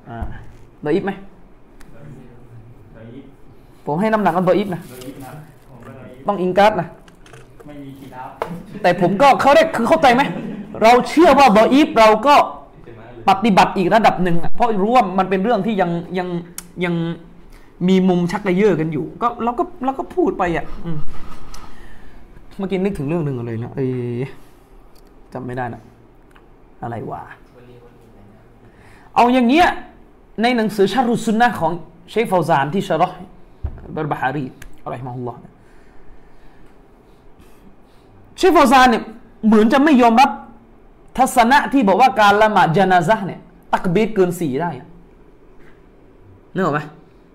[0.09, 0.19] อ่า
[0.85, 1.13] ضعيف ไหม
[3.87, 5.31] ผมให้น้ำหนักกับ ضعيف นะ ضعيف นะ
[6.27, 6.89] ต้อง إنكار นะ
[8.83, 10.23] แต่ผมก็เขาได้คือเข้าใจไหม
[10.83, 12.35] เราเชื่อว่า ضعيف เราก็
[13.29, 16.29] ปฏิบัติอีกระดับหนึ่งเพราะรู้ว่ามันเป็นเรื่องที่ยังยัง
[16.85, 16.95] ยัง
[17.89, 20.67] มีมุมชักกระเยอะกันอยู่ ก็เราก็เราก็พูดไปอะ
[22.57, 23.91] เมื่อกี้นึกถึงเรื่องหนึ่งเลยนะเอ้ย
[25.33, 25.83] จำไม่ได้นะ
[26.83, 27.23] อะไรวะ
[29.15, 29.69] เอาอย่างเงี้ย
[30.43, 31.73] ในหนังสือชารุสุนนะของ
[32.11, 33.19] เชคฟาวซานที่ชะรอห์
[33.95, 34.45] บรบาฮารี
[34.85, 35.39] อะไรมาฮุลลอฮ์
[38.37, 39.03] เชคฟาวซานเนี่ย
[39.47, 40.31] เหมือนจะไม่ยอมรับ
[41.19, 43.41] ทัศนะที่บอกว่าการละหมาดจานาซะเนี่ย
[43.73, 44.89] ตักบีดเกินสี่ได้อะ
[46.55, 46.81] นึกออกไหม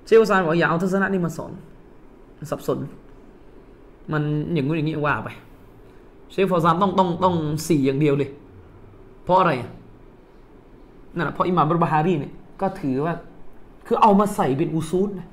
[0.06, 1.52] เชคอุซานบอกอย่าเอาทัศนะนี้มาสอน
[2.52, 2.78] สับสน
[4.12, 5.30] มันอย่างงู้นอย่างนี้ว่าไป
[6.32, 7.36] เชคฟาวซานต้องต้องต้อง
[7.68, 8.30] สี่อย่างเดียวเลย
[9.24, 9.52] เพราะอะไร
[11.16, 13.14] นั่นแหละเพราะอิหม่ามบรบาฮารีเนี่ยก็ถือว่า
[13.88, 15.28] คือเอามาใส่เป็นอุซูลนะ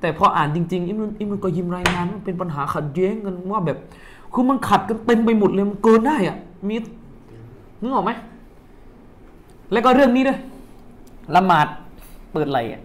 [0.00, 3.78] แต่พออ่านจริงๆอิมรุนอิมรุนก็ยิมรายงานว่าเป็นปัญหาขัดแย้งกันว่าแบบ
[4.32, 6.36] คือมันขัดกันเต็มไปหมดเลยมันเกินได้อะ
[6.68, 6.76] มี
[7.80, 8.10] นึกออกไหม
[9.72, 10.38] แล้วก็เรื่องนี้ด้วย
[11.34, 11.66] ละหมาด
[12.32, 12.82] เปิดไหลอะ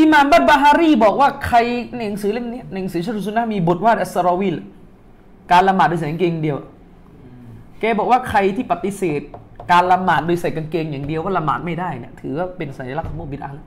[0.00, 1.56] อิหม่ามบัตบาฮารีบอกว่าใคร
[1.96, 4.56] ในหนังสือเล่มนี้หนังสือชรุสุนนะมีบทว่าอัสรอวิล
[5.52, 6.58] การละหมาดโดยใส่กางเกงเดียว
[7.80, 9.20] แกบอกว่าใครที่ปฏิเสธ
[9.70, 13.66] การละหมาดโดยใส่กางเกงอย่างเดียวว่าละหมาดไม่ได้เนี่ยถือว่าเป็นสัญลักษณ์ของมุบิดอะห์แล้ว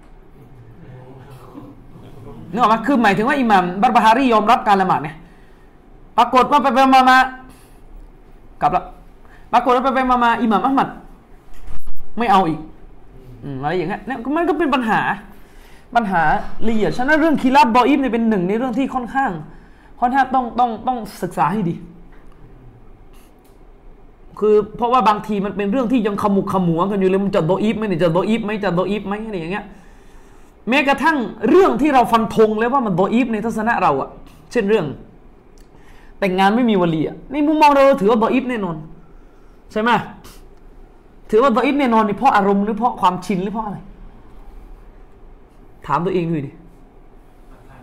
[2.52, 5.16] นึกออกไหมคือหมายถึงว่าอิหม่ามบัตบาฮารียอมรับการละหมาดเนี่ย
[6.18, 7.18] ปรากฏว่าไปไปมามา
[8.62, 8.84] กลับละ
[9.54, 10.88] ปรากฏว่าไปไปมามาอิหม่ามอัลมัด
[12.20, 12.60] ไม่เอาอีก
[13.44, 15.02] อืมอะไรอย่างเงี้ยเนี่ยมันก็เป็นปัญหา
[15.96, 16.24] ปัญหา
[16.68, 19.32] ละเอียดฉะนั้นเรื่องคีราบบออิฟเนี่ยเป็นหนึ่งในเรื่องที่ค่อนข้าง
[20.00, 21.76] ค่อนข้างต้องต้องต้องศึกษาให้ดี
[24.40, 29.66] คือเพราะว่าบางทีมันเป็นเรื่องที่ยังขมุกขมัวกันอยู่เลยมันจะโดอีฟไหมเนี่ยจะโดอีฟไหมจะโดอีฟไหมอะไรอย่างเงี้ย
[30.70, 31.18] แม้กระทั่ง
[31.50, 34.10] เรื่องที่เราฟันธงเลยว่ามันโดอีฟในทัศนะเราอะ
[34.52, 34.86] เช่นเรื่อง
[36.20, 38.76] แต่งงานไม่มีวลีอะในมุมมองเราถือว่าดอิฟแน่นอน
[39.72, 39.90] ใช่ไหม
[41.30, 43.78] ถือว่าดออิฟแน่นอนนี่เพราะอารมณ์หรือเพราะความชินหรือเพราะอะไร
[45.88, 46.52] ถามตัวเองดูดิ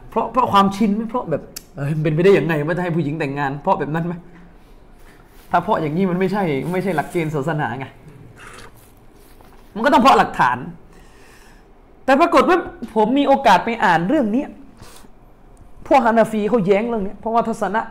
[0.08, 1.42] เพราะเพราะความชินไหมเพราะแบบ
[1.76, 4.14] เอ้ยมันเป็นไปได้ยังไงว่าจะให้ผู้หญิงแต่งงาน เพราะแบบนั้นไหม
[5.50, 7.86] ถ้าเพราะอย่างนี้มันไม่ใช่ ไม่ใช่หลักเกณฑ์ศาสนาไง
[9.74, 10.58] มันก็ต้องเพราะหลักฐาน
[12.04, 12.58] แต่ปรากฏว่า
[12.94, 14.44] ผมมีโอกาสไปอ่านเรื่องเนี้ย
[15.88, 17.82] พวกฮานาฟีเขาแย้งเรื่องนี้เพราะว่าทัศนะ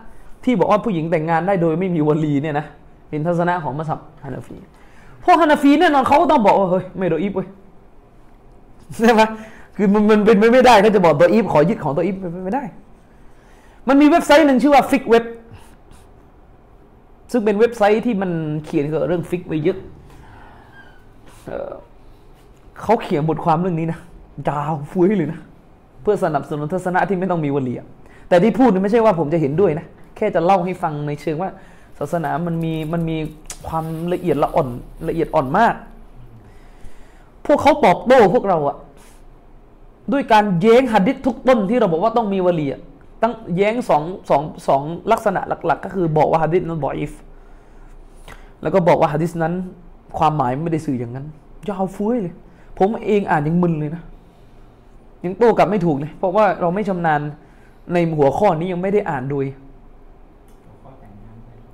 [0.43, 2.65] ที่บอกว่าผู้หญิงแต่งงานได้โดยไม่มี ولي เนี่ยนะ
[3.09, 4.55] เป็นทัศนะของมัสฮับฮานาฟี
[5.23, 7.47] พวกฮานาฟีแน่นอนเขาก็ต้องบอกว่าเฮ้ยไม่ ضعيف เว้ย
[8.99, 9.21] ใช่ไหม
[9.75, 12.63] คือมันมันเป็นไม่ได้เขาจะบอก ضعيف ขอยึดของ ضعيف เป็นไม่ได้
[13.87, 15.25] มันมีเว็บไซต์หนึ่งชื่อว่าฟิกเว็บ
[17.31, 18.31] ซึ่งเป็นเว็บไซต์ที่มัน
[18.65, 19.77] เขียนเกี่ยวกับเรื่องฟิกไว้เยอะ
[22.81, 23.99] เขาเขียนบทความเรื่องนี้นะ
[24.47, 25.39] ยาวฟุ้ยเลยนะ
[26.01, 27.75] เพื่อสนับสนุนทัศนะที่ไม่ต้องมีวลี
[28.27, 29.85] แต่แต่ที่พูดนี่ไม่ใช่ว่าผมจะเห็นด้วยนะ
[30.15, 31.49] แค่จะเล่าให้ฟังในเชิงว่า
[31.99, 33.17] ศาสนามันมีมันมี
[33.67, 34.67] ความละเอียดละอ่อน
[35.09, 35.73] ละเอียดอ่อนมาก
[37.45, 38.77] พวกเขาตอบโต้พวกเราอะ
[40.11, 42.67] ด้วยการแย้งหัดดิษทุกต้นที่เราบอกว่าต้องมีวลี
[43.21, 44.81] ตั้งแย้งสองสองสอง
[45.11, 47.13] ลักษณะหลัก ๆ ก็คือบอกว่าหัดดิษนั้นบอยฟ
[48.61, 49.53] แล้วก็บอกว่าหัดดิษนั้น
[50.17, 51.25] ความหมายไม่ได้สื่ออย่างนั้น
[51.69, 52.33] ยาวฟุ้ยเลย
[52.79, 54.03] ผมเองอ่านยังมึนเลยนะ
[55.25, 57.21] ยังโต้กลับไม่ถูกเลยเพราะว่าเราไม่ชำนาญ
[57.93, 59.45] ในหัวข้อนี้ยังไม่ได้อ่านโดย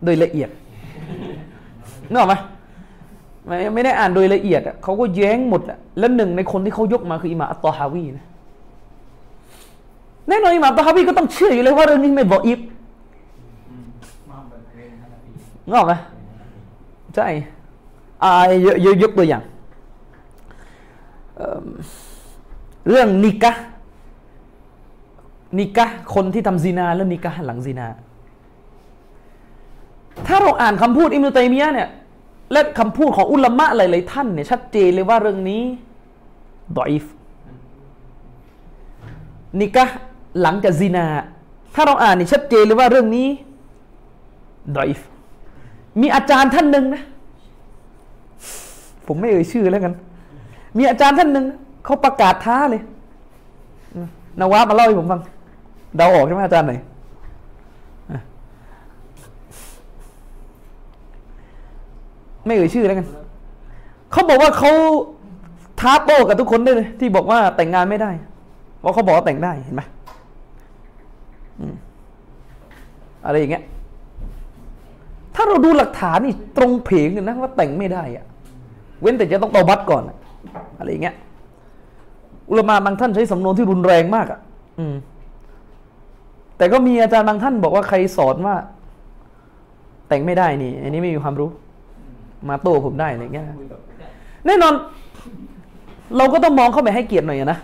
[0.04, 0.50] โดยละเอียด
[2.10, 2.36] นึกออกไหม
[3.46, 8.26] ไม่ไม่ได้อ่านโดยละเอียดอะเขาก็แย้งหมดอะแล้วหนึ่งในคนที่เขายกมาคืออิหม่าอัตตอฮาวีนะ
[10.28, 12.60] แน่นอนอิหม่าอัตตอฮาวีก็ต้องเชื่ออยู่เลยว่าเรื่องนี้ไม่บอกอิฟ
[13.70, 13.86] อืม
[14.30, 14.80] มาเปิดเพล
[15.74, 15.94] งอกไหม
[17.16, 17.28] ใช่
[18.24, 18.32] อ่า
[18.66, 19.44] ยกยกยกตัวอย่าง
[22.90, 23.52] เรื่องนิกะ
[25.60, 27.88] นิกะคนที่ทำซีนาแล้วนิกะหลังซีนา
[30.28, 31.90] ถ้าเราอ่านคำพูดอิมรุตัยมียะเนี่ย
[32.52, 35.64] และคำพูดของอุลามะหลายๆท่านเนี่ยชัดเจนเลยว่าเรื่องนี้
[36.78, 37.06] ดอยฟ
[39.60, 39.86] นิกะ
[40.42, 41.06] หลังจากซีนา
[41.76, 43.28] ถ้าเราอ่านเนี่ยชัดเจนเลยว่าเรื่องนี้
[44.76, 45.02] ดอยฟ
[46.02, 47.04] มีอาจารย์ท่านหนึ่งนะ
[49.08, 49.94] ผมไม่เอ่ยชื่อแล้วกัน
[50.78, 51.46] มีอาจารย์ท่านหนึ่ง
[51.86, 52.82] เขาประกาศท้าเลย
[54.40, 55.22] นาวามาเล่าให้ผมฟัง
[55.98, 56.74] เดาออกใช่ไหมอาจารย์ไหน
[58.12, 58.22] อะ
[62.50, 63.08] ไม่เอ่ยชื่อแล้วกัน
[64.12, 64.72] เขาบอกว่าเขา
[65.80, 68.12] ท้าโต้กับทุกคนได้เลย ที่บอกว่าแต่งงานไม่ได้
[68.80, 69.82] เพราะเขาบอกว่าแต่งได้เห็นไหม
[71.60, 71.74] อืม
[73.26, 73.64] อะไรอย่างเงี้ย
[75.36, 78.26] ถ้าเราดูหลักฐานนี่ตรงเพงเลยนะว่าแต่งไม่ได้อะ
[79.02, 80.04] เว้นแต่จะต้องตอบัตก่อน
[80.80, 81.16] อะไรอย่างเงี้ย
[82.50, 84.40] อุลมาบางท่านใช้สำนวนที่รุนแรงมากอะ่ะ
[84.80, 84.96] อืม
[86.58, 88.56] แต่ก็มีอาจารย์บางท่านบอกว่าใครสอนว่า
[90.08, 91.50] แต่งไม่ได้นี่ อันนี้ไม่มีความรู้
[92.48, 93.46] มาโต้ผมได้อะไรเงี้ย
[94.46, 94.74] แน่นอน
[96.18, 97.60] เราก็ต้องมองเข้าไปให้เกียรติหน่อยนะ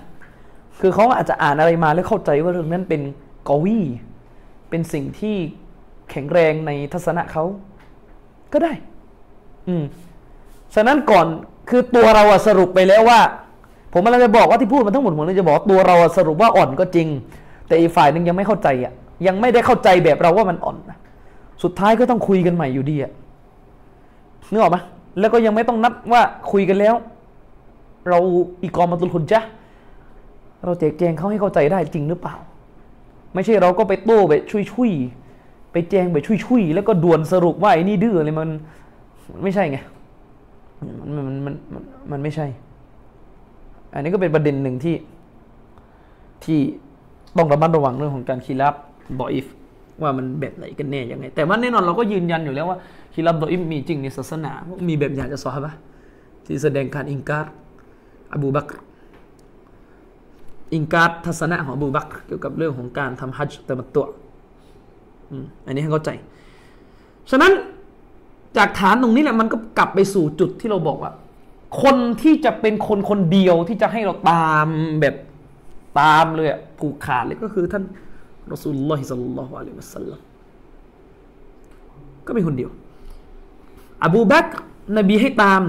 [0.79, 3.01] คือเขาอาจจะอ่านอะไรมาแล้วเข้าใจว่าเรื่องนั้นเป็น
[3.47, 3.79] กอวี
[4.69, 5.35] เป็นสิ่งที่
[6.09, 7.43] แข็งแรงในทัศนะเขา
[8.53, 8.73] ก็ได้
[9.67, 9.83] อืม
[10.75, 11.27] ฉะนั้นก่อน
[11.69, 13.19] คือตัวเราสรุปไปแล้วว่า
[13.93, 17.07] ผมกำลังจะบอกว่าที่พูดมาทั้งหมดผมเลยจะบอกตัวเราสรุปว่าอ่อนก็จริง
[17.67, 18.93] แต่อีกฝ่ายหนึ่งยังไม่เข้าใจอะ
[19.27, 20.77] ยังไม่ได้เข้าใจแบบเราว่ามันอ่อน
[21.63, 23.11] สุดท้ายก็ต้องคุยกันใหม่อยู่ดีอะ
[24.51, 24.77] นึกออกไหม
[25.19, 26.95] แล้วก็ยังไม่ต้องนับว่าคุยกันแล้ว
[28.09, 28.19] เรา
[28.63, 29.41] อีกอมาตุลหุนจ้ะ
[30.65, 32.35] เราแจกแจงเขาให้เข้าใจได้จริงหรือเปล่า
[33.33, 38.49] ไม่ใช่เราก็ไปโต้ไปชุยชุยๆไปแจงไปชุยชุยๆแล้วก็ด่วนสรุปว่าไอ้นี่ดื้ออะไรมัน
[39.43, 39.77] ไม่ใช่ไง
[40.79, 40.89] มัน
[41.27, 42.47] มันมันมันมันไม่ใช่
[43.93, 44.95] อันนี้ก็เป็นประเด็นหนึ่งที่
[46.43, 46.59] ที่
[47.37, 48.75] ต้องระมัดระวังเรื่องของการคีรับ
[49.19, 49.45] ดออิฟ
[50.01, 52.77] ว่ามันแบบไหนกันแน่ยังไง แต่ว่าแน่นอนเราก็ยืนยันอยู่แล้วว่า
[53.15, 54.51] คีรับดออิฟมีจริงในศาสนา
[54.87, 55.71] มีแบบอย่างจากซอฮาบะ
[56.45, 57.45] ที่แสดงการอิงการ
[58.33, 58.75] อบูบักร
[60.73, 64.01] อิงการทัศนะของอบูบักรเกี่ยวกับเรื่องของการทำฮัจญ์ตมัตตุ
[65.29, 66.09] อืมอันนี้ให้เข้าใจ
[67.31, 67.51] ฉะนั้น
[68.57, 71.11] จากฐานตรงนี้แหละมันก็กลับไปสู่จุดที่เราบอกว่า
[71.81, 74.67] คนที่จะเป็นคนคนเดียวที่จะให้เราตาม
[75.01, 75.15] แบบ
[75.99, 76.47] ตามเลย
[76.79, 77.83] ผูกขาดเลยก็คือท่าน
[78.53, 80.19] رسول الله صلى الله عليه وسلم
[82.27, 82.71] ก็เป็นคนเดียว
[84.05, 84.45] อบูบัก
[84.97, 85.63] นบีให้ตาม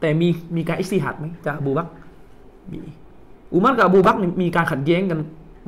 [0.00, 1.88] แต่มีมีการ اجتهاد ไหมจากอบูบัก
[2.72, 2.78] มี
[3.52, 5.18] อุมัรกับอบูบักมีการขัดแย้งกัน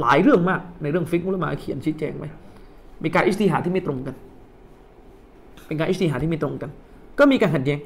[0.01, 2.29] หลายเรื่องมาก ในเรื่อง فقه อุลามะเขียนชี้แจงไว้
[3.03, 4.15] มีการ اجتهاد ที่ไม่ตรงกัน
[5.67, 6.71] เป็นการ اجتهاد ที่ไม่ตรงกัน
[7.19, 7.79] ก็มีการขัดแย้ง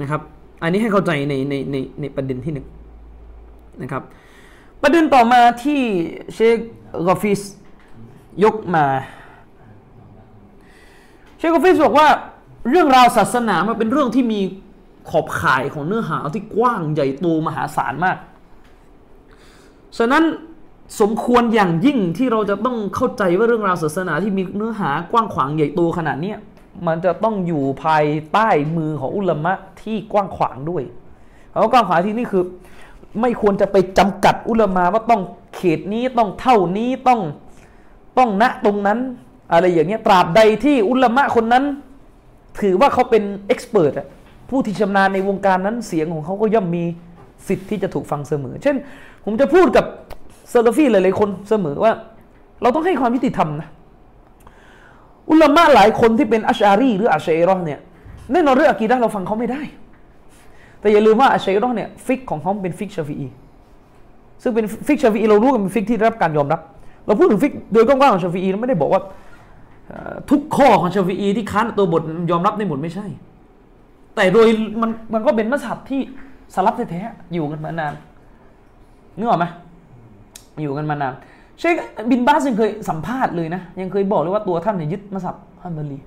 [0.00, 0.20] นะครับ
[0.62, 2.66] อันนี้ให้เข้าใจในในในในประเด็นที่หนึ่ง
[3.82, 4.02] นะครับ
[4.82, 5.80] ประเด็นต่อมาที่
[6.34, 6.56] เชค
[7.08, 7.40] กอฟิส
[8.44, 8.84] ยกมา
[11.42, 12.08] เชคกอฟิสบอกว่า
[12.70, 14.40] เรื่องราวศาสนามันเป็นเรื่องที่มี
[15.10, 18.16] ขอบข่ายของเนื้อหาที่กว้างใหญ่โตมหาศาลมาก
[19.98, 20.24] ฉะนั้น
[21.00, 26.34] สมควรอย่างยิ่งที่เราจะต้องเข้าใจว่าเรื่องราวศาสนาที่มีเนื้อหากว้างขวางใหญ่โตขนาดนี้
[26.86, 29.52] มันจะต้องอยู่ภายใต้มือของอุลามะ
[29.82, 30.82] ที่กว้างขวางด้วย
[31.48, 32.44] เพราะกว้างขวางที่นี่คือ
[33.20, 35.22] ไม่ควรจะไปจำกัดอุลามะว่าต้อง
[35.56, 37.20] เขตนี้ต้องเท่านี้ต้อง
[38.18, 38.98] ต้องณตรงนั้น
[39.52, 41.64] อะไรอย่างเงี้ยตราบใดที่อุลามะคนนั้น
[42.60, 43.92] ถือว่าเขาเป็นเอ็กซ์เพรส
[44.50, 46.84] ผู้ที่ชำนาญในวงการนั้นเสียงของเขาก็ย่อมมี
[47.48, 48.76] สิทธิ์ที่จะถูกฟังเสมอ เช่น
[49.24, 49.84] ผมจะพูดกับ
[50.50, 51.92] เซาลาฟีหลายๆคนเสมอว่า
[52.62, 53.68] เราต้องให้ความยุติธรรมนะ
[55.30, 57.80] อุลามะหลายคนที่เป็นอัชอารีหรืออัชเอรอห์เนี่ย
[58.32, 59.62] แน่นอนเรื่อง عقيدة เราฟังเขาไม่ได้
[60.80, 63.26] แต่อย่าลืมว่าอัชเอรอห์เนี่ย فقه ของเขาเป็น فقه ชาฟีอี
[64.42, 66.60] ซึ่งเป็น فقه ชาฟีอีเรารู้กันเป็น فقه ที่ได้รับการยอมรับ
[67.06, 69.02] เราพูดถึง فقه โดยกว้างๆของชาฟีอีเราไม่ได้บอกว่า
[70.30, 73.06] ทุกข้อของชาฟีอีที่ค้านตัวบทยอมรับในหมดไม่ใช่
[74.16, 74.46] แต่โดย
[74.80, 76.00] มันมันก็เป็นมัสฮับที่
[76.54, 77.94] สลัฟแท้ๆอยู่กันมานาน
[79.18, 79.46] นึกออกไหม
[80.62, 81.14] อยู่กันมานาน
[81.58, 81.74] เชค
[82.10, 85.98] บินบาสยังเคยสัมภาษณ์เลยนะ ยังเคยบอกเลยว่าตัวท่านเนี่ยยึดมัสฮับฮัมบาลี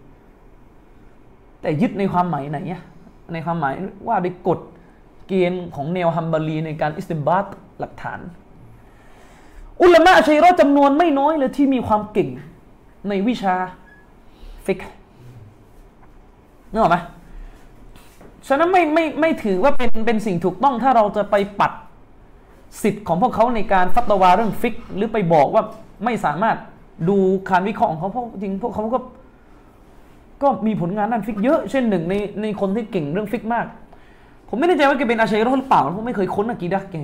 [1.62, 2.82] แต่ยึดในความหมายไหนอะ
[3.34, 3.74] ในความหมาย
[4.08, 4.60] ว่าด้วยกฎ
[5.28, 7.46] เกณฑ์ของแนวฮัมบารีในการอิสติมบาต
[7.80, 8.20] หลักฐาน
[9.82, 12.30] อุลามะอัชเอรอห์จำนวนไม่น้อยเลยที่มีความเก่ง
[13.10, 13.56] ในวิชา
[14.66, 14.80] فقه
[16.72, 16.98] นึกออกไหม
[18.48, 21.72] ฉะนั้นไม่ไม่ไม่ถือว่าเป็นเป็นสิ่งถูกต้องถ้าเราจะไปปัด
[22.84, 25.64] สิทธิ์ของพวกเขาในการฟัตวาเรื่อง فقه หรือไปบอกว่า
[26.06, 26.58] ไม่สามารถ
[27.10, 27.18] ดู
[27.50, 29.00] การวิเคราะห์ของเขาเพราะจริงพวกเขาก็
[30.44, 33.66] ก็มีผลงานด้าน فقه เยอะ เช่นหนึ่งในในคนที่เก่งเรื่อง فقه มาก
[34.50, 36.96] ผมไม่แน่ใจว่าแกเป็นอาชาอิเราะห์หรือเปล่าผมไม่เคยค้น عقيدة แก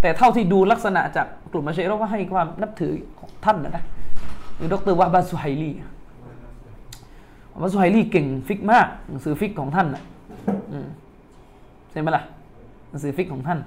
[0.00, 3.84] แต่เท่าที่ดูลักษณะจากกลุ่มอาชาอิเราะห์ก็ให้ความนับถือของท่านนะนะ
[4.58, 5.70] หรือดร.วะฮ์บะฮ์ซุไฮลี
[7.52, 10.02] วะฮ์บะฮ์ซุฮัยลีเก่ง فقه มากหนังสือ فقه ของท่านนะ
[11.90, 12.22] ใช่ไหมล่ะ
[12.90, 13.58] หนังสือ فقه ของท่าน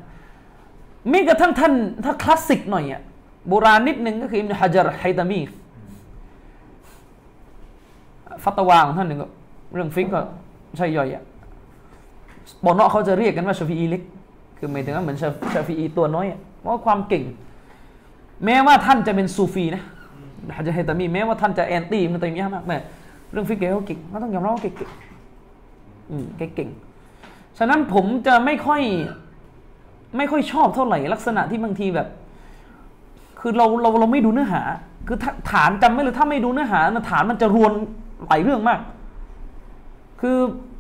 [1.09, 1.73] แม้กระทั่งท่าน
[2.05, 3.01] ถ้าคลาสสิกหน่อยอะ
[3.47, 5.39] โบราณนิดนึงก็คืออิบนุฮะญัรไฮตามี
[8.43, 9.27] ฟัตวาของท่านหนึ่งก็
[9.73, 10.21] เรื่อง فقه ก็
[10.77, 11.23] ใช่ย่อยอะ
[12.63, 14.01] บอนเนาะเขาจะเรียกกันว่าชาฟีอีเล็ก
[14.57, 15.17] คือหมายถึงว่าเหมือน
[15.53, 17.23] ชาฟีอีตัวน้อยอะเพราะว่าความเก่ง
[18.45, 19.83] แม้ว่าท่านจะเป็นซูฟีนะ
[20.55, 22.77] ฮะจะให้ตามีแม้ว่าท่านจะแอนตี้มันตัวนี้มากแม่
[23.31, 24.75] เรื่องฟิกแกเขาเก่งก็ต้องยอมรับว่าเก่ง
[26.09, 26.69] อืมแกเก่ง
[27.57, 28.81] ฉะนั้นผมจะไม่ค่อย
[30.17, 32.07] ไม่ค่อยชอบเท่าไหร่ลักษณะที่บางทีแบบ
[33.39, 34.61] คือเราเราเราไม่ดูเนื้อหา
[35.07, 35.17] คือ
[35.51, 37.71] ฐานจำไม่เลยถ้าไม่ดูเนื้อหานะฐานมันจะรวน
[38.25, 38.79] หลายเรื่องมาก
[40.21, 40.37] คือ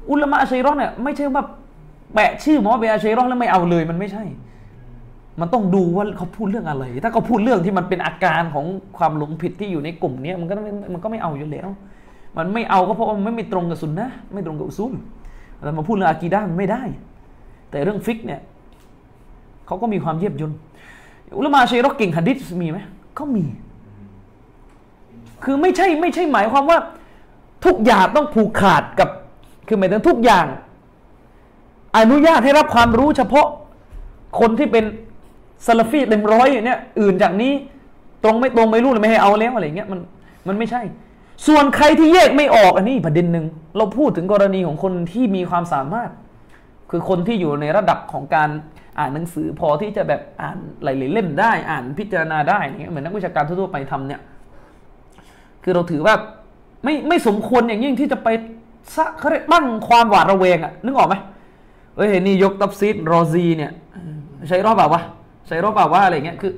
[0.09, 1.43] อุลมะอัชชัยรอเนี่ยไม่ใช่ว่า
[2.13, 4.23] แปะชื่อหมอเบอาชัยรอแล้วไม่เอาเลยมันไม่ใช่
[5.39, 8.65] มันต้องดูว่าเขาพูดเรื่องอะไร ถ้าเขาพูดเรื่องที่มันเป็นอาการของ
[8.97, 10.53] ความหลงผิดที่อยู่ในกลุ่มนี้มันก็
[10.93, 11.69] มันก็ไม่เอาอยู่แล้ว
[12.37, 14.93] มันไม่เอาก็เพราะว่ามันไม่ตรงกับสุนนะไม่ตรงกับอุซูล
[15.63, 16.81] เรามาพูดเรื่องอากีดะห์มันไม่ได้
[17.71, 18.41] แต่เรื่องฟิกเนี่ย
[19.65, 20.57] เขาก็มีความเยียบยนต์
[21.37, 22.79] อุลมะอัชชัยรอห์เก่งหะดิษมีไหม
[23.17, 23.43] ก็มี
[25.43, 26.77] คือไม่ใช่ไม่ใช่หมายความว่า
[27.65, 29.09] ทุกอย่างต้องผูกขาดกับ
[29.67, 30.45] คือหมายถึงทุกอย่าง
[31.97, 33.47] อนุญาตให้รับความรู้เฉพาะ
[34.39, 34.85] คนที่เป็น
[35.65, 37.53] ซาลาฟีเต็มร้อยเนี่ยอื่นจากนี้
[38.23, 39.99] ตรงไม่ตรงไม่รู้เลยไม่ให้เอาแล้วอะไรเงี้ยมัน
[40.47, 40.81] มันไม่ใช่
[41.47, 43.45] ส่วนใครที่แยกไม่ออกอันนี้ประเด็นหนึ่ง
[43.77, 46.09] เราพูดถึงกรณีของคนที่มีความสามารถ
[46.91, 48.49] คือคนที่อยู่ในระดับของการ
[48.99, 54.21] อ่านหนังสือพอที่จะแบบอ่านหลายๆเล่มได้อ่านพิจารณาได้เนี่ยเหมือนนักวิชาการทั่วๆไปทำเนี่ย
[55.63, 56.15] คือเราถือว่า
[56.83, 58.27] ไม่ไม่สมควรอย่างยิ่งที่จะไป
[58.95, 61.15] สะเขาเรียกตั้งความหวาดระแวงอะนึกออกไหม
[61.95, 63.71] เฮ้ยนี่ยกตับซีดรอซีเนี่ย
[64.49, 65.01] ใช้รอบแบบว่า
[65.51, 66.53] ใช้รอบแบบว่าอะไรเงี้ยคือ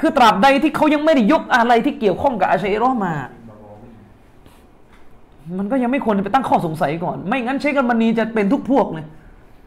[0.00, 3.14] คือตราบใดที่เขายังไม่ได้ยกอะไรที่เกี่ยวข้องกับอาชัยรอมา
[5.58, 9.06] มันก็ยังไม่ควรไปตั้งข้อสงสัยก่อน ไม่งั้นเชคกันบันีจะเป็นทุกพวกเลย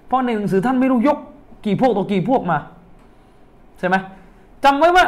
[0.07, 1.17] เพราะในหนังสือท่านไม่รู้ยก
[1.65, 2.57] กี่พวกต่อกี่พวกมา
[3.79, 3.95] ใช่ไหม
[4.63, 5.05] จำไว้ว่า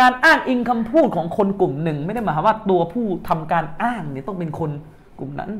[0.00, 4.70] การอ้างอิงคำพูดของคนกลุ่มหนึ่ง ไม่ได้หมายความว่าตัวผู้ทำการอ้างเนี่ยต้องเป็นคน
[5.18, 5.50] กลุ่มนั้น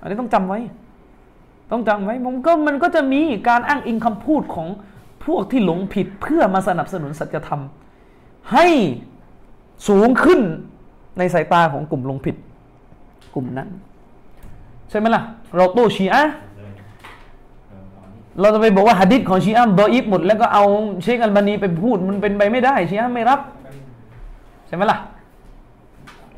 [0.00, 0.60] อันนี้ต้องจำไว้
[1.72, 4.68] ต้องจำไว้มันก็มันก็จะมีการอ้างอิงคำพูดของ
[5.26, 7.60] พวกที่หลงผิดเพื่อมาสนับสนุนสัจธรรม
[8.52, 8.66] ให้
[9.88, 10.40] สูงขึ้น
[11.18, 12.36] ในสายตาของกลุ่มหลงผิด
[13.34, 13.68] กลุ่มนั้น
[14.90, 15.22] ใช่ไหมล่ะ
[15.56, 16.22] เราโตชีอะ
[18.40, 20.64] เราจะไปบอกว่าหะดิษของชีอะห์ดออิฟหมด แล้วก็เอา
[21.02, 23.40] เชคอัลบานีไปพูดมันเป็นไปไม่ได้ชีอะห์ไม่รับ
[24.66, 24.98] ใช่ไหมล่ะ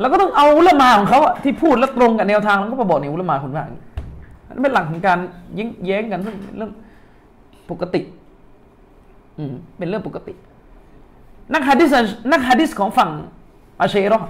[0.01, 3.83] เราก็ต้องเอาอุลามาของเขาที่พูดแล้วตรงกับแนวทางแล้วก็มาบอกในอุลามาคนว่าอย่างนี้
[4.49, 5.19] นั่นเป็นหลักของการ
[5.59, 6.71] ยิงแย้งกันเรื่อง
[7.71, 8.01] ปกติ
[9.79, 10.35] เป็นเรื่องปกติ
[11.53, 11.93] นักฮะดิษ
[12.33, 13.11] นักฮะดิษของฝั่ง
[13.81, 14.21] อาเชรอ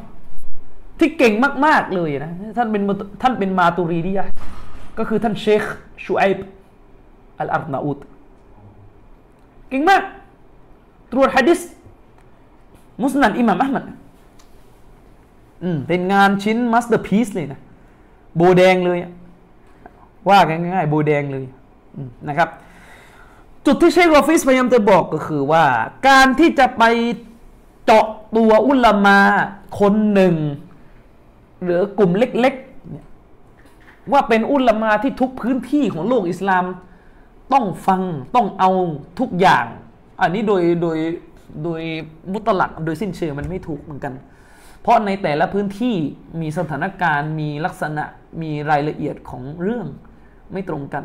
[0.98, 1.34] ที่เก่ง
[1.66, 2.82] มาก ๆ เลยนะ ท่านเป็น
[3.22, 4.26] ท่านเป็นมาตูรีดียะ
[4.98, 5.62] ก็คือท่านเชค
[6.04, 6.38] ชูไอบ
[7.38, 7.98] อัลอาร์นาอูด
[9.68, 10.02] เก่งมาก
[11.12, 11.60] ตรวจฮะดิษ
[13.02, 13.84] มุสนัดอิหม่ามอะห์มัด
[15.62, 17.60] อืมเป็นงานชิ้น masterpiece เลยนะ
[18.36, 18.98] โบแดงเลย
[20.28, 21.44] ว่าง่ายๆโบแดงเลย
[22.28, 22.48] นะครับ
[23.66, 25.64] จุดที่เชคโรฟิสพยายามจะบอกก็คือว่า
[26.08, 26.82] การที่จะไป
[27.84, 28.06] เจาะ
[28.36, 29.18] ตัวอุลามา
[29.80, 30.34] คนหนึ่ง
[31.62, 36.64] หรือกลุ่มเล็กๆ ว่าเป็นอุลามาที่ทุกพื้นที่ของโลกอิสลาม
[37.52, 38.02] ต้องฟัง
[38.34, 38.70] ต้องเอา
[39.18, 39.66] ทุกอย่าง
[40.20, 40.98] อันนี้โดยโดย
[41.64, 41.82] โดย
[42.32, 44.14] มุตลักโดยสิ้นเชิงมันไม่ถูกเหมือนกัน
[44.80, 45.94] เพราะในแต่ละพื้นที่
[46.40, 48.04] มีสถานการณ์มีลักษณะ
[48.42, 49.86] มีรายละเอียดของเรื่อง
[50.52, 51.04] ไม่ตรงกัน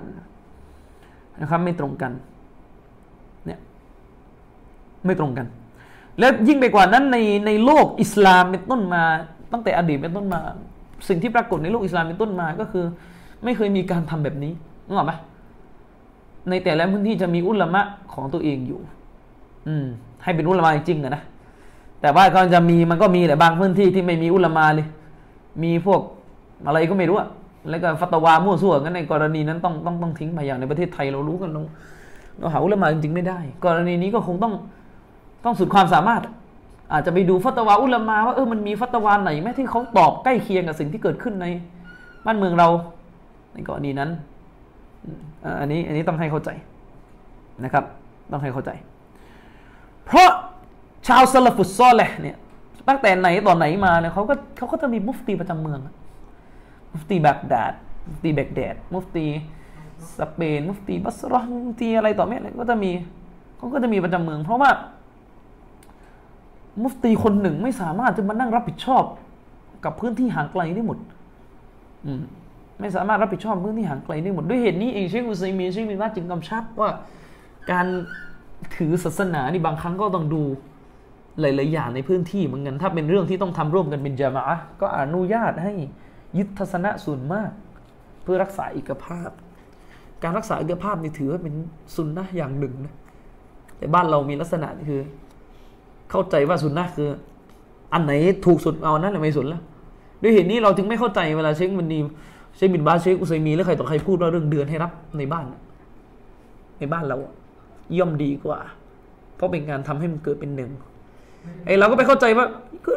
[1.42, 2.12] นะครับไม่ตรงกัน
[5.06, 5.46] ไม่ตรงกัน
[6.20, 9.04] และยิ่งไปกว่านั้นในในโลกอิสลามเป็นต้นมา
[9.52, 10.40] ตั้งแต่อดีตเป็นต้นมา
[11.08, 12.86] สิ่งที่ปรากฏในโลกอิสลามเป็นต้นมาก็คือ
[13.44, 14.54] ไม่เคยมีการทำแบบนี้
[14.86, 15.14] นึกออกไหม
[16.50, 17.82] ในแต่ละพื้นที่จะมีอุลามะ
[18.14, 18.80] ของตัวเองอยู่
[19.68, 19.86] อืม
[20.24, 21.24] ให้เป็นอุลามะจริงๆนะ
[22.02, 24.88] แต่ว่าก็จะมีมันก็มีแหละบางพื้นที่ที่ไม่มีอุลามะเลย
[25.64, 26.02] มีพวก
[26.68, 27.30] อะไรก็ไม่รู้อะ
[27.70, 31.62] แล้วก็ฟัตวามั่วซั่วงั้นในกรณีนั้นต้องต้องต้องทิ้งไปอย่างในประเทศไทยเรารู้กันเรา
[32.40, 34.54] เราหาอุลามะจริงๆไม่ได้ กรณีนี้ก็คงต้อง
[35.46, 36.22] ต้องสุดความสามารถ
[36.94, 41.46] อาจจะไปดูฟัตวาอุลามะว่าเออมันมีฟัตวาไหนไหมที่เขาตอบใกล้เคียงกับสิ่งที่เกิดขึ้นใน
[42.26, 42.68] บ้านเมืองเรา
[43.54, 44.10] ในกรณีนั้น
[45.60, 46.50] อันนี้อันนี้ต้องให้เข้าใจ
[47.64, 47.86] นะครับ
[48.32, 48.72] ต้องให้เข้าใจ
[50.06, 50.30] เพราะ
[51.08, 52.38] ชาวซาลฟุตซอลแหละเนี่ย
[52.88, 55.80] ตั้งแต่ไหนตอนไหนมาเนี่ยเขาก็เขาก็จะมีมุฟตีประจำเมือง
[56.92, 57.74] มุฟตีแบกแดด
[58.08, 59.26] มุฟตีแบกแดดมุฟตี
[60.18, 62.92] สเปนมุฟตีบัสรอมุฟตีอะไรต่อเนี้ยก็จะมี
[63.58, 64.70] เขาก็จะมีประจำเมือง เพราะว่า
[66.82, 69.04] มุฟตีคนหนึ่งไม่สามารถจะมานั่งรับผิดชอบ
[69.86, 70.98] กับพื้นที่ห่างไกลได้หมด
[72.06, 72.22] อืม
[72.80, 76.90] ไม่สามารถรับผิดชอบพื้นที่ห่างไกลได้หมดด้วยเหตุนี้เองเชคอุซัยมีเชคมินบาจึงกำชับว่า
[77.72, 77.86] การ
[78.76, 80.42] ถือศาสนานี่บางครั้งก็ต้องดู
[81.42, 84.44] หลายๆอย่างในพื้นที่เหมือนกันถ้าเป็นเรื่องที่ต้องทำร่วมกันเป็นจามะ
[84.82, 85.74] ก็อนุญาตให้
[86.38, 87.52] ยึดทัศนะส่วนมาก
[88.24, 89.30] เพื่อรักษาเอกภาพ
[90.24, 91.54] การรักษาเอกภาพนี่ถือว่าเป็น
[91.96, 92.94] สุนนะอย่างหนึ่งนะ
[93.78, 95.02] แต่บ้านเรามีลักษณะคือ
[96.12, 97.10] เข้าใจว่าสุนนะห์คือ
[97.94, 98.12] อันไหน
[98.46, 99.62] ถูกสุดเอาอันนั้นแหละไม่สุนแล้ว
[100.22, 102.00] ด้วยเหตุนี้เราจึงไม่เข้าใจเวลาเชคมันนี
[102.56, 105.62] เชคบินบาสเชคอุซัยมีนหรือใครต่อใครพูดว่าเรื่องเดือนให้รับในบ้านน่ะ
[106.80, 107.34] ในบ้านเราอะ
[107.98, 108.60] ย่อมดีกว่า
[109.36, 110.70] เพราะเป็นการทำให้มันเกิดเป็นหนึ่ง
[111.66, 112.46] ไอ้เราก็ไปเข้าใจว่า
[112.86, 112.92] ก็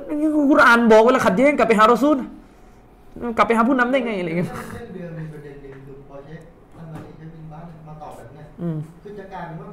[0.50, 2.18] กุรอานบอกเวลาขัดแย้งกลับไปหารอซูล
[3.36, 6.40] กลับไปหาผู้นำได้ไงอะไรเงี้ยเรื่องเดือนมีประเด็นหนึ่งคือพอเช็ค
[6.76, 9.68] ท่านมาเช็คบินบ้านมาตอบแบบเนี้ยอืมคือจะกลายเป็นว่า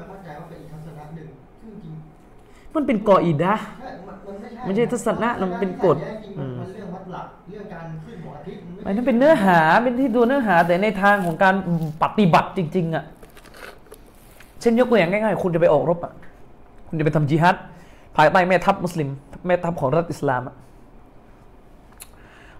[2.75, 11.55] มันเป็นกออิดะห์ใช่มันมันไม่ใช่ไม่ใช่ทัศนะมันเป็นกฎจริงๆมันมันเรื่องวัดหลักเรื่องการขึ้นหัวอาทิตย์อันนั้นเป็นเนื้อหาเป็นที่ตัวเนื้อหา แต่ในทางของการ
[12.03, 13.03] ปฏิบัติจริง ๆ อะ
[14.61, 16.13] เช่นยกตัวอย่างง่ายๆ คุณจะไปออกรบอะ
[16.87, 17.55] คุณจะไปทำจิฮัด
[18.15, 19.09] ภายใต้แม่ทัพมุสลิม
[19.45, 20.55] แม่ทัพของรัฐอิสลามอะ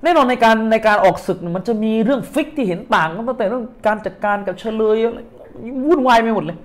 [0.04, 5.20] แน่นอนในการในการออกศึกเนี่ยมันจะมีเรื่องฟิกที่เห็นต่างกันตั้งแต่เรื่องการจัดการกับเฉลยอะไร
[5.88, 6.58] วุ่นวายไปหมดเลย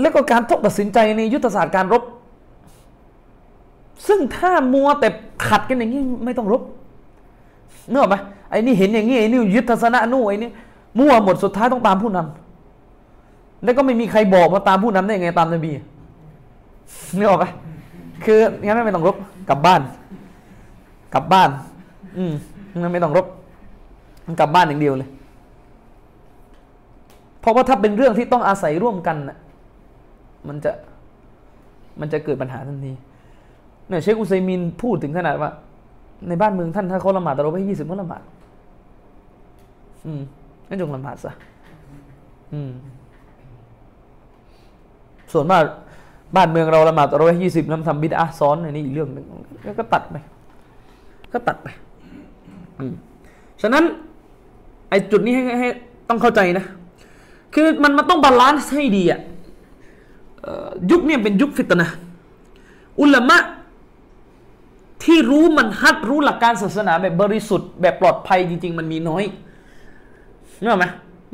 [0.00, 2.02] แล้วก็การทบตัดสินใจในยุทธศาสตร์การรบ
[4.06, 5.08] ซึ่งถ้ามัวแต่
[5.48, 6.62] ขัดกันอย่างนี้ไม่ต้องรบ
[7.90, 8.16] เนื้ออกไหม
[8.50, 10.50] ไอ้นี่เห็นอย่างนี้ไอ้นี่ยึดทัศนะนู่นไอ้นี่
[10.98, 15.72] มั่วหมดสุดท้ายต้องตามผู้นำแล้วก็ไม่มีใครบอกมาตามผู้นำได้ยังไงตามนบี
[17.16, 17.46] เนื้ออกไหม
[18.24, 19.16] คืองั้นไม่ต้องรบ
[19.48, 19.80] กลับบ้าน
[21.14, 21.50] กลับบ้าน
[22.16, 22.32] อืม
[22.80, 23.26] งั้นไม่ต้องรบ
[24.40, 25.08] กลับบ้านอย่างเดียวเลย
[27.40, 29.36] เพราะว่าถ้าเป็นเรื่องที่ต้องอาศัยร่วมกันน่ะ
[30.48, 30.72] มันจะ
[32.00, 32.92] มันจะเกิดปัญหาทันที
[33.88, 35.50] เนี่ยเชคอุซัยมินพูดถึงขนาดว่า
[36.28, 38.22] ในบ้านเมืองท่านถ้าเขาละหมาดตะเราไปยี่สิบก็ละหมาด
[40.06, 40.20] อืม
[40.68, 41.32] ก็จงละหมาดซะ
[42.52, 42.70] อืม
[45.32, 45.62] ส่วนมาก
[46.36, 49.24] บ้านเมืองเราละหมาดตะเราไปยี่สิบแล้วทำบิดอาซ้อนอันนี้อีกเรื่องหนึ่ง
[49.78, 50.16] ก็ตัดไป
[51.32, 51.68] ก็ตัดไป
[52.78, 52.94] อืม
[53.62, 53.84] ฉะนั้น
[54.90, 55.68] ไอ้จุดนี้ให้ให้
[56.08, 56.64] ต้องเข้าใจนะ
[57.54, 59.35] คือมันมันต้อง balance ให้ดีอะเอ่อ
[60.90, 61.88] ยุคเนี้เป็นยุค فتنة
[63.00, 63.38] อุลามะ
[65.04, 69.24] ที่รู้ منهجรู้หลักการศาสนาแบบบริสุทธิ์แบบปลอดภัยจริง ๆ มันมีน้อย
[70.60, 70.86] นึกออกไหม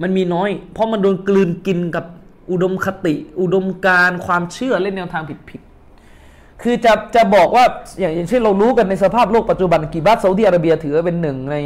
[0.03, 2.05] มันมีน้อย เพราะมันโดนกลืนกินกับ
[2.51, 7.65] อุดมคติ อุดมการณ์ความเชื่อและแนวทางผิดๆคือจะจะบอกว่า
[8.01, 11.57] อย่างอย่างเช่นเรารู้กันในสภาพโลกปัจจุบันكبارซาอุดิอาระเบียถือว่าเป็นหนึ่งใน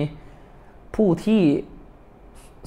[0.95, 1.43] ผู้ที่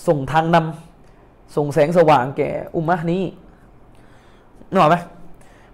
[0.08, 3.24] ส่งทางนำส่งแสงสว่างแก่อุมมะนี้
[4.70, 4.98] นึกออกไหม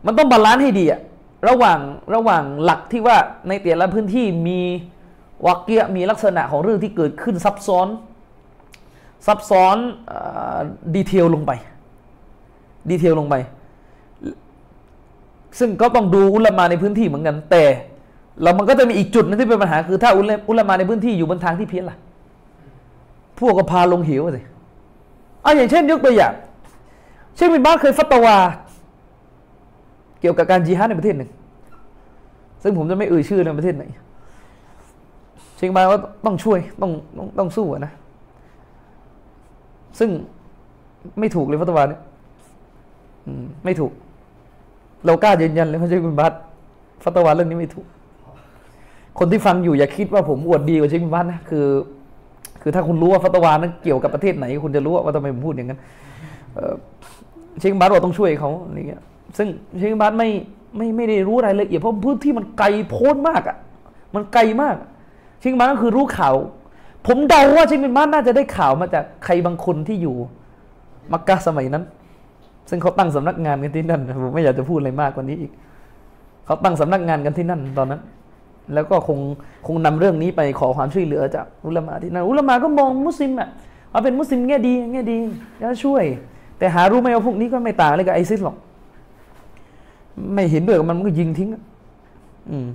[0.05, 1.01] มันต้อง balance ให้ดีอะ
[1.47, 1.79] ระหว่าง
[2.15, 3.17] ระหว่างหลักที่ว่า
[3.47, 4.59] ในแต่ละพื้นที่มี
[5.45, 7.87] واقعมีลักษณะของเรื่องที่เกิดขึ้นซับซ้อน
[9.27, 9.77] ซับซ้อน
[10.95, 11.51] ดีเทลลงไป
[12.89, 13.35] ดีเทลลงไป
[15.59, 17.63] ซึ่งก็ต้องดูอุลามาในพื้นที่เหมือนกัน แต่
[18.41, 20.11] เรามันก็จะมีอีกจุดนึงที่เป็นปัญหาคือถ้า
[20.49, 21.97] อุลามาในพื้นที่อยู่บนทางที่เพี้ยนล่ะ
[23.39, 24.41] พวกก็พาลงเหวสิ
[25.41, 26.33] เอาอย่างเช่นยกตัวอย่าง
[27.37, 28.37] เช่นบินบ้านเคยฟัตวา
[30.25, 31.29] กี่ยวกับการจิฮาดในประเทศหนึ่ง
[32.63, 33.83] ซึ่งผมจะไม่เอ่ยชื่อในประเทศไหน
[35.57, 37.91] เชียงบานว่าต้องช่วยต้องต้องต้องสู้นะ
[39.99, 40.09] ซึ่ง
[41.19, 42.01] ไม่ถูกเลยฟัตวาเนี่ย
[43.25, 43.91] อืมไม่ถูก
[45.05, 46.33] เรากล้ายืนยันเลยว่าเชคบินบาส
[47.03, 47.85] ฟัตวาเรื่องนี้ไม่ถูก
[49.19, 51.65] คนที่ฟังอยู่อย่าคิดว่าผมอวดดีกว่าเชคบินบาสนะคือ
[52.61, 55.79] คือถ้าคุณรู้ว่าฟัตวานั้นเกี่ยวกับประเทศไหน คุณจะรู้ว่าทำไมผมพูดอย่างนั้น
[56.55, 56.73] เออ
[57.59, 59.01] เชคบินบาสบอกต้องช่วยเขาอะไรเงี้ย
[59.37, 59.47] ซึ่ง
[59.77, 60.29] เชคบินบาสไม่
[60.77, 63.57] ไม่ไม่ได้รู้รายละเอียดเพราะพื้นที่มันไกลโพ้นมากอะ
[64.15, 64.75] มันไกลมาก
[65.39, 66.35] เชคบินบาสก็คือรู้ข่าว
[67.07, 70.15] ผมเดาว่าเชคบินบาสน่าจะได้ข่าวมาจากใครบางคนที่อยู่
[71.11, 71.83] มักกะสมัยนั้น
[72.69, 75.51] ซึ่งเขาตั้งสำนักงานกันที่นั่นผมไม่อยากจะพูดอะไรมากกว่านี้อีก
[76.45, 78.01] เขาตั้งสำนักงานกันที่นั่นตอนนั้น
[78.73, 79.19] แล้วก็คง
[79.67, 83.49] คงนำเรื่องนี้ไปขอความช่วยเหลือจากอุลามะที่นั่นอุลามะก็มองมุสลิมอะ
[83.91, 85.17] ว่าเป็นมุสลิมแง่ดีแง่ดี
[85.61, 86.03] จะช่วย
[86.57, 88.55] แต่หารู้ไหมว่าพวกนี้ก็ไม่ต่างอะไรกับไอซิสหรอก
[90.33, 91.49] ไม่เห็นด้วยกับมันมันก็ยิงทิ้ง
[92.49, 92.67] อืม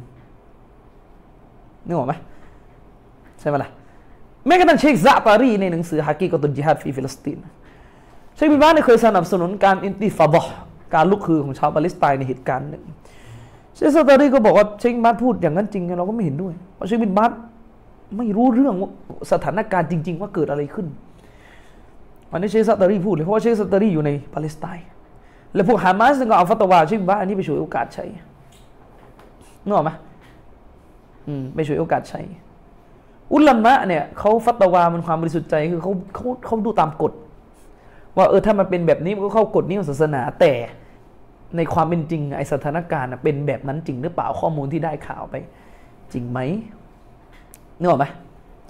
[1.86, 2.14] นึกออกไหม
[3.40, 3.70] ใช่ไหมล่ะ
[4.46, 7.38] แม้กระทั่งเชคซาตารีในหนังสือحقيقة الجهاد في فلسطين
[8.36, 10.54] เชคบินบาสเนี่ยเคยสนับสนุนการอินติฟาดะห์
[10.94, 12.82] การลุกฮือของชาวปาเลสไตน์ในเหตุการณ์หนึ่ง
[13.74, 17.30] เชคซาตารีก็บอกว่าเชคบินบาสพูดอย่างนั้นจริงเราก็ไม่เห็นด้วยเพราะเชคบินบาส
[18.16, 18.74] ไม่รู้เรื่อง
[19.32, 20.86] สถานการณ์จริง ๆ ว่าเกิดอะไรขึ้น
[22.30, 24.86] วันนี้เชคซาตารีพูดเลยเพราะว่าเชคซาตารีอยู่ในปาเลสไตน์
[25.54, 28.04] แล้วพวกฮามาสก็เอาฟัตวาชคบินบาอันนี้ไปฉวยโอกาสใช้
[29.64, 29.90] นึกออกไหม
[31.26, 32.20] อืมไปฉวยโอกาสใช้
[33.32, 37.12] อุลามะเนี่ยเขาฟัตวามันความบริสุทธิ์ใจคือเขาเขาเขาดูตามกฎ
[38.16, 40.52] ว่าเออถ้ามันเป็นแบบนี้มันก็เข้ากฎนี้ของศาสนาแต่
[41.56, 45.34] ในความเป็นจริงไอสถานการณ์เป็นแบบนั้นจริงหรือเปล่าข้อมูลที่ได้ข่าวไป
[46.12, 46.38] จริงไหม
[47.78, 48.06] นึกออกไหม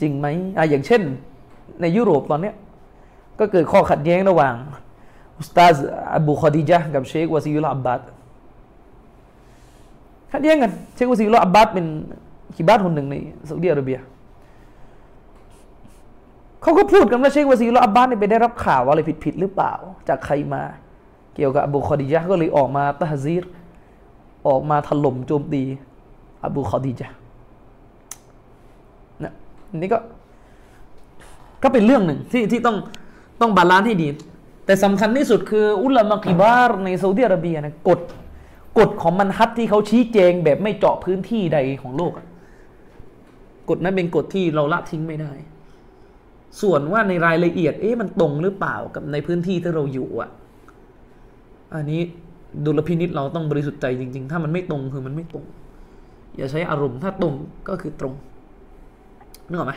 [0.00, 0.26] จริงไหม
[0.56, 1.02] อะอย่างเช่น
[1.80, 2.54] ในยุโรปตอนเนี้ย
[3.38, 4.54] ก็เกิดข้อขัดแย้งระหว่าง
[5.40, 5.76] อุสตาซ
[6.14, 8.00] อบูคอดีจากับเชควาซิยุลอับบาด
[10.32, 11.86] ขัดแย้งกันเชควาซิยุลอับบาดเป็น
[12.56, 13.14] คิบาตคนหนึ่งใน
[13.48, 13.98] ซาอุดิอาระเบีย
[16.62, 19.72] เขาก็พูดกันว่าเชควาซีลอับบาสเนี่ยไปได้รับข่าวอะไรผิดๆหรือเปล่า
[20.08, 20.62] จากใครมา
[21.34, 23.44] เกี่ยวกับอบูคอดียะห์ก็เลยออกมาตะฮซีร
[24.48, 25.62] ออกมาถล่มโจมตี
[26.44, 27.16] อบูคอดียะห์
[29.22, 29.32] นะ
[29.76, 29.98] นี่ก็
[31.62, 32.76] ก็เป็นเรื่องหนึ่งที่ที่ต้อง
[33.40, 34.08] ต้อง balance ให้ดี
[34.70, 38.00] แต่สำคัญที่สุดคืออุลามะكبارในซาอุดิอาระเบียนะกฎ
[38.78, 42.26] กฎของمنهجที่เขาชี้แจงแบบไม่เจาะพื้นที่ใดของโลกอะ
[43.68, 45.32] กฎนั้นเป็นกฎที่เราละทิ้งไม่ได้
[46.60, 50.30] ส่วนว่าในรายละเอียด เอ๊ะมันตรงหรือเปล่ากับในพื้นที่ที่เราอยู่อะ
[51.74, 52.00] อันนี้
[52.64, 55.44] ดุลพินิจเราต้องบริสุทธิ์ใจจริง ๆ ถ้ามันไม่ตรงคือมันไม่ตรง
[56.36, 57.34] อย่าใช้อารมณ์ถ้าตรง
[57.68, 58.14] ก็คือตรง
[59.48, 59.74] นึกออกไหม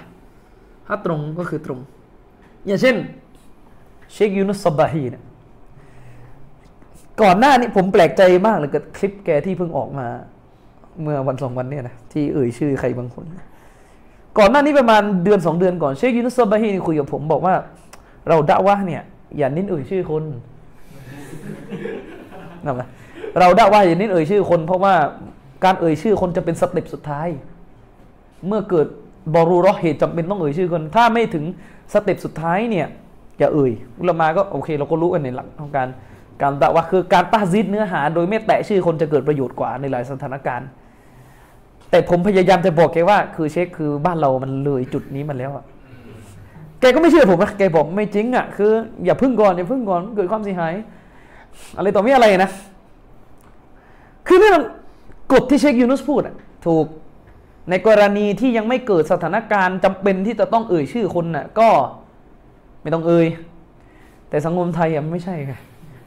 [0.87, 1.79] ถ้าตรงก็คือตรง
[2.67, 2.97] อย่างเช่น
[4.14, 5.23] เชคยูนุสซบบาฮีเนี่ย
[7.22, 10.07] ก่อนหน้านี้ผมแปลกใจมากเลยกับคลิปแกที่เพิ่งออกมา
[11.02, 13.26] เมื่อวันสองวันเนี่ยนะที่เอ่ยชื่อใครบางคน
[14.38, 17.56] ก่อนหน้านี้ประมาณเดือนสองเดือนก่อนเชคยูนุสซบบาฮีนี่คุยกับผมบอกว่า
[18.27, 19.02] เราด่าว่าเนี่ย
[19.38, 20.23] อย่าเน้นเอ่ยชื่อคน
[22.65, 22.81] นะไหม
[23.40, 24.94] เรา دعوةอย่าเน้นเอ่ยชื่อคน เพราะว่า
[25.64, 27.27] การเอ่ยชื่อคนจะเป็น step สุดท้าย
[28.48, 28.88] เมื่อเกิด
[29.34, 31.44] ضرورةเหตุจำเป็นต้องเอ่ยชื่อคน ถ้าไม่ถึง
[31.93, 32.88] step สุดท้ายเนี่ย
[33.43, 35.87] อย่าเอ่ยอุลามาก็โอเค เราก็รู้กันในหลักของการ
[36.41, 40.67] การ دعوةคือการตาซิดเนื้อหา โดยไม่แตะชื่อคนจะเกิดประโยชน์กว่าในหลายสถานการณ์
[41.89, 45.63] แต่ผมพยายามจะบอกแกว่า คือเชคคือบ้านเรามันเลยจุดนี้มาแล้วอะ
[46.79, 48.71] แกก็ไม่เชื่อผมนะแกบอกไม่จริงอะคือ
[49.05, 50.73] อย่าพึ่งก่อนอย่าพึ่งก่อนเกิดความเสียหาย
[51.77, 52.49] อะไรต่อไม่อะไรนะ
[54.27, 54.63] คือนี่มัน
[55.33, 56.85] กฎที่เชคยูนุสพูดอะถูก
[57.69, 61.69] ในกรณีที่ยังไม่เกิดสถานการณ์จำเป็นที่จะต้องเอ่ยชื่อคนน่ะก็
[62.84, 63.27] ไม่ต้องเอ่ย
[64.30, 65.53] แต่สังคมไทยอะไม่ใช่ไง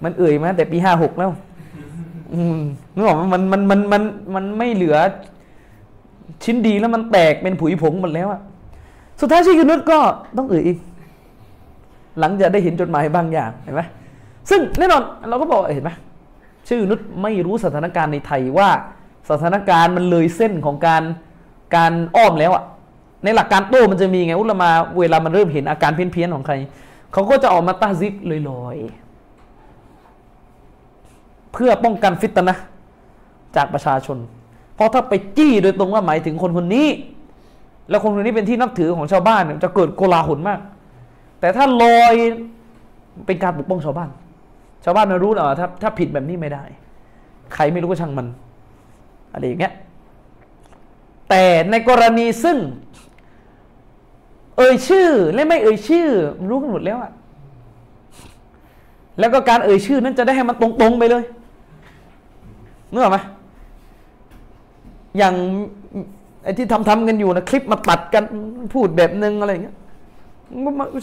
[0.05, 1.31] มันเอ่ยมาแต่ปีห้าหกแล้ว
[2.95, 4.03] นึกออกมมันมันมันมัน
[4.35, 4.97] มันไม่เหลือ
[6.45, 8.41] ชิ้นดีแล้วมันแตกเป็นผุยผงหมดแล้วอะ
[9.21, 9.99] สุดท้ายชคยนุสก็
[10.37, 10.79] ต้องเอ่ยอีก
[12.21, 13.83] หลังจากได้เห็นจดหมายบางอย่างเห็นไหม
[14.51, 15.91] ซึ่งแน่นอนเราก็บอกเห็นไหม
[16.69, 18.69] ชื่อนุชไม่รู้สถานการณ์ในไทยว่า
[19.31, 21.03] สถานการณ์มันเลยเส้นของการ
[21.77, 22.65] การอ้อมแล้วอะ
[23.27, 26.55] ในหลักการโต้มันจะมีไงอุลมาเวลามันเริ่มเห็นอาการเพี้ยนๆของใคร
[27.13, 28.13] เขาก็จะออกมาตาซิบ
[28.51, 32.57] ลอยๆเพื่อป้องกันฟิตนะ
[33.57, 34.19] จากประชาชน
[34.75, 36.89] เพราะถ้าไปจี้โดยตรงว่าหมายถึงคนคนนี้
[37.91, 40.61] แล้วคนคนนี้เป็นที่นับถือของชาวบ้านจะเกิดโกลาหลมาก
[41.41, 42.15] แต่ถ้าลอย
[43.27, 44.11] เป็นการปกป้องชาวบ้าน
[44.85, 46.65] ชาวบ้านมันรู้นะว่าถ้าถ้าผิดแบบนี้ไม่ได้
[47.55, 48.27] ใครไม่รู้ก็ช่างมัน
[49.33, 49.73] อะไรอย่างเงี้ย
[51.29, 52.57] แต่ในกรณีซึ่ง
[54.57, 56.09] เอ่ยชื่อ และไม่เอ่ยชื่อ
[56.49, 57.13] รู้กันหมดแล้วอะ
[59.19, 61.25] แล้วก็การเอ่ยชื่อนั้นจะได้ให้มันตรงๆไปเลย
[62.93, 63.19] นึกออกไหม
[65.19, 65.35] อย่าง
[66.45, 68.25] ไอ้ที่ทำทำกันอยู่นะคลิปมาตัดกัน
[68.75, 69.77] พูดแบบนึงอะไรอย่างเงี้ย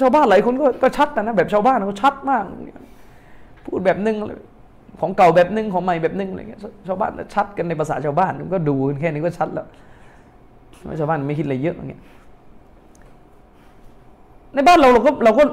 [0.02, 2.44] ชาวบ้านหลายคนก็ก็ชัดนะนะแบบชาวบ้านเขาชัดมาก
[3.66, 4.16] พูดแบบนึง
[5.00, 9.68] ของเก่าแบบนึงของใหม่แบบนึงอะไรเงี้ยชาวบ้านชัดกันในภาษาชาวบ้านก็ดูแค่นี้ก็ชัดแล้ว
[11.00, 12.02] ชาวบ้านไม่คิดอะไรเยอะอย่างเงี้ย
[14.54, 15.44] ในบ้านเราเราก็เราก็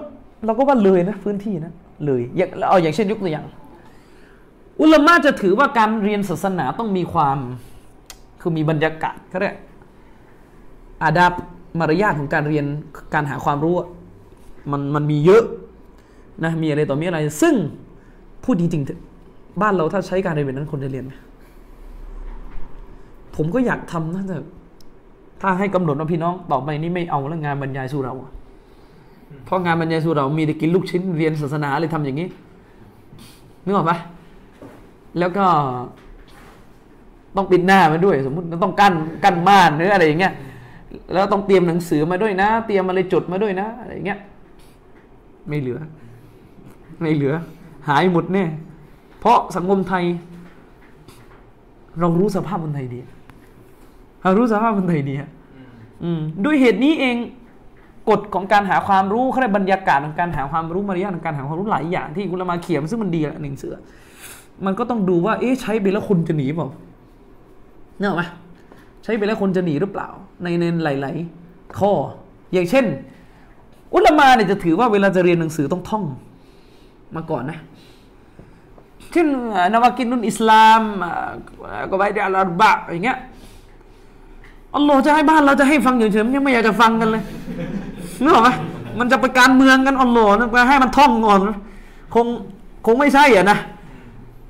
[0.46, 1.72] เราก็ว่าเลยนะพื้นที่นะ
[2.06, 3.44] เลยอย่างเอาอย่างเช่นยกตัวอย่าง
[4.80, 7.38] อุลามะจะถือว่าการเรียนศาสนาต้องมีความ
[8.40, 9.56] คือมีบรรยากาศเขาเรียก
[11.04, 11.32] อาดับ
[11.78, 12.64] มารยาทของการเรียน
[13.14, 13.74] การหาความรู้
[14.70, 15.44] มันมันมีเยอะ
[16.44, 17.54] นะมีอะไรต่อมีอะไร ซึ่ง
[18.44, 21.12] พูดจริงๆบ้านเราถ้าใช้การเรียนแบบนั้นคนจะเรียนไหม
[23.36, 24.36] ผมก็อยากทำนะแต่
[25.42, 28.30] ถ้าให้กำหนดว่าพี่น้องต่อไปนี้ไม่เอาแล้วงานบรรยายสู่เราอะ
[29.44, 32.28] เพราะงานบรรยายสู่เรามีแต่กินลูกชิ้นเรียนศาสนาเลยทำอย่างนี้
[33.64, 33.98] นึกออกปะ
[35.18, 35.44] แล้วก็
[37.36, 38.94] ต้องปิดหน้ามาด้วย สมมติต้องกั้น
[39.24, 40.32] กั้นม่านหรืออะไรอย่างเงี้ย
[41.12, 44.18] แล้วต้องเตรียมหนังสือมาด้วยนะ เตรียมอะไรจดมาด้วยนะอะไรอย่างเงี้ย
[45.48, 45.78] ไม่เหลือ
[47.00, 47.34] ไม่เหลือ
[47.88, 48.44] หายหมดแน่
[49.20, 50.04] เพราะสังคมไทย
[52.00, 53.00] เรารู้สภาพคนไทยดี
[54.22, 55.30] เรารู้สภาพคนไทยดีฮะ
[56.02, 57.16] อืมด้วยเหตุนี้เอง
[58.10, 63.76] กฎของการหาความรู้เขาเรียกบรรยากาศของการหาความรู้มารยาทของการหาความรู้หลายอย่างที่คุณละมาเขียนซึ่งมันดีละหนึ่งเสือ
[64.64, 66.68] มันก็ต้องดูว่า เอ๊ะใช้ไปแล้วคนจะหนีเปล่า
[67.98, 68.22] เนอะไหม
[69.04, 70.08] ใช้ไปแล้วคนจะหนีหรือเปล่า
[70.42, 71.16] ในในหลาย
[71.46, 71.92] ๆ ข้อ
[72.52, 72.84] อย่างเช่น
[73.94, 76.04] อุลามาเนี่ยจะถือว่าเวลาจะเรียนหนังสือต้องท่อง
[77.16, 77.58] มาก่อนนะ
[79.12, 79.26] เช่น
[79.72, 80.82] นวากินนุนอิสลาม
[81.90, 83.18] ก็ไปได้อัลอาบะอย่างเงี้ย
[84.74, 87.22] อัลลอฮ์จะให้บ้านเราจะให้ฟังเฉยๆมันยังไม่อยากจะฟังกันเลย
[88.22, 88.50] นึกออกไหม
[88.98, 91.40] มันจะไปการเมืองกันอัลลอนไปให้มันท่องก่อน
[92.14, 92.26] คง
[92.86, 93.58] คงไม่ใช่อะนะ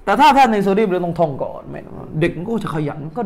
[0.05, 1.81] แต่ถ้าถ้าในโซดีเราต้องท่องก่อนไม่
[2.21, 3.23] เด็กก็จะขยันก็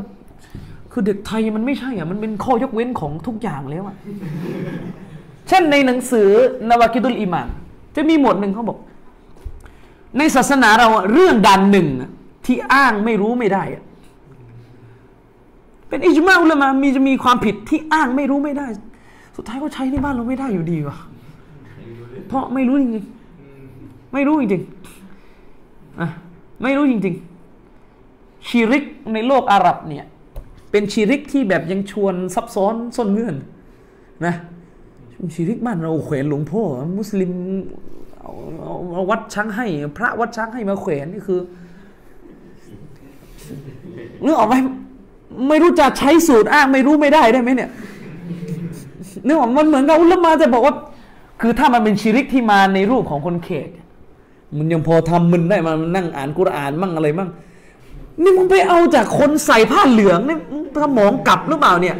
[0.93, 3.97] คือเด็กไทยมันไม่ใช่อะมันเป็นข้อยกเว้นของทุกอย่างแล้วอะ
[5.49, 6.29] เช่นในหนังสือ
[6.69, 7.49] นวากิดุลอิมาน
[7.97, 8.79] จะมีหมวดหนึ่งเขาบอก
[10.19, 11.89] ในศาสนาเราอะเรื่องดันหนึ่ง
[12.47, 13.83] ที่อ้างไม่รู้ไม่ได้อะ
[15.89, 18.67] เป็นอิจมาอุลามามีจะมีความผิดที่อ้างไม่รู้ไม่ได้
[19.37, 20.97] สุดท้ายก็ใช้ในบ้านเราไม่ได้อยู่ดีว่ะ
[22.29, 26.09] เพราะไม่รู้จริงๆไม่รู้จริงๆอะ
[26.63, 27.15] ไม่รู้จริง
[27.81, 30.05] ๆ ชีริกในโลกอาหรับเนี่ย
[30.71, 33.37] เป็นชีริกที่แบบยังชวนซับซ้อนซ่อนเงื่อน
[34.27, 34.35] นะ
[35.35, 36.63] ชีริกบ้านเราแขวนหลวงพ่อ
[36.99, 37.33] มุสลิม
[38.21, 38.33] เอา
[38.63, 39.67] เอาเอาวัดช้างให้
[39.97, 41.41] พระวัดช้างให้มาแขวนนี่คือ
[44.25, 44.55] นึกออกไหม
[45.49, 47.71] ไม่รู้จะใช้สูตรอ้างไม่รู้ไม่ได้ได้ไหมเนี่ย
[49.27, 50.75] นึกออกมันเหมือนกับอุลมาจะบอกว่า
[51.41, 53.69] คือถ้ามันเป็นชีริกที่มาในรูปของคนเขก
[54.57, 57.29] มันยังพอทำมึนได้มันนั่งอ่านกุรอานมั่งอะไรมั่ง
[58.23, 60.37] นี่มึงไปเอาจากคนใส่ผ้าเหลืองนี่
[60.83, 61.97] สมองกลับหรือเปล่าเนี่ย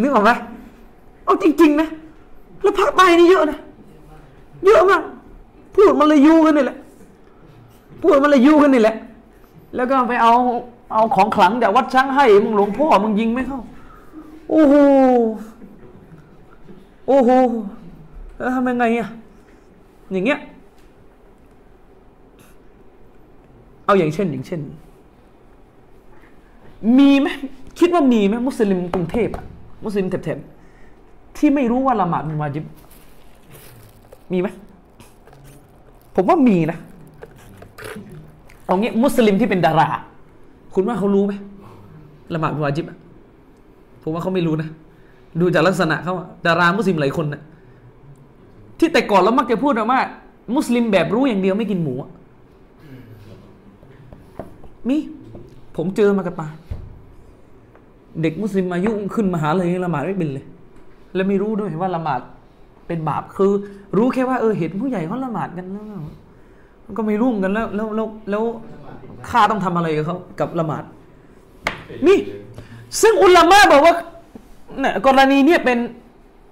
[0.00, 0.30] นึกออกไหม
[1.24, 1.88] เอาจริง ๆ นะ
[2.62, 3.58] แล้วภาคใต้นี่เยอะนะ
[4.66, 5.02] เยอะมาก
[5.74, 6.76] พูดมันเลยยูกันนี่แหละ
[8.02, 8.96] พูดมันเลยยูกันนี่แหละ
[9.76, 10.34] แล้วก็ไปเอา
[10.92, 13.60] เอาของขลังจากวัดช้างให้มึงหลวงพ่อมึงยิงไม่เข้า
[14.50, 14.74] โอ้โห
[17.10, 17.30] โอ้โห
[18.38, 19.08] แล้วทำยังไงอะ
[20.12, 20.40] อย่างเงี้ย
[23.84, 24.60] เอาอย่างเช่นอย่างเช่น
[26.98, 27.28] มีไหม
[27.78, 29.44] คิดว่ามีไหมมุสลิมกรุงเทพอะ
[29.84, 32.64] มุสลิมแถบๆที่ไม่รู้ว่าละหมาดเป็นวาจิบ
[34.32, 34.48] มีไหม
[36.14, 36.78] ผมว่ามีนะ
[38.64, 39.88] เอางี้มุสลิมที่เป็นดารา
[40.74, 41.32] คุณว่าเขารู้ไหม
[42.34, 42.98] ละหมาดเป็นวาจิบอะ
[44.02, 44.68] ผมว่าเขาไม่รู้นะ
[45.40, 46.14] ดูจากลักษณะเขา
[46.46, 47.42] ดารามุสลิมหลายคนนะ
[48.78, 50.00] ที่แต่ก่อนเรามักจะพูดว่า
[50.56, 51.94] มุสลิมแบบรู้อย่างเดียวไม่กินหมู
[54.88, 54.96] มี
[55.76, 56.48] ผมเจอมากระตา
[58.22, 60.44] เด็กมุสลิมอายุขึ้นมหาเลยละหมาดไม่เป็นเลย
[61.14, 62.20] และไม่รู้ด้วยว่าละหมาด
[62.86, 63.52] เป็นบาปคือ
[63.96, 65.66] รู้แค่ว่าเออเห็นผู้ใหญ่เขาละหมาดกัน
[66.82, 68.42] แล้วก็ไม่รุ่งกันแล้ว แล้วแล้วแล้ว
[69.28, 70.84] ข้าต้องทำอะไรกับเขากับละหมาด
[72.06, 72.18] นี่
[73.02, 73.94] ซึ่งอุลามะบอกว่า
[74.78, 75.78] เนี่ยกรณีเนี่ยเป็น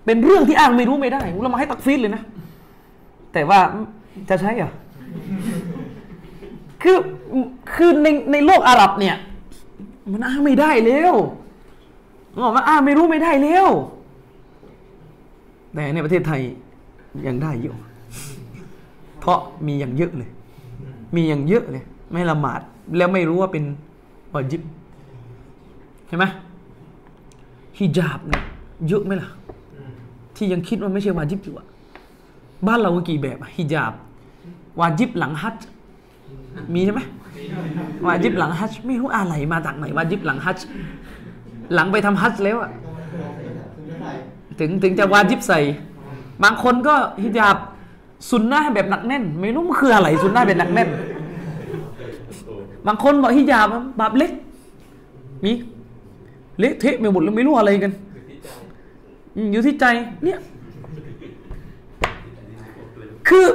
[0.05, 2.23] เป็นเรื่องที่อ้างไม่รู้ไม่ได้อุลามะให้ตักฟีดเลยนะ
[3.33, 3.61] แต่ว่า
[4.29, 4.73] จะใช่เหรอ
[6.83, 6.97] คือ
[7.75, 9.17] คือในในโลกอาหรับเนี่ย
[10.13, 11.15] มันอ้างไม่ได้แล้ว
[12.45, 13.67] บอกว่าอ้างไม่รู้ไม่ได้แล้ว
[15.75, 16.41] แต่ในประเทศไทย
[17.27, 17.75] ยังได้อยู่
[19.21, 20.31] เพราะมีอย่างเยอะเลย
[21.17, 22.61] มีอย่างเยอะเลย ไม่ละหมาด
[22.97, 23.65] แล้วไม่รู้ว่าเป็น
[24.35, 24.63] วาจิบ
[26.09, 26.25] ใช่ไหม
[27.79, 28.43] ฮิญาบเนี่ย
[28.89, 29.31] เยอะไหมล่ะ
[30.37, 31.67] ที่ยังคิดว่าไม่ใช่วาจิบอยู่อะ
[32.67, 33.93] บ้านเรากี่แบบฮิญาบ
[34.81, 35.57] วาจิบหลังฮัจ
[36.75, 37.01] มีใช่ไหม
[38.07, 40.59] วาจิบหลังฮัจไม่รู้อะไรมาจากไหนวาจิบหลังฮัจ
[41.75, 42.71] หลังไปทำฮัจแล้วอะ
[44.59, 45.61] ถึงถึงจะวาจิบใส่
[46.43, 47.57] บางคนก็ฮิญาบ
[48.31, 50.89] สุนนะแบบหนักแน่น ไม่รู้มันคืออะไรสุนนะแบบหนักแน่น
[52.87, 54.33] บางคนบอกฮิญาบบาปเล็ก
[55.45, 55.53] มี
[56.59, 57.93] เละเทะไปหมดแล้วไม่รู้อะไรกัน
[59.53, 59.85] อยู่ที่ใจ
[60.25, 60.39] เนี่ย
[63.29, 63.47] คือ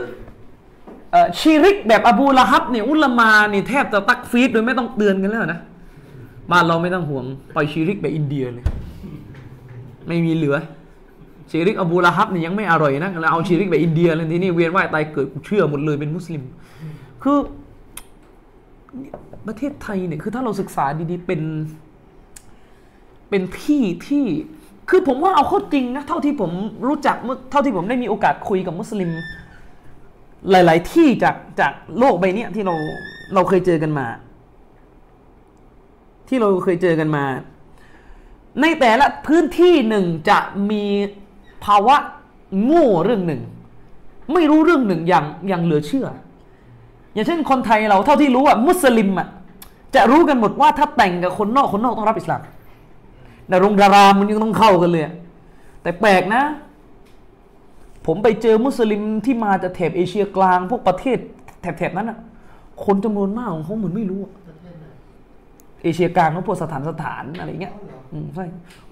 [1.40, 5.60] ชีริกแบบอบูละฮับเนี่ยอุลามาเนี่ยแทบจะตักฟีดโดยไม่ต้องเตือนกันแล้วนะ
[6.52, 7.26] บ้านเราไม่ต้องห่วง
[7.56, 8.66] ปล่อยชีริกแบบอินเดียเลย
[10.08, 10.56] ไม่มีเหลือ
[11.52, 16.44] ชีริกอบูละฮับเนี่ยยังไม่อร่อยนะแล้วเอาชีริกแบบอินเดียเลยทีนี้เวียนว่ายตายเกิดกูเชื่อหมดเลยเป็นมุสลิม
[17.24, 17.38] คือ
[19.48, 21.42] ประเทศไทยเนี่ยคือถ้าเราศึกษาดีๆเป็น
[23.30, 24.26] เป็นที่ที่
[24.90, 26.52] คือผมว่าเอาเข้าจริงนะเท่าที่ผม
[26.88, 29.12] รู้จักเมื่อเท่าที่ผมได้มีโอกาสคุยกับมุสลิม
[30.52, 32.76] หลาย ๆ ที่จากจากโลกใบนี้ที่เรา
[33.34, 34.08] เราเคยเจอกันมา
[36.28, 37.26] ที่เราเคยเจอกันมา
[38.62, 40.40] ในแต่ละพื้นที่หนึ่งจะ
[40.70, 40.84] มี
[41.66, 41.96] ภาวะ
[42.64, 43.42] โง่เรื่องหนึ่ง
[44.34, 46.08] ไม่รู้เรื่องหนึ่งอย่างอย่างเหลือเชื่อ
[47.14, 49.28] อย่างเช่นคนไทยเราเท่าที่รู้อะมุสลิมอะ
[49.96, 52.42] จะรู้กันหมดว่าถ้าแต่งกับคนนอกคนนอกต้องรับอิสลาม
[53.54, 55.16] แต่โรงดารามันยังต้องเข้ากันเลยอะ
[55.82, 56.44] แต่แปลกนะ
[58.06, 61.18] ผมไปเจอมุสลิมที่มาจากแถบเอเชียกลาง พวกประเทศ
[61.62, 62.18] แถบๆนั้นอะ
[62.86, 64.86] คนจำนวนมากของเขาเหมือนไม่รู้อะประเทศไหน
[65.84, 68.46] เอเชียกลางเขาพวกสถานสถานอะไรเงี้ยเอาเหรออืมใช่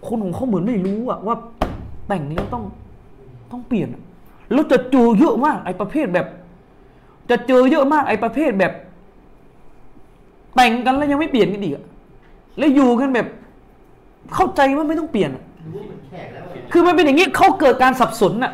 [0.07, 1.35] คนของเขาเหมือนไม่รู้อะว่า
[2.07, 2.63] แต่งแล้วต้อง
[3.51, 4.01] ต้องเปลี่ยนอะ
[4.51, 6.27] แล้วจะเจอเยอะมากไอ้ประเภทแบบ
[7.29, 8.73] จะเจอเยอะมากไอ้ประเภทแบบ
[10.55, 11.85] แต่งกันแล้วยังไม่เปลี่ยนกันอีกอะ
[12.57, 13.27] แล้วอยู่กันแบบ
[14.35, 15.43] เข้าใจว่าไม่ต้องเปลี่ยนอะ
[15.73, 18.51] รู้ว่าเหมือนแขกแล้วอะคือมันเป็นอย่างนี้เขาเกิดการสับสนน่ะ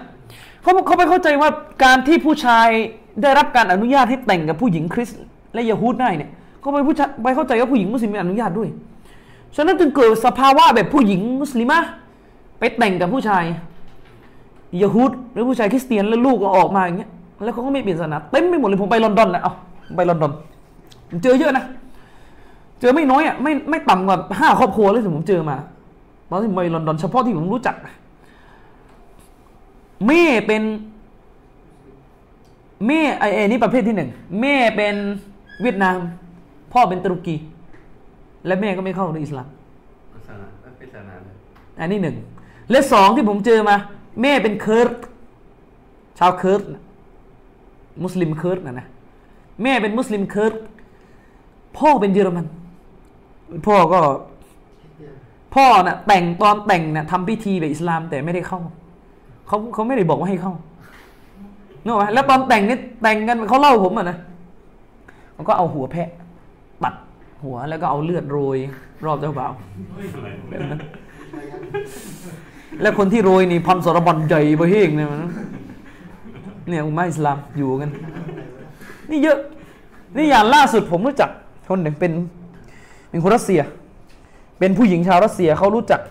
[0.62, 1.50] เขาเขาไปเข้าใจว่า
[1.84, 2.68] การที่ผู้ชาย
[3.22, 5.22] ได้รับการอนุญาตให้แต่งกับผู้หญิงคริสต์
[5.54, 6.30] และยะฮูดได้เนี่ย
[6.60, 8.70] เขาไปผู้ชายไปเข้าใจว่าผู้หญิงมุสลิมมีอนุญาตด้วย
[9.56, 11.80] ฉะนั้นจึงเกิดสภาวะแบบผู้หญิงมุสลิมะ
[12.60, 13.44] ไปแต่งกับผู้ชาย
[14.82, 17.10] ยะฮูดหรือผู้ชายคริสเตียนแล้วลูกก็ออกมาอย่างเงี้ย
[17.44, 19.54] แล้วเขาก็ไม่เปลี่ยนศาสนาเต็มไปหมดเลยผมไปลอนดอนนะเอา
[19.88, 20.32] ผมไปลอนดอน
[21.10, 21.64] ผมเจอเยอะนะ
[22.80, 25.58] เจอไม่น้อยอะไม่ไม่ต่ำกว่าห้าครอบครัวเลยที่ผมเจอมา
[26.30, 27.76] ตอนที่ผมไปลอนดอนเฉพาะที่ผมรู้จัก
[30.08, 30.64] แม่เป็น
[32.88, 34.10] แม่ไอ้ไอ้นี่ประเภทที่หนึ่ง
[34.42, 34.96] แม่เป็น
[35.62, 35.98] เวียดนาม
[36.74, 37.36] พ่อเป็นตุรกี
[38.46, 39.48] และแม่ก็ไม่เข้าในอิสลาม
[40.14, 41.36] ศาสนาไม่เป็นศาสนาเลย
[41.80, 42.16] อันนี้หนึ่ง
[42.72, 43.76] และสองที่ผมเจอมา
[44.22, 44.90] แม่เป็นเคิร์ด
[46.20, 46.84] ชาวเคิร์ดน่ะ
[48.04, 48.88] มุสลิมเคิร์ดนะนะ
[49.64, 50.54] แม่เป็นมุสลิมเคิร์ด
[51.78, 52.46] พ่อเป็นเยอรมัน
[53.68, 54.00] พ่อก็
[54.82, 55.14] คริสเตียน
[55.56, 58.60] พ่อน่ะแต่งตอนแต่งน่ะทำพิธีแบบอิสลามแต่ไม่ได้เข้า
[59.48, 60.54] เขาเขาไม่ได้บอกว่าให้เข้า
[61.84, 64.18] เนอะแล้วตอนแต่งนี่แต่งกันเขาเล่าผมอะนะ
[65.36, 66.10] มันก็เอาหัวแพะ
[66.84, 66.94] ตัด
[67.44, 68.58] หัวแล้วก็เอาเลือดโรย
[69.06, 69.54] รอบเจ้าบ่าว
[70.50, 70.82] แบบนั้น
[72.82, 75.22] แล้วคนที่โรยนี่พันสรบันใหญ่เบเฮงเนี่ยมัน
[76.70, 77.92] เนี่ยอุมาอิสลามอยู่กัน
[79.10, 79.40] นี่เยอะ
[80.18, 81.30] นี่อย่างล่าสุดผมรู้จัก
[81.70, 82.12] คนหนึ่งเป็น
[83.10, 83.62] เป็นคนรัสเซีย
[84.60, 86.02] เป็นผู้หญิงชาวรัสเซียเขารู้จัก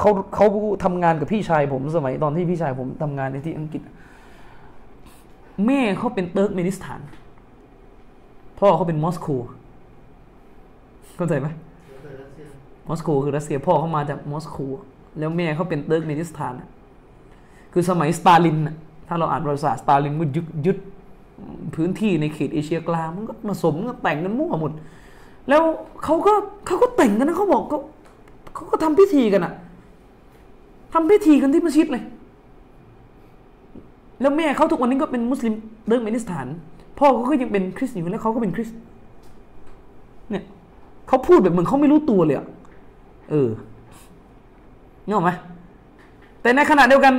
[0.00, 0.46] เขาเขา
[0.84, 3.82] ทำงานกับพี่ชายผมสมัยตอนที่พี่ชายผมทำงานในที่อังกฤษ
[5.66, 7.00] แม่เขาเป็นเติร์กเมนิสถาน
[8.58, 9.28] พ่อเขาเป็นมอสโก
[11.16, 11.48] เข้าใจไหม
[12.88, 14.58] มอสโกคือรัสเซียพ่อเขามาจากมอสโก
[15.18, 16.52] แล้วแม่เขาเป็นเติร์กเมนิสถาน
[17.72, 18.76] คือสมัยสตาลินน่ะ
[19.08, 20.78] ถ้าเราอ่านประวัติศาสตร์สตาลินมันยึดยึด
[21.74, 24.72] พื้นที่ในเขตเอเชียกลางมันก็ผสมกันแต่งกันมั่วหมด
[25.48, 25.62] แล้ว
[26.04, 26.32] เขาก็
[26.66, 27.78] เขาก็แต่งกันนะเขาบอกเขา
[28.54, 29.52] เขาก็ทำพิธีกันอะ
[30.92, 32.04] ทำพิธีกันที่มัสยิดเลย
[34.20, 35.54] แล้วแม่เขาทุกวันนี้ก็เป็นมุสลิม
[35.86, 36.46] เติร์กเมนิสถาน
[36.98, 38.78] พ่อเขาก็ยังเป็นคริสต์อยู่แล้วเขาก็เป็นคริสต์
[40.30, 40.44] เนี่ย
[41.08, 42.46] เขาพูดแบบเหมือนเขาไม่รู้ตัวเลยอะ
[43.30, 43.48] เออ
[45.06, 45.30] นึกออไหม
[46.42, 47.14] แต่ในขณะเดียวกัน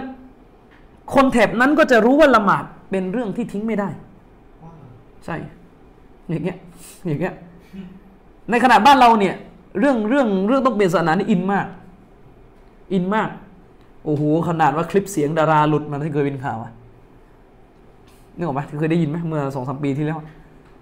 [1.13, 3.89] คนแถบนั้นก็จะรู้ว่าละหมาดเป็นเรื่องที่ทิ้งไม่ได้
[5.25, 5.35] ใช่
[6.29, 6.57] อย่างเงี้ย
[7.07, 7.33] อย่างเงี้ย
[8.49, 9.35] ในขณะบ้านเราเนี่ย
[9.79, 11.65] เรื่องเรื่องเรื่องต้องเปลี่ยนศาสนานี่อินมาก
[12.93, 13.29] อินมาก
[14.05, 16.71] โอ้โหขนาดว่าคลิปเสียงดาราหลุดมาที่เคยเป็นข่าวอะ
[18.35, 20.19] นึกออกไหมเคยได้ยินไหมเมื่อสองสามปีที่แล้ว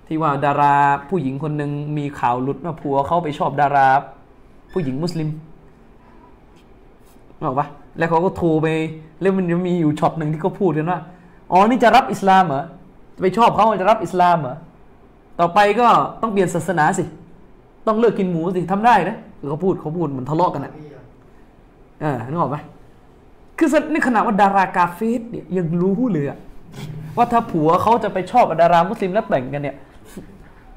[0.07, 0.73] ที่ว่าดารา
[1.09, 3.87] ผู้หญิงคนหนึ่งมีข่าวหลุดว่าผัวเขาไปชอบดารา
[4.73, 5.29] ผู้หญิงมุสลิม
[7.37, 7.67] นึกออกปะ
[7.97, 8.67] แล้วเขาก็โทรไป
[9.21, 10.99] แล้วมันมีอยู่ช็อตหนึ่งที่เขาพูดกันว่า
[11.51, 12.63] อ๋อนี่จะรับอิสลามเหรอ
[13.21, 14.55] ไปชอบเขาจะรับอิสลามเหรอ
[15.39, 15.87] ต่อไปก็
[16.21, 17.03] ต้องเปลี่ยนศาสนาสิ
[17.87, 19.17] ต้องเลิกกินหมูสิทำได้นะ
[19.49, 20.73] เขาพูดเขาพูดเหมือนทะเลาะกันอะ
[22.01, 22.57] เออนึกออกไหม
[23.57, 26.37] คือในขณะว่าดารากาเฟสเนี่ยยังรู้เลยอะ
[27.17, 29.75] ว่าถ้าผัวเขาจะไปชอบกับดารามุสลิมแล้วแต่งกันเนี่ย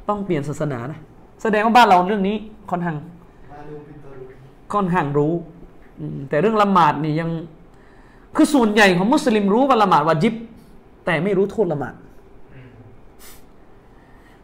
[0.09, 0.99] ต้องเปลี่ยนศาสนานะ
[1.43, 2.37] แสดงว่าบ้านเราเรื่องนี้
[2.70, 2.97] ค่อนข้าง
[4.74, 5.33] ค่อนข้างรู้
[6.28, 7.31] แต่เรื่องละหมาดนี่ยัง
[8.37, 10.35] คือส่วนใหญ่ของมุสลิมรู้ว่าละหมาดวาจิบ
[11.07, 11.95] แต่ไม่รู้โทษละหมาด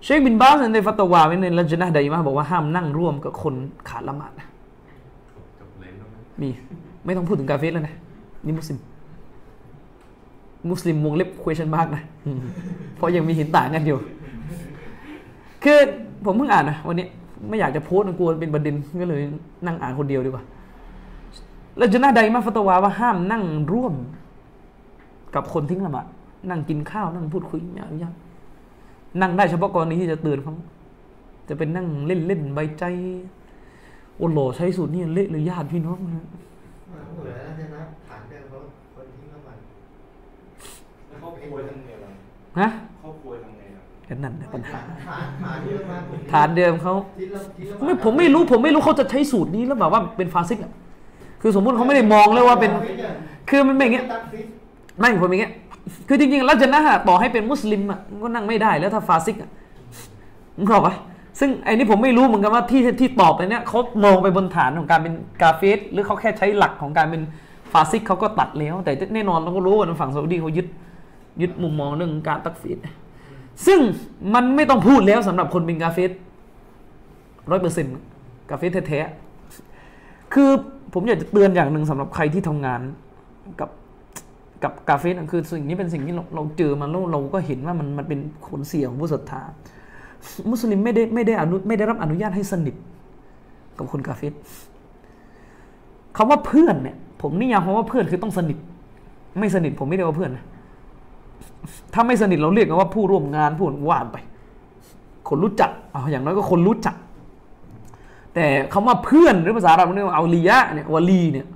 [0.04, 3.54] เชคบินบาสในฟัตวาไว้ในลัจนะห์ไดมาบอกว่าห้ามนั่งร่วมกับคน
[3.88, 4.46] ขาดละหมาดนะ
[6.40, 6.48] มี
[7.04, 7.94] ไม่ต้องพูดถึงกาเฟสแล้วนะ
[8.44, 8.78] นี่มุสลิม
[10.70, 12.02] มุสลิมวงเล็บ question mark นะ
[12.96, 13.98] เพราะยังมีห็นต่างกันอยู่
[15.64, 15.78] คือ
[16.24, 17.06] ผมเพิ่งอ่านนะวันนี้
[17.48, 19.20] ไม่อยากจะโพสต์นะกลัวเป็นประเด็นก็เลย
[19.66, 20.44] นั่งอ่านคนเดียวดีกว่า
[21.76, 23.94] แล้วจะน่าใดมาฟัตวาว่าห้ามนั่งร่วม
[25.34, 26.06] กับคนทิ้งละหมาด
[26.50, 28.31] นั่งกินข้าวนั่งพูดคุยไม่อนุญาตนั่
[29.28, 30.55] งได้เฉพาะกรณีที่จะเตือนเขา
[31.48, 32.84] จะเป็นนั่งเล่นเล่นๆใบใจ
[34.18, 36.24] โอ้โหใช้สูตรนี่เละเลยญาติพี่น้องนะ
[36.93, 38.59] มันเหมือนแล้วนะฐานเดิมเขา
[38.94, 39.56] คนทิ้งน้ำมัน
[41.09, 42.10] แล้วครอบครัวทำไงล่ะ
[42.59, 42.68] ฮะ
[43.02, 44.78] ครอบครัวทำไงล่ะกันนั่นนะปัญหา
[45.09, 45.97] ฐานฐานที่มา
[46.32, 50.72] ฐานเดิมเขาทิ้งแล้วทิ้งแล้วไม่ผมไม่รู้ผมไม่รู้เขาจะใช้สูตรนี้แล้วแบบว่าเป็นฟาซิกอะ
[51.40, 52.70] คือสมมุติเขาไม่ได้มองเลยว่าเป็น
[53.51, 54.47] คือมันเป็นอย่างเงี้ยตัดฟิต
[55.01, 55.52] ไม่ผมอย่างเงี้ย
[56.09, 59.50] คือจริงๆแล้วจะนะฮะต่อให้เป็นมุสลิมอะก็นั่งไม่ได้แล้วถ้าฟาซิกอะ
[60.56, 60.94] มึงเข้าปะ
[61.40, 67.22] ซึ่งไอ้นี่ผมไม่รู้เหมือนกันว่าที่ที่ตอบไปเนี้ยเขามองไปบนฐานของการเป็นกาเฟสหรือเขาแค่ใช้หลักของการเป็น
[67.72, 70.66] ฟาซิกเขาก็ตัดแล้ว แต่แน่นอนเราก็รู้ว่าฝั่งซาอุดีเขายึด
[71.40, 72.78] ยึดมุมมองเรื่องการตักฟีด
[73.66, 73.78] ซึ่ง
[74.34, 76.10] มันไม่ต้องพูดแล้วสำหรับคนเป็นกาเฟส
[77.50, 77.96] ร้อยเปอร์เซ็นต์
[78.50, 80.50] กาเฟสแท้ๆคือ
[80.94, 82.80] ผมอยากจะเตือนอย่างหนึ่งสำหรับใครที่ทำงาน
[83.60, 83.68] กับ
[84.64, 89.43] กับกาเฟสคือสิ่งนี้เป็นสิ่งที่เราเราเจอมาแล้วเราก็เห็นว่ามันมันเป็นผลเสียของผู้ศรัทธา
[90.51, 92.74] มุสลิมไม่ได้ไม่ได้อนุไม่ได้รับอนุญาตให้สนิท
[93.78, 94.32] กับคนกาเฟส
[96.16, 98.59] คำว่าเพื่อนเนี่ย ผมนิยามคำว่าเพื่อนคือต้องสนิท
[99.40, 100.44] ไม่สนิทผมไม่เรียกว่าเพื่อนนะ
[101.94, 104.16] ถ้าไม่สนิทเราเรียกกันว่าผู้ร่วมงานผู้ว่านไป
[105.28, 106.97] คนรู้จักเอาอย่างน้อยก็คนรู้จัก
[108.34, 111.47] แต่คำว่าเพื่อนหรือภาษาเราเรียกว่าเอาลียะเนี่ยวลีเนี่ย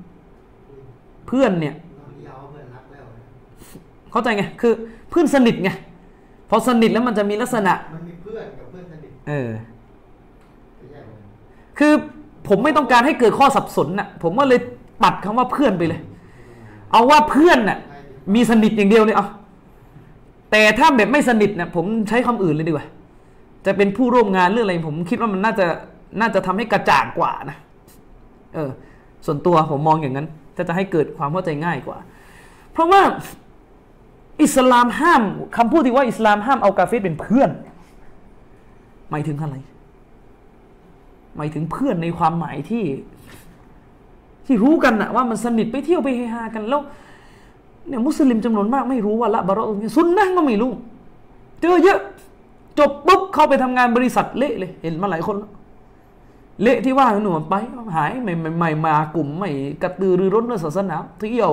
[1.27, 1.75] เพื่อนเนี่ย
[4.17, 4.73] เข้าใจไงคือ
[5.11, 5.71] เพื่อนสนิทไง
[6.51, 9.51] พอสนิทแล้วมันจะมีลักษณะมันมีเพื่อนกับเพื่อนสนิทเออ
[10.77, 11.17] ไม่ใช่เหรอ
[11.79, 11.93] คือ
[12.49, 14.61] ผมไม่ต้องการให้เกิดข้อสับสนน่ะ ผมก็เลย
[15.05, 16.01] ตัดคำว่าเพื่อนไปเลย
[16.93, 17.79] เอาว่าเพื่อนน่ะ
[18.35, 19.27] มีสนิทอย่างเดียวเลยเอา
[20.51, 22.87] แต่ถ้าแบบไม่สนิทเนี่ยผมใช้คำอื่นเลยดีกว่า
[23.67, 25.67] จะเป็นผู้ร่วมงานเรื่องอะไร ผมคิดว่ามันน่าจะ
[26.21, 27.57] น่าจะทำให้กระจ่างกว่านะ
[28.55, 28.71] เออ
[29.27, 30.27] ส่วนตัวผมมองอย่างนั้น
[30.57, 31.99] จะจะให้เกิดความเข้าใจง่ายกว่า
[32.73, 33.01] เพราะว่า
[34.43, 35.23] อิสลามห้าม
[35.57, 37.51] คำพูดที่ว่าอิสลามห้ามเอากาเฟสเป็นเพื่อน
[39.11, 39.57] หมายถึงอะไร
[41.37, 42.85] หมายถึงเพื่อนในความหมายที่
[44.47, 46.83] ที่รู้กันนะว่ามันสนิทไปเที่ยวไปเฮฮากันแล้ว
[47.89, 50.73] เนี่ยมุสลิมจำนวนมากไม่รู้ว่าละบารอตรงนี้ซุนนะก็ไม่รู้
[51.61, 52.01] เจอเยอะ
[52.79, 55.37] จบปุ๊บเข้าไปทำงานบริษัทเละเลย เห็นมาหลายคน
[56.63, 57.55] เละที่ว่าหนูไป
[57.97, 59.51] หายใหม่ใหม่มากลุ่มไม่
[59.83, 61.53] กระตือรือร้นเรื่องศาสนาเที่ยว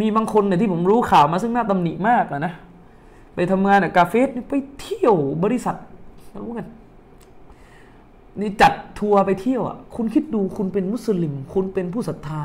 [0.00, 2.52] มีบางคนเนี่ยที่ผมรู้ข่าวมาซึ่งน่าตำหนิมากนะ
[3.34, 5.14] ไปทำงานกับกาเฟสไปเที่ยว
[5.44, 5.76] บริษัท
[6.42, 6.66] รู้กัน
[8.40, 12.42] นี่จัดทัวร์ไปเที่ยวอะ คุณคิดดูคุณเป็นมุสลิม คุณเป็นผู้ศรัทธา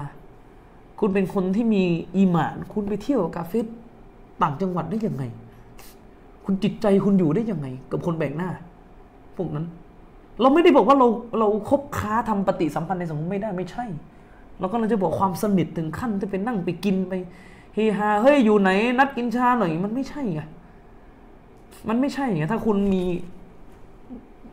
[0.99, 1.83] คุณเป็นคนที่มี
[2.17, 3.65] อีหมาน คุณไปเที่ยวกาเฟส
[4.41, 5.23] ต่างจังหวัดได้ยังไง
[6.45, 8.49] คุณจิตใจคุณอยู่ได้ยังไง กับคนแบ่งหน้า
[9.35, 9.65] พวกนั้น
[10.41, 11.07] เราไม่ได้บอกว่าเรา
[11.39, 13.85] เราคบค้าทำปฏิสัมพันธ์ในสังคมไม่ได้ไม่ใช่
[14.61, 17.13] เราก็เราจะบอกความสนิทถึงขั้นจะไปนั่งไปกินไป
[17.75, 18.69] เฮฮาเฮ้ยอยู่ไหน
[18.99, 20.41] นัดกินชาหน่อยมันไม่ใช่ไง
[21.89, 23.03] มันไม่ใช่ไงถ้าคุณมี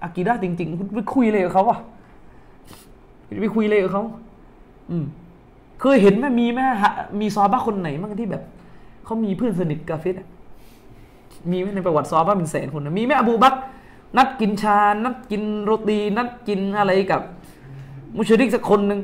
[0.02, 1.78] อากีดาจริง ๆ คุณไปคุยเลยกับเขาอะ
[3.40, 4.04] ไปคุยเลยกับเขา
[4.90, 5.04] อืม
[5.80, 8.42] เคยเห็นไหมมีไหมฮะมีซอบ้าคนไหนบ้างที่แบบ
[9.04, 10.14] เขามีเพื่อนสนิทกาเฟส
[11.50, 13.54] มีไหมในประวัติซอบ้าเป็นแสนคนนะมีไหมอบูบัก
[14.16, 17.20] นัดกินชา นัดกินโรตี นัดกินอะไรกับ
[18.16, 19.00] มุชริกสักคนหนึ่ง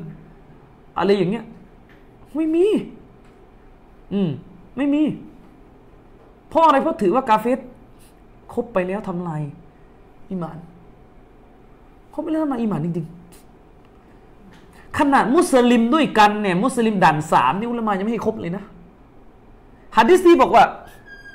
[0.99, 1.45] อะไรอย่างเงี้ย
[2.35, 2.67] ไม่มี
[4.13, 4.31] อืม
[4.77, 5.03] ไม่มี
[6.49, 7.59] เพราะอะไรเพราะถือว่ากาเฟส
[8.55, 9.43] คบไปแล้วทำลาย
[10.31, 10.59] อิมาน
[12.15, 13.07] คบไปแล้วทำลายอิมานจริง
[14.01, 18.65] ๆ ขนาดมุสลิมด้วยกันเนี่ยมุสลิมด่านสามนี่อุลามายังไม่ให้คบเลยนะ
[19.97, 20.65] ฮะดิษที่บอกว่า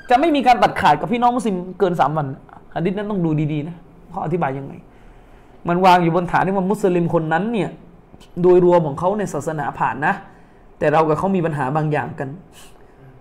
[0.10, 2.27] จะไม่มีการตัดขาดกับพี่น้องมุสลิมเกินสามวัน
[2.76, 3.76] ฮะดิษนั้นต้องดูดีๆนะ
[4.10, 4.73] เขาอธิบายยังไง
[5.68, 7.69] มันวางอยู่บนฐานที่ว่ามุสลิมคนนั้นเนี่ย
[8.41, 10.13] โดยรวมของเขาในศาสนาผ่านนะ
[10.79, 12.29] แต่เรากับเขามีปัญหาบางอย่างกัน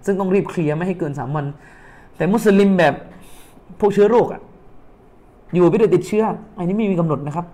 [0.05, 1.47] ซึ่งต้องรีบเคลียร์ไม่ให้เกินสามวัน
[2.17, 2.95] แต่มุสลิมแบบ
[3.81, 4.41] พวกเชื้อโรคอะ
[5.55, 6.25] อยู่ไปด้วยติดเชื้อ
[6.59, 7.47] อันนี้ไม่มีกำหนดนะครับ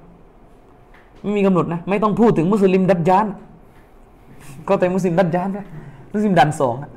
[1.22, 3.26] ไม่มีกำหนดนะ ไม่ต้องพูดถึงมุสลิมดัจจาน
[4.68, 5.66] ก็แต่มุสลิมดัจจานนะ
[6.12, 6.90] มุสลิมดันสองอะ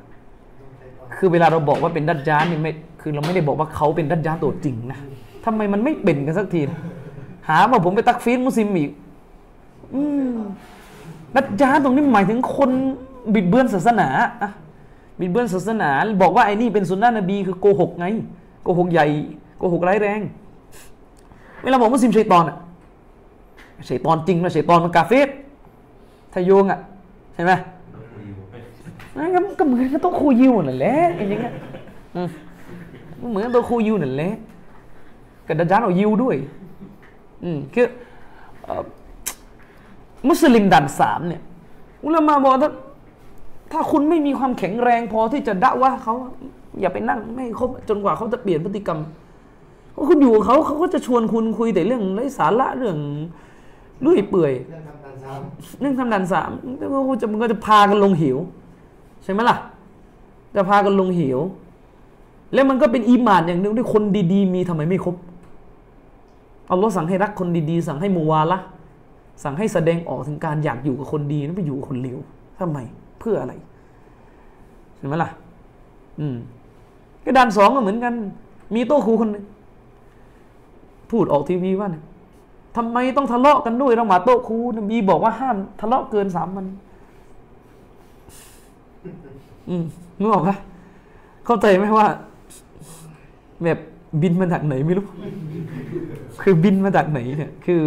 [1.16, 4.98] คือเวลาเราบอกว่าเป็นดัจจานนี่ไม่คือเราไม่ได้บอกว่าเขาเป็นดัจจานตัวจริงนะ
[5.44, 6.60] ทำไมมันไม่เป็นกันสักที
[7.48, 8.90] หาว่าผมไปตักฟีดมุสลิมอีก
[9.94, 10.02] อื
[10.32, 10.36] ม
[11.34, 12.70] ดัจจานตรงนี้หมายถึงคน
[13.34, 14.08] บิดเบือนศาสนา
[14.42, 14.50] อะ
[15.20, 15.90] บิดเบือนศาสนา
[16.22, 18.06] บอกว่าไอ้นี่เป็นสุนนะนบีคือโกหกไง
[18.62, 19.06] โกหกใหญ่
[19.58, 20.20] โกหกร้ายแรง
[21.62, 22.56] เวลาบอกมุสลิมชัยตอนอะ
[23.88, 25.28] ชัยตอนจริงนะชัยตอนมันกาเฟส
[26.32, 26.80] ถ้าโยงอะ
[27.34, 27.52] ใช่ไหม
[29.34, 31.54] ก็ก็เหมือนกับต๊ะครูยิวนั่นแหละอย่างเงี้ย
[33.30, 34.30] เหมือนกับโต๊ะครูยิวนั่นแหละ
[35.46, 36.36] กับดาจานเอายิวด้วย
[37.44, 37.86] อืมคือ
[40.28, 41.42] มุสลิมดันสามเนี่ย
[42.04, 42.70] อุลามาบอกถ้า
[43.72, 46.14] ถ้าคุณไม่มีความแข็งแรงพอที่จะด่าว่าเขา
[46.80, 49.00] อย่าไปนั่งไม่ให้ครบจนกว่าเขาจะเปลี่ยนพฤติกรรม
[49.92, 52.96] เพราะคุณอยู่กับเขาเขาก็จะชวนคุณคุยแต่เรื่องไร้สาระเรื่อง
[54.00, 55.30] เลื่อยเปื่อยเรื่องทำการซ้
[55.80, 58.36] เรื่องทำดันสามแล้วก็จะมันก็จะพากันลงหิว
[59.24, 59.56] ใช่ไหมล่ะ
[60.54, 61.38] จะพากันลงหิว
[62.54, 65.16] แล้วมันก็เป็นอีหมานอย่างหนึ่งที่คนดี ๆ มีทำไมไม่ครบ
[66.70, 68.58] อัลลอฮ์สั่งให้รักคนดี ๆ สั่งให้มูวาละ
[69.42, 72.18] สั่งให้แสดงออกถึงการอยากอยู่กับคนดีนั้นไปอยู่กับคนเลว
[72.58, 72.78] ทำไม
[73.20, 73.54] เพื่ออะไร
[74.96, 75.30] ใช่ไหมล่ะ
[76.20, 76.36] อืม
[77.24, 78.14] ก็ดันสองก็เหมือนกัน
[78.74, 79.44] มีโต๊ะครูคนหนึ่ง
[81.10, 82.04] พูดออกทีวีว่าเนี่ย
[82.76, 86.66] ทำไมต้องทะเลาะกันด้วยระหมาดโต๊ะครูนบีบอกว่าห้ามทะเลาะเกินสามวัน
[89.68, 89.84] อืม
[90.18, 90.56] นึกออกปะ
[91.46, 92.06] เข้าใจไหมว่า
[93.62, 93.78] แบบ
[94.22, 95.06] บินมาจากไหนไม่รู้
[96.42, 97.84] คือบินมาจากไหนเนี่ย คือ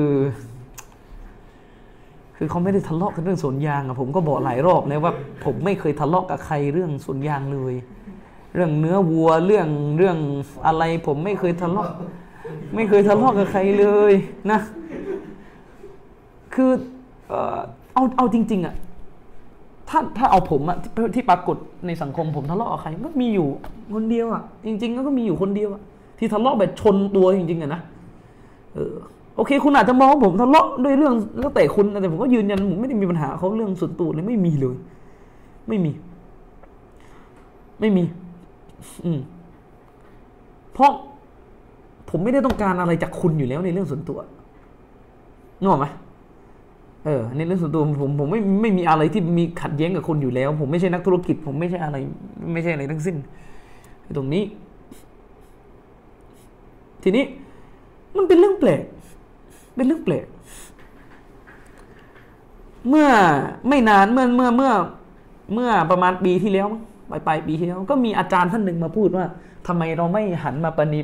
[2.44, 5.14] คือเขาไม่ได้ทะเลาะกันเรื่องสวนยางอะผมก็บอกหลายรอบแล้วว่า
[5.46, 7.74] ผมไม่เคยทะเลาะกับใครเรื่องสวนยางเลย
[8.56, 10.18] เรื่องเนื้อวัวเรื่องเรื่อง
[10.68, 11.90] อะไร ผมไม่เคยทะเลาะ
[12.76, 14.14] ไม่เคยทะเลาะกับใครเลย
[14.52, 14.60] นะ
[16.54, 16.72] คือ
[17.28, 17.60] เออ
[17.94, 18.76] เอาเอาจริง ๆอะ
[19.90, 21.58] ถ้าถ้าเอาผมอะที่ที่ปรากฏ
[21.88, 23.48] ในสังคมผมทะเลาะกับใครก็มีอยู่
[23.94, 25.82] คนเดียวอะจริง ๆ ก็มีอยู่คนเดียวอะ
[26.20, 27.82] ที่ทะเลาะแบบชนตัวจริงๆอะนะ
[28.76, 28.96] เออ
[29.36, 34.76] โอเค คุณอาจจะมองว่าผมทะเลาะด้วยเรื่องแล้วแต่คุณแต่ผมก็ยืนยันผมไม่ได้มีปัญหาเขาเรื่องส่วนตัวเลยไม่มีเลย
[35.68, 35.92] ไม่มี
[37.80, 38.04] ไม่มี
[39.06, 39.20] อืม
[40.74, 40.92] เพราะ
[42.10, 44.20] ผมไม่ได้ต้องการอะไรจากคุณอยู่แล้วในเรื่องส่วนตัว
[45.60, 45.88] นึกออกไหม
[47.06, 51.98] เออในเรื่องส่วนตัวผมผมไม่ไม่มีอะไรที่มีขัดแย้งกับคุณอยู่แล้ว ผมไม่ใช่นักธุรกิจ ผมไม่ใช่อะไร
[52.54, 53.16] ไม่ใช่อะไรทั้งสิ้น
[54.18, 54.44] ตรงนี้
[57.04, 57.24] ทีนี้
[58.18, 58.82] มันเป็นเรื่องแปลก
[59.76, 60.26] เป็นเรื่องแปลก
[62.90, 63.08] เมื่อ
[63.70, 64.72] ไม่นานเมื่อเมื่อเมื่อ
[65.54, 66.68] เมื่อประมาณปีที่แล้ว
[67.10, 69.26] ปลายปลายปีที่แล้วก็มีอาจารย์ท่านหนึ่งมาพูดว่า
[69.68, 71.00] ทำไมเราไม่หันมาปณี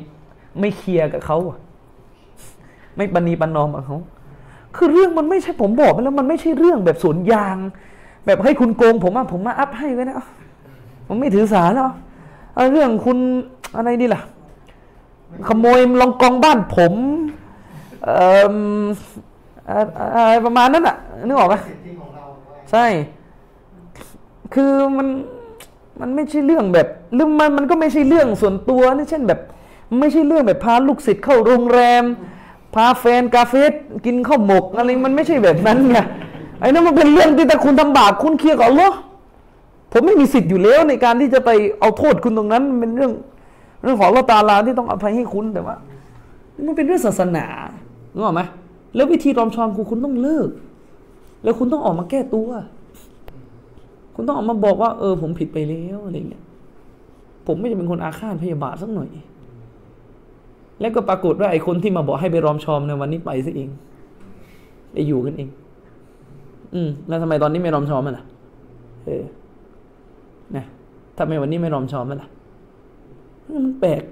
[0.60, 1.38] ไม่เคลียร์กับเขา
[2.96, 3.98] ไม่ปณีประนอมกับเขา
[4.76, 7.56] คือเรื่องมันไม่ใช่ผมบอกไปแล้วมันไม่ใช่เรื่องแบบสวนยาง
[8.26, 10.16] แบบให้คุณโกง ผมอะผมมาอัพให้ไว้นะ
[11.06, 11.90] ผมไม่ถือสาแล้ว
[12.54, 13.18] เอาเรื่องคุณ
[13.76, 14.20] อะไรดีล่ะ
[15.48, 16.92] ขโมยลองกองบ้านผม
[18.04, 18.52] เอ่อ
[19.66, 19.84] เอ่อ
[20.16, 20.96] อะไรประมาณนั้นอะ
[21.26, 22.86] นึกออกปะำสิทธิของเราว่าใช่
[24.54, 25.08] คือมัน
[26.00, 29.40] มันไม่ใช่เรื่องแบบหรือมันมันก็ไม่ใช่เรื่องส่วนตัวนี่เช่นแบบ
[30.00, 32.04] ไม่ใช่เรื่องแบบพาลูกศิษย์เข้าโรงแรม
[32.74, 33.72] พาแฟนกาเฟส
[34.06, 35.98] กินข้าวหมกอะไรมันไม่ใช่แบบนั้นไง
[36.60, 38.96] ไอ้นั่นมันเป็นเรื่องที่แต่คุณทำบาปคุณเคลียร์กับอัลลอฮ์
[39.92, 41.50] ผมไม่มีสิทธิ์อยู่แล้วในการที่จะไป
[41.80, 43.12] เอาโทษคุณตรงนั้นมันเป็นเรื่อง
[43.82, 45.76] เรื่องของอัลลอฮ์ตาลาที่ต้องอภัยให้คุณแต่ว่า
[46.66, 47.46] มันเป็นเรื่องศาสนา
[48.18, 48.42] รู้ไหม
[48.94, 50.48] แล้ววิธีรอมชอมคุณคุณต้องเลิก
[51.44, 52.48] แล้วคุณต้องออกมาแก้ตัว
[54.14, 56.44] คุณต้องออกมาบอกว่า เออ ผมผิดไปแล้วอะไรเงี้ย
[57.46, 59.08] ผมไม่จะเป็นคนอาฆาตพยาบาทสักหน่อย
[60.80, 63.68] แล้วก็ปรากฏว่าไอ้คนที่มาบอกให้ไปรอมชอมในวันนี้ไปซะเอง
[64.92, 65.48] ได้อยู่กันเอง
[66.74, 68.24] อืม แล้วทำไมตอนนี้ไม่รอมชอมมันล่ะ
[69.04, 69.24] เออ
[70.56, 70.64] นะ
[71.18, 72.28] ทำไมวันนี้ไม่รอมชอมมันล่ะ
[73.66, 74.02] มันแปลก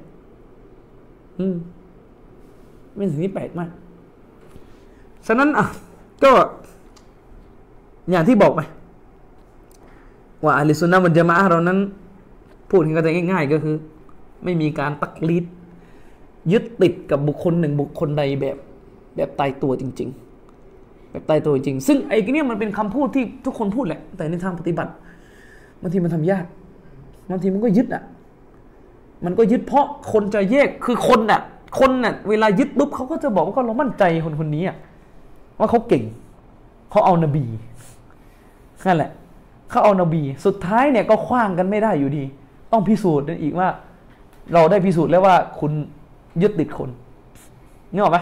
[1.39, 1.57] อืม
[2.97, 3.71] เป็นสิ่งที่แปลกมาก
[5.27, 5.67] ฉะนั้นอะ
[6.25, 6.33] ก็
[8.11, 8.61] อย่างที่บอกไป
[10.45, 11.79] ว่าอะลิสุนนะมันจะมาอะห์เรานั้น
[12.69, 13.75] พูดกันก็ง่าย ๆ ก็คือ
[14.45, 15.45] ไม่มีการตักลิด
[16.53, 18.57] ยึดติดกับบุคคลหนึ่งบุคคลใดแบบ
[19.17, 20.09] แบบตายตัวจริง
[20.61, 24.93] ๆ แบบตายตัวจริง ซึ่งไอ้เนี่ยมันเป็นคำพูดที่ทุกคนพูดแหละ แต่ในทางปฏิบัติ
[25.81, 26.45] บางทีมันทำยาก
[27.31, 28.03] บางทีมันก็ยึดอะ
[29.25, 31.41] มันก็ยึดเพราะคนจะแยกคือคนน่ะ
[31.79, 34.77] คนน่ะเวลายึดปุ๊บเขาก็จะบอกว่าเรามั่นใจคนคนนี้อะ
[35.59, 36.05] ว่าเขาเก่ง
[36.91, 37.45] เขาเอานบี
[38.87, 39.11] นั่นแหละ
[39.71, 42.25] เขาเอานบี สุดท้ายเนี่ยก็คว้างกันไม่ได้อยู่ดี
[42.73, 43.69] ต้องพิสูจน์กันอีกว่า
[44.55, 45.73] เราได้พิสูจน์แล้วว่าคุณ
[46.43, 46.91] ยึดติดคน
[47.93, 48.19] นึกออกไหม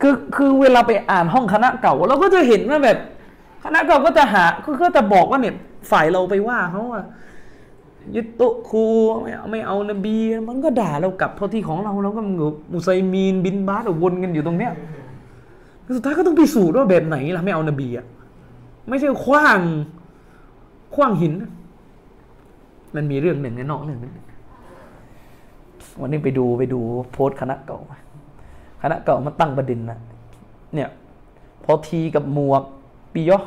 [0.00, 2.98] คือคือเวลาไปอ่านห้องคณะเก่า เราก็จะเห็นว่าแบบ
[3.64, 4.44] คณะเก่าก็จะหา
[4.82, 5.54] ก็จะบอกว่าเนี่ย
[5.90, 7.02] ฝ่ายเราไปว่าเขาว่า
[8.14, 8.84] ยึดโตครู
[9.22, 10.16] ไม่เอาไม่เอานบี
[10.48, 12.22] มันก็ด่าเรากลับเพราะที่ของเราเราก็
[12.72, 14.72] มุไซมีนบินบาสวนกันอยู่ตรงเนี้ย
[15.96, 18.06] สุดท้ายก็ต้องพิสูจน์ว่าแบบไหนล่ะไม่เอานบีอะ
[18.88, 19.60] ไม่ใช่คว้าง
[20.94, 21.34] คว้างหิน
[22.94, 24.12] มันมีเรื่องหนึ่งในนอกเรื่องนึง
[26.00, 26.80] วันนี้ไปดูไปดู
[27.12, 27.78] โพสต์คณะเก่า
[28.82, 29.98] คณะเก่ามาตั้งประเด็นนะ
[30.74, 30.88] เนี่ย
[31.64, 32.62] พอทีกับหมวก
[33.12, 33.38] ปียอ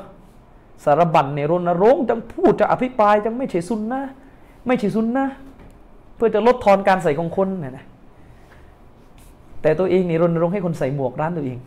[0.84, 4.01] สารบัญเนี่ยรณรงค์จะพูดจะอภิปรายจะไม่ใช่ซุนนะ
[4.68, 5.26] ไม่ใช่ซุนนะ
[6.15, 7.85] เพื่อจะลดทอนการใส่ของคนเนี่ยนะ
[9.61, 11.57] แต่ตัวเองนี่รณรงค์ให้คนใส่หมวกร้านตัวเอง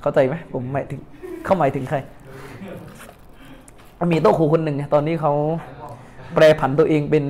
[0.00, 1.00] เข้าใจไหมผมหมายถึง
[1.44, 1.98] เข้าหมายถึงใคร
[4.12, 5.32] มีโต๊ะครูคนหนึ่งไงตอนนี้เขา
[6.34, 7.24] แปรผันตัวเองเป็น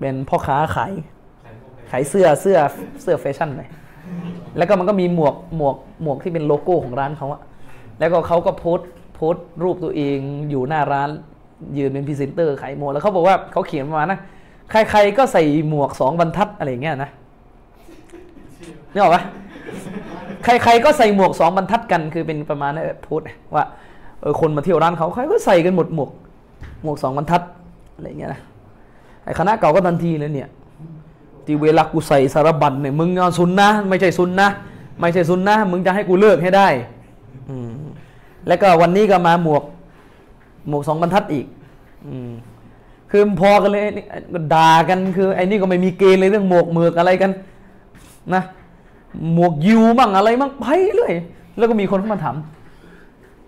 [0.00, 0.92] เป็นพ่อค้าขาย
[1.90, 2.58] ขายเสื้อเสื้อ
[3.02, 3.68] เสื้อแฟชั่นเลย
[4.56, 7.40] แล้วก็มันก็มีหมวกหมวกหมวกที่เป็นโลโก้ของร้านเขาอะ
[7.98, 8.78] แล้วก็เขาก็โพสต์
[9.14, 10.18] โพสต์รูปตัวเอง
[10.50, 11.08] อยู่หน้าร้าน
[11.78, 14.18] ยืนเป็นพรีเซนเตอร์ขายหมวกแล้วเขาบอกว่าเขาเขียนประมาณนะ
[14.70, 17.10] ใครๆก็ใส่หมวกสองบรรทัดอะไรเงี้ยนะ
[18.92, 19.22] นึกออกปะ
[20.44, 23.64] ใคร ๆ ก็ใส่หมวกสองบรรทัดกัน คือเป็นประมาณนั้นพสต์ว่า
[24.20, 26.10] เออคนมาเที่ยวร้านเขาใครก็ใส่กันหมดหมวก
[26.82, 27.42] หมวกสองบรรทัด
[27.94, 28.40] อะไรเงี้ยนะ
[29.24, 30.48] ไอ้คณะเก่าก็ทันทีเลยเนี่ย
[31.44, 34.48] ที่เวลากูใส่สารบัญเนี่ยมึงเอาซุนนะไม่ใช่ซุนนะ
[35.00, 36.68] ไม่ใช่ซุนนะมึงจะให้กูเลิกให้ได้
[37.48, 37.56] อื
[38.46, 39.62] แล้วก็วันนี้ก็มาหมวก
[40.68, 41.46] หมวกสองบรรทัดอีก
[42.06, 42.30] อืม
[43.10, 47.30] คือพอกันเลยนี่ก็ด่ากันคือไอ้นี่ก็ไม่มีเกณฑ์เลยเรื่องหมวกเมือกอะไรกัน
[48.34, 48.42] นะ
[49.32, 50.66] หมวกยิวมั่งอะไรมั่งไป
[50.96, 51.12] เลย
[51.58, 52.36] แล้วก็มีคนเข้ามาถาม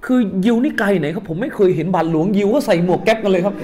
[0.05, 3.55] คือยิวนี่ไกลไหนครับผมไม่เคยเห็นบาทหลวงยิวก็ใส่หมวกแก๊ปกันเลยครับ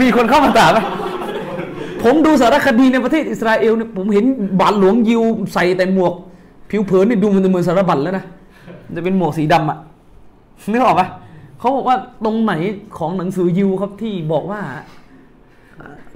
[0.00, 0.78] มีคนเข้ามาถามไหม
[2.02, 4.24] ผมดูสารคดีในประเทศอิสราเอลเนี่ยผมเห็น
[4.60, 5.22] บาทหลวงยิว
[5.54, 6.12] ใส่แต่หมวก
[6.70, 8.24] ผิวเผินนี่ดูมันจะเหมือนสารบัญแล้วนะ
[8.96, 9.78] จะเป็นหมวกสีดำอะ
[10.70, 11.08] นึกออกปะ
[11.58, 12.54] เขาบอกว่าตรงไหน
[12.98, 14.60] ของหนังสือยิวครับที่บอกว่า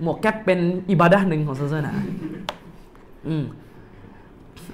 [0.02, 0.58] หมวกแก๊ปเป็น
[0.90, 1.92] อิบาดะหนึ่งของศาสนา
[3.28, 3.44] อืม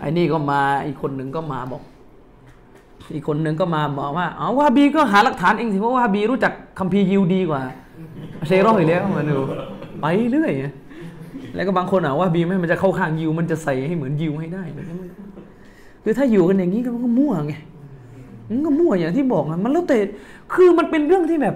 [0.01, 1.83] ไอ้นี่ก็มาอีกคนหนึ่งก็มาบอก
[3.15, 7.63] อีกคนหนึ่งก็มาบอกว่าอ๋อวาฮาบีก็หาหลักฐานเองสิเพราะวาฮาบีรู้จักคัมภีร์ยิวดีกว่า
[8.47, 9.39] เชโรออยู่แล้วมาดู
[10.01, 10.53] ไปเรื่อย
[11.55, 14.65] แล้วก็บางคนอะว่าบีไม่มันจะเข้าข้างยิวมันจะใส่ให้เหมือนยิวให้ได้
[16.03, 17.55] คือถ้าอยู่กันอย่างนี้ก็มันก็มั่วไง
[18.49, 19.97] มันก็มั่วอย่างที่บอกอะมันแล้วแต่
[20.55, 21.55] คือมันเป็นเรื่องที่แบบ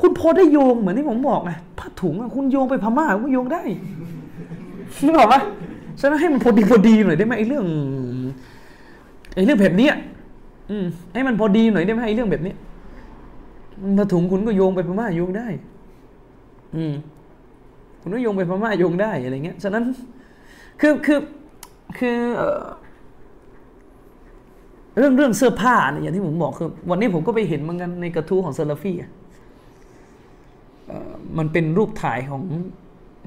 [0.00, 3.62] คุณพอได้โยงเหมือนที่ผมบอกไงผ้าถุงอะคุณโยงไปพม่าก็โยงได้
[5.04, 5.40] นึกออกปะ
[6.00, 7.64] ฉะนั้นให้มันพอดีพอดีหน่อยได้ไหมไอ้เรื่อง
[9.34, 9.90] ไอ้เรื่องแบบนี้
[10.70, 12.56] อืมให้มันพอดีหน่อยได้ไหมไอ้เรื่องแบบนี้ย
[13.98, 15.48] ผ้าถุงคุณก็โยงไปพม่าโยงได้
[16.76, 16.94] อืม
[18.00, 19.84] คุณก็โยงไปพม่าโยงได้อะไรเงี้ยฉะนั้น
[20.80, 21.18] คือคือ
[21.98, 22.18] คือ
[24.98, 29.10] เรื่องเรื่องเสื้อผ้าเนี่ยอย่างที่ผมบอกคือวันนี้ผมก็ไปเห็นเหมือนกันในกระทู้ของเซลฟี่อะ
[30.86, 32.42] เอ่อมันเป็นรูปถ่ายของ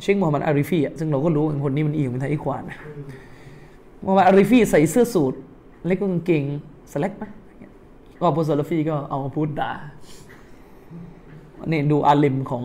[0.01, 2.63] เชคมูฮัมหมัดอาริฟีอะซึ่งเราก็รู้ว่าคนนี้มันอีกเป็นไทยอีควาน
[4.03, 5.33] มูฮัมหมัดอาริฟีใส่เสื้อสูท
[5.87, 6.43] เล็กกางเกง
[6.91, 7.23] สแลกไหม
[8.19, 9.71] ก็พอเซลฟี่ก็เอาพูดด่า
[11.67, 12.63] นี่ดูอาเลมของ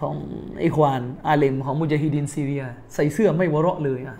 [0.00, 0.16] ของ
[0.58, 4.16] ไอควานอาเลมของมุจฮิดินซีเรีย ใส่เสื้อไม่วะเราะเลยอะ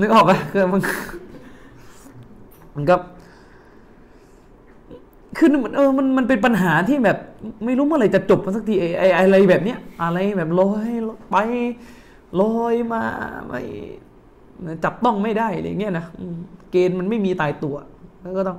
[0.00, 0.82] นึกออกปะคือมัน
[2.74, 2.96] มันก็
[5.36, 7.18] คือมันเออมันมันเป็นปัญหาที่แบบ
[7.64, 10.90] ไม่รู้เมื่อไหร่จะจบมันสักทีไอ้ไออะไรแบบเนี้ยอะไรแบบลอย
[11.30, 11.36] ไป
[12.40, 13.02] ลอยมา
[13.46, 13.60] ไม่
[14.84, 16.04] จับต้องไม่ได้อะไรเงี้ยนะ
[16.70, 17.74] เกณฑ์มันไม่มีตายตัว
[18.22, 18.58] แล้วก็ต้อง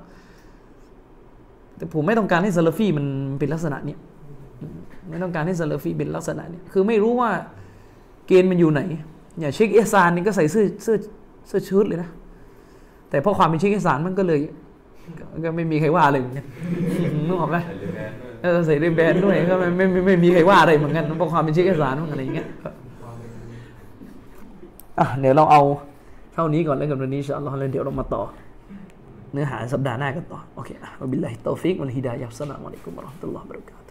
[1.77, 3.05] แต่ผมไม่ต้องการให้ซาลฟี่มัน
[3.39, 3.99] เป็นลักษณะเนี้ย
[5.09, 7.31] ไม่ต้องการให้ซาลฟี่เป็นลักษณะเนี้ยคือไม่รู้ว่า
[8.27, 8.81] เกณฑ์มันอยู่ไหน
[9.39, 10.97] อย่างเชคเอซานนี่ก็ใส่เสื้อเสื้อ
[11.47, 12.09] เสื้อชุดเลยนะ
[13.09, 14.39] แต่เพราะความเป็นเชคเอซานมันก็เลย
[15.19, 16.45] ก็ก็ไม่มีใครว่าอะไรเหมือนกัน
[17.27, 17.57] นึกออกไหม
[18.43, 22.47] เออใส่เรยนแบรนด์ด้วยก็ไม่ไม่ไม่ไม่มีใครว่าอะไรเหมือนกันเพราะความเป็นเชคเอซานมันอะไรอย่างเงี้ย
[24.99, 25.61] อะเดี๋ยวเราเอา
[26.33, 28.23] เท่านี้ก่อนแล้วกันวันนี้อินชาอัลลอฮ์แล้วเดี๋ยวเรามาต่อ
[29.33, 33.82] เนื้อหาสัปดาห์หน้ากันต่อโอเคอะوبالله التوفيق والهداية السلام عليكم ورحمة الله وبركاته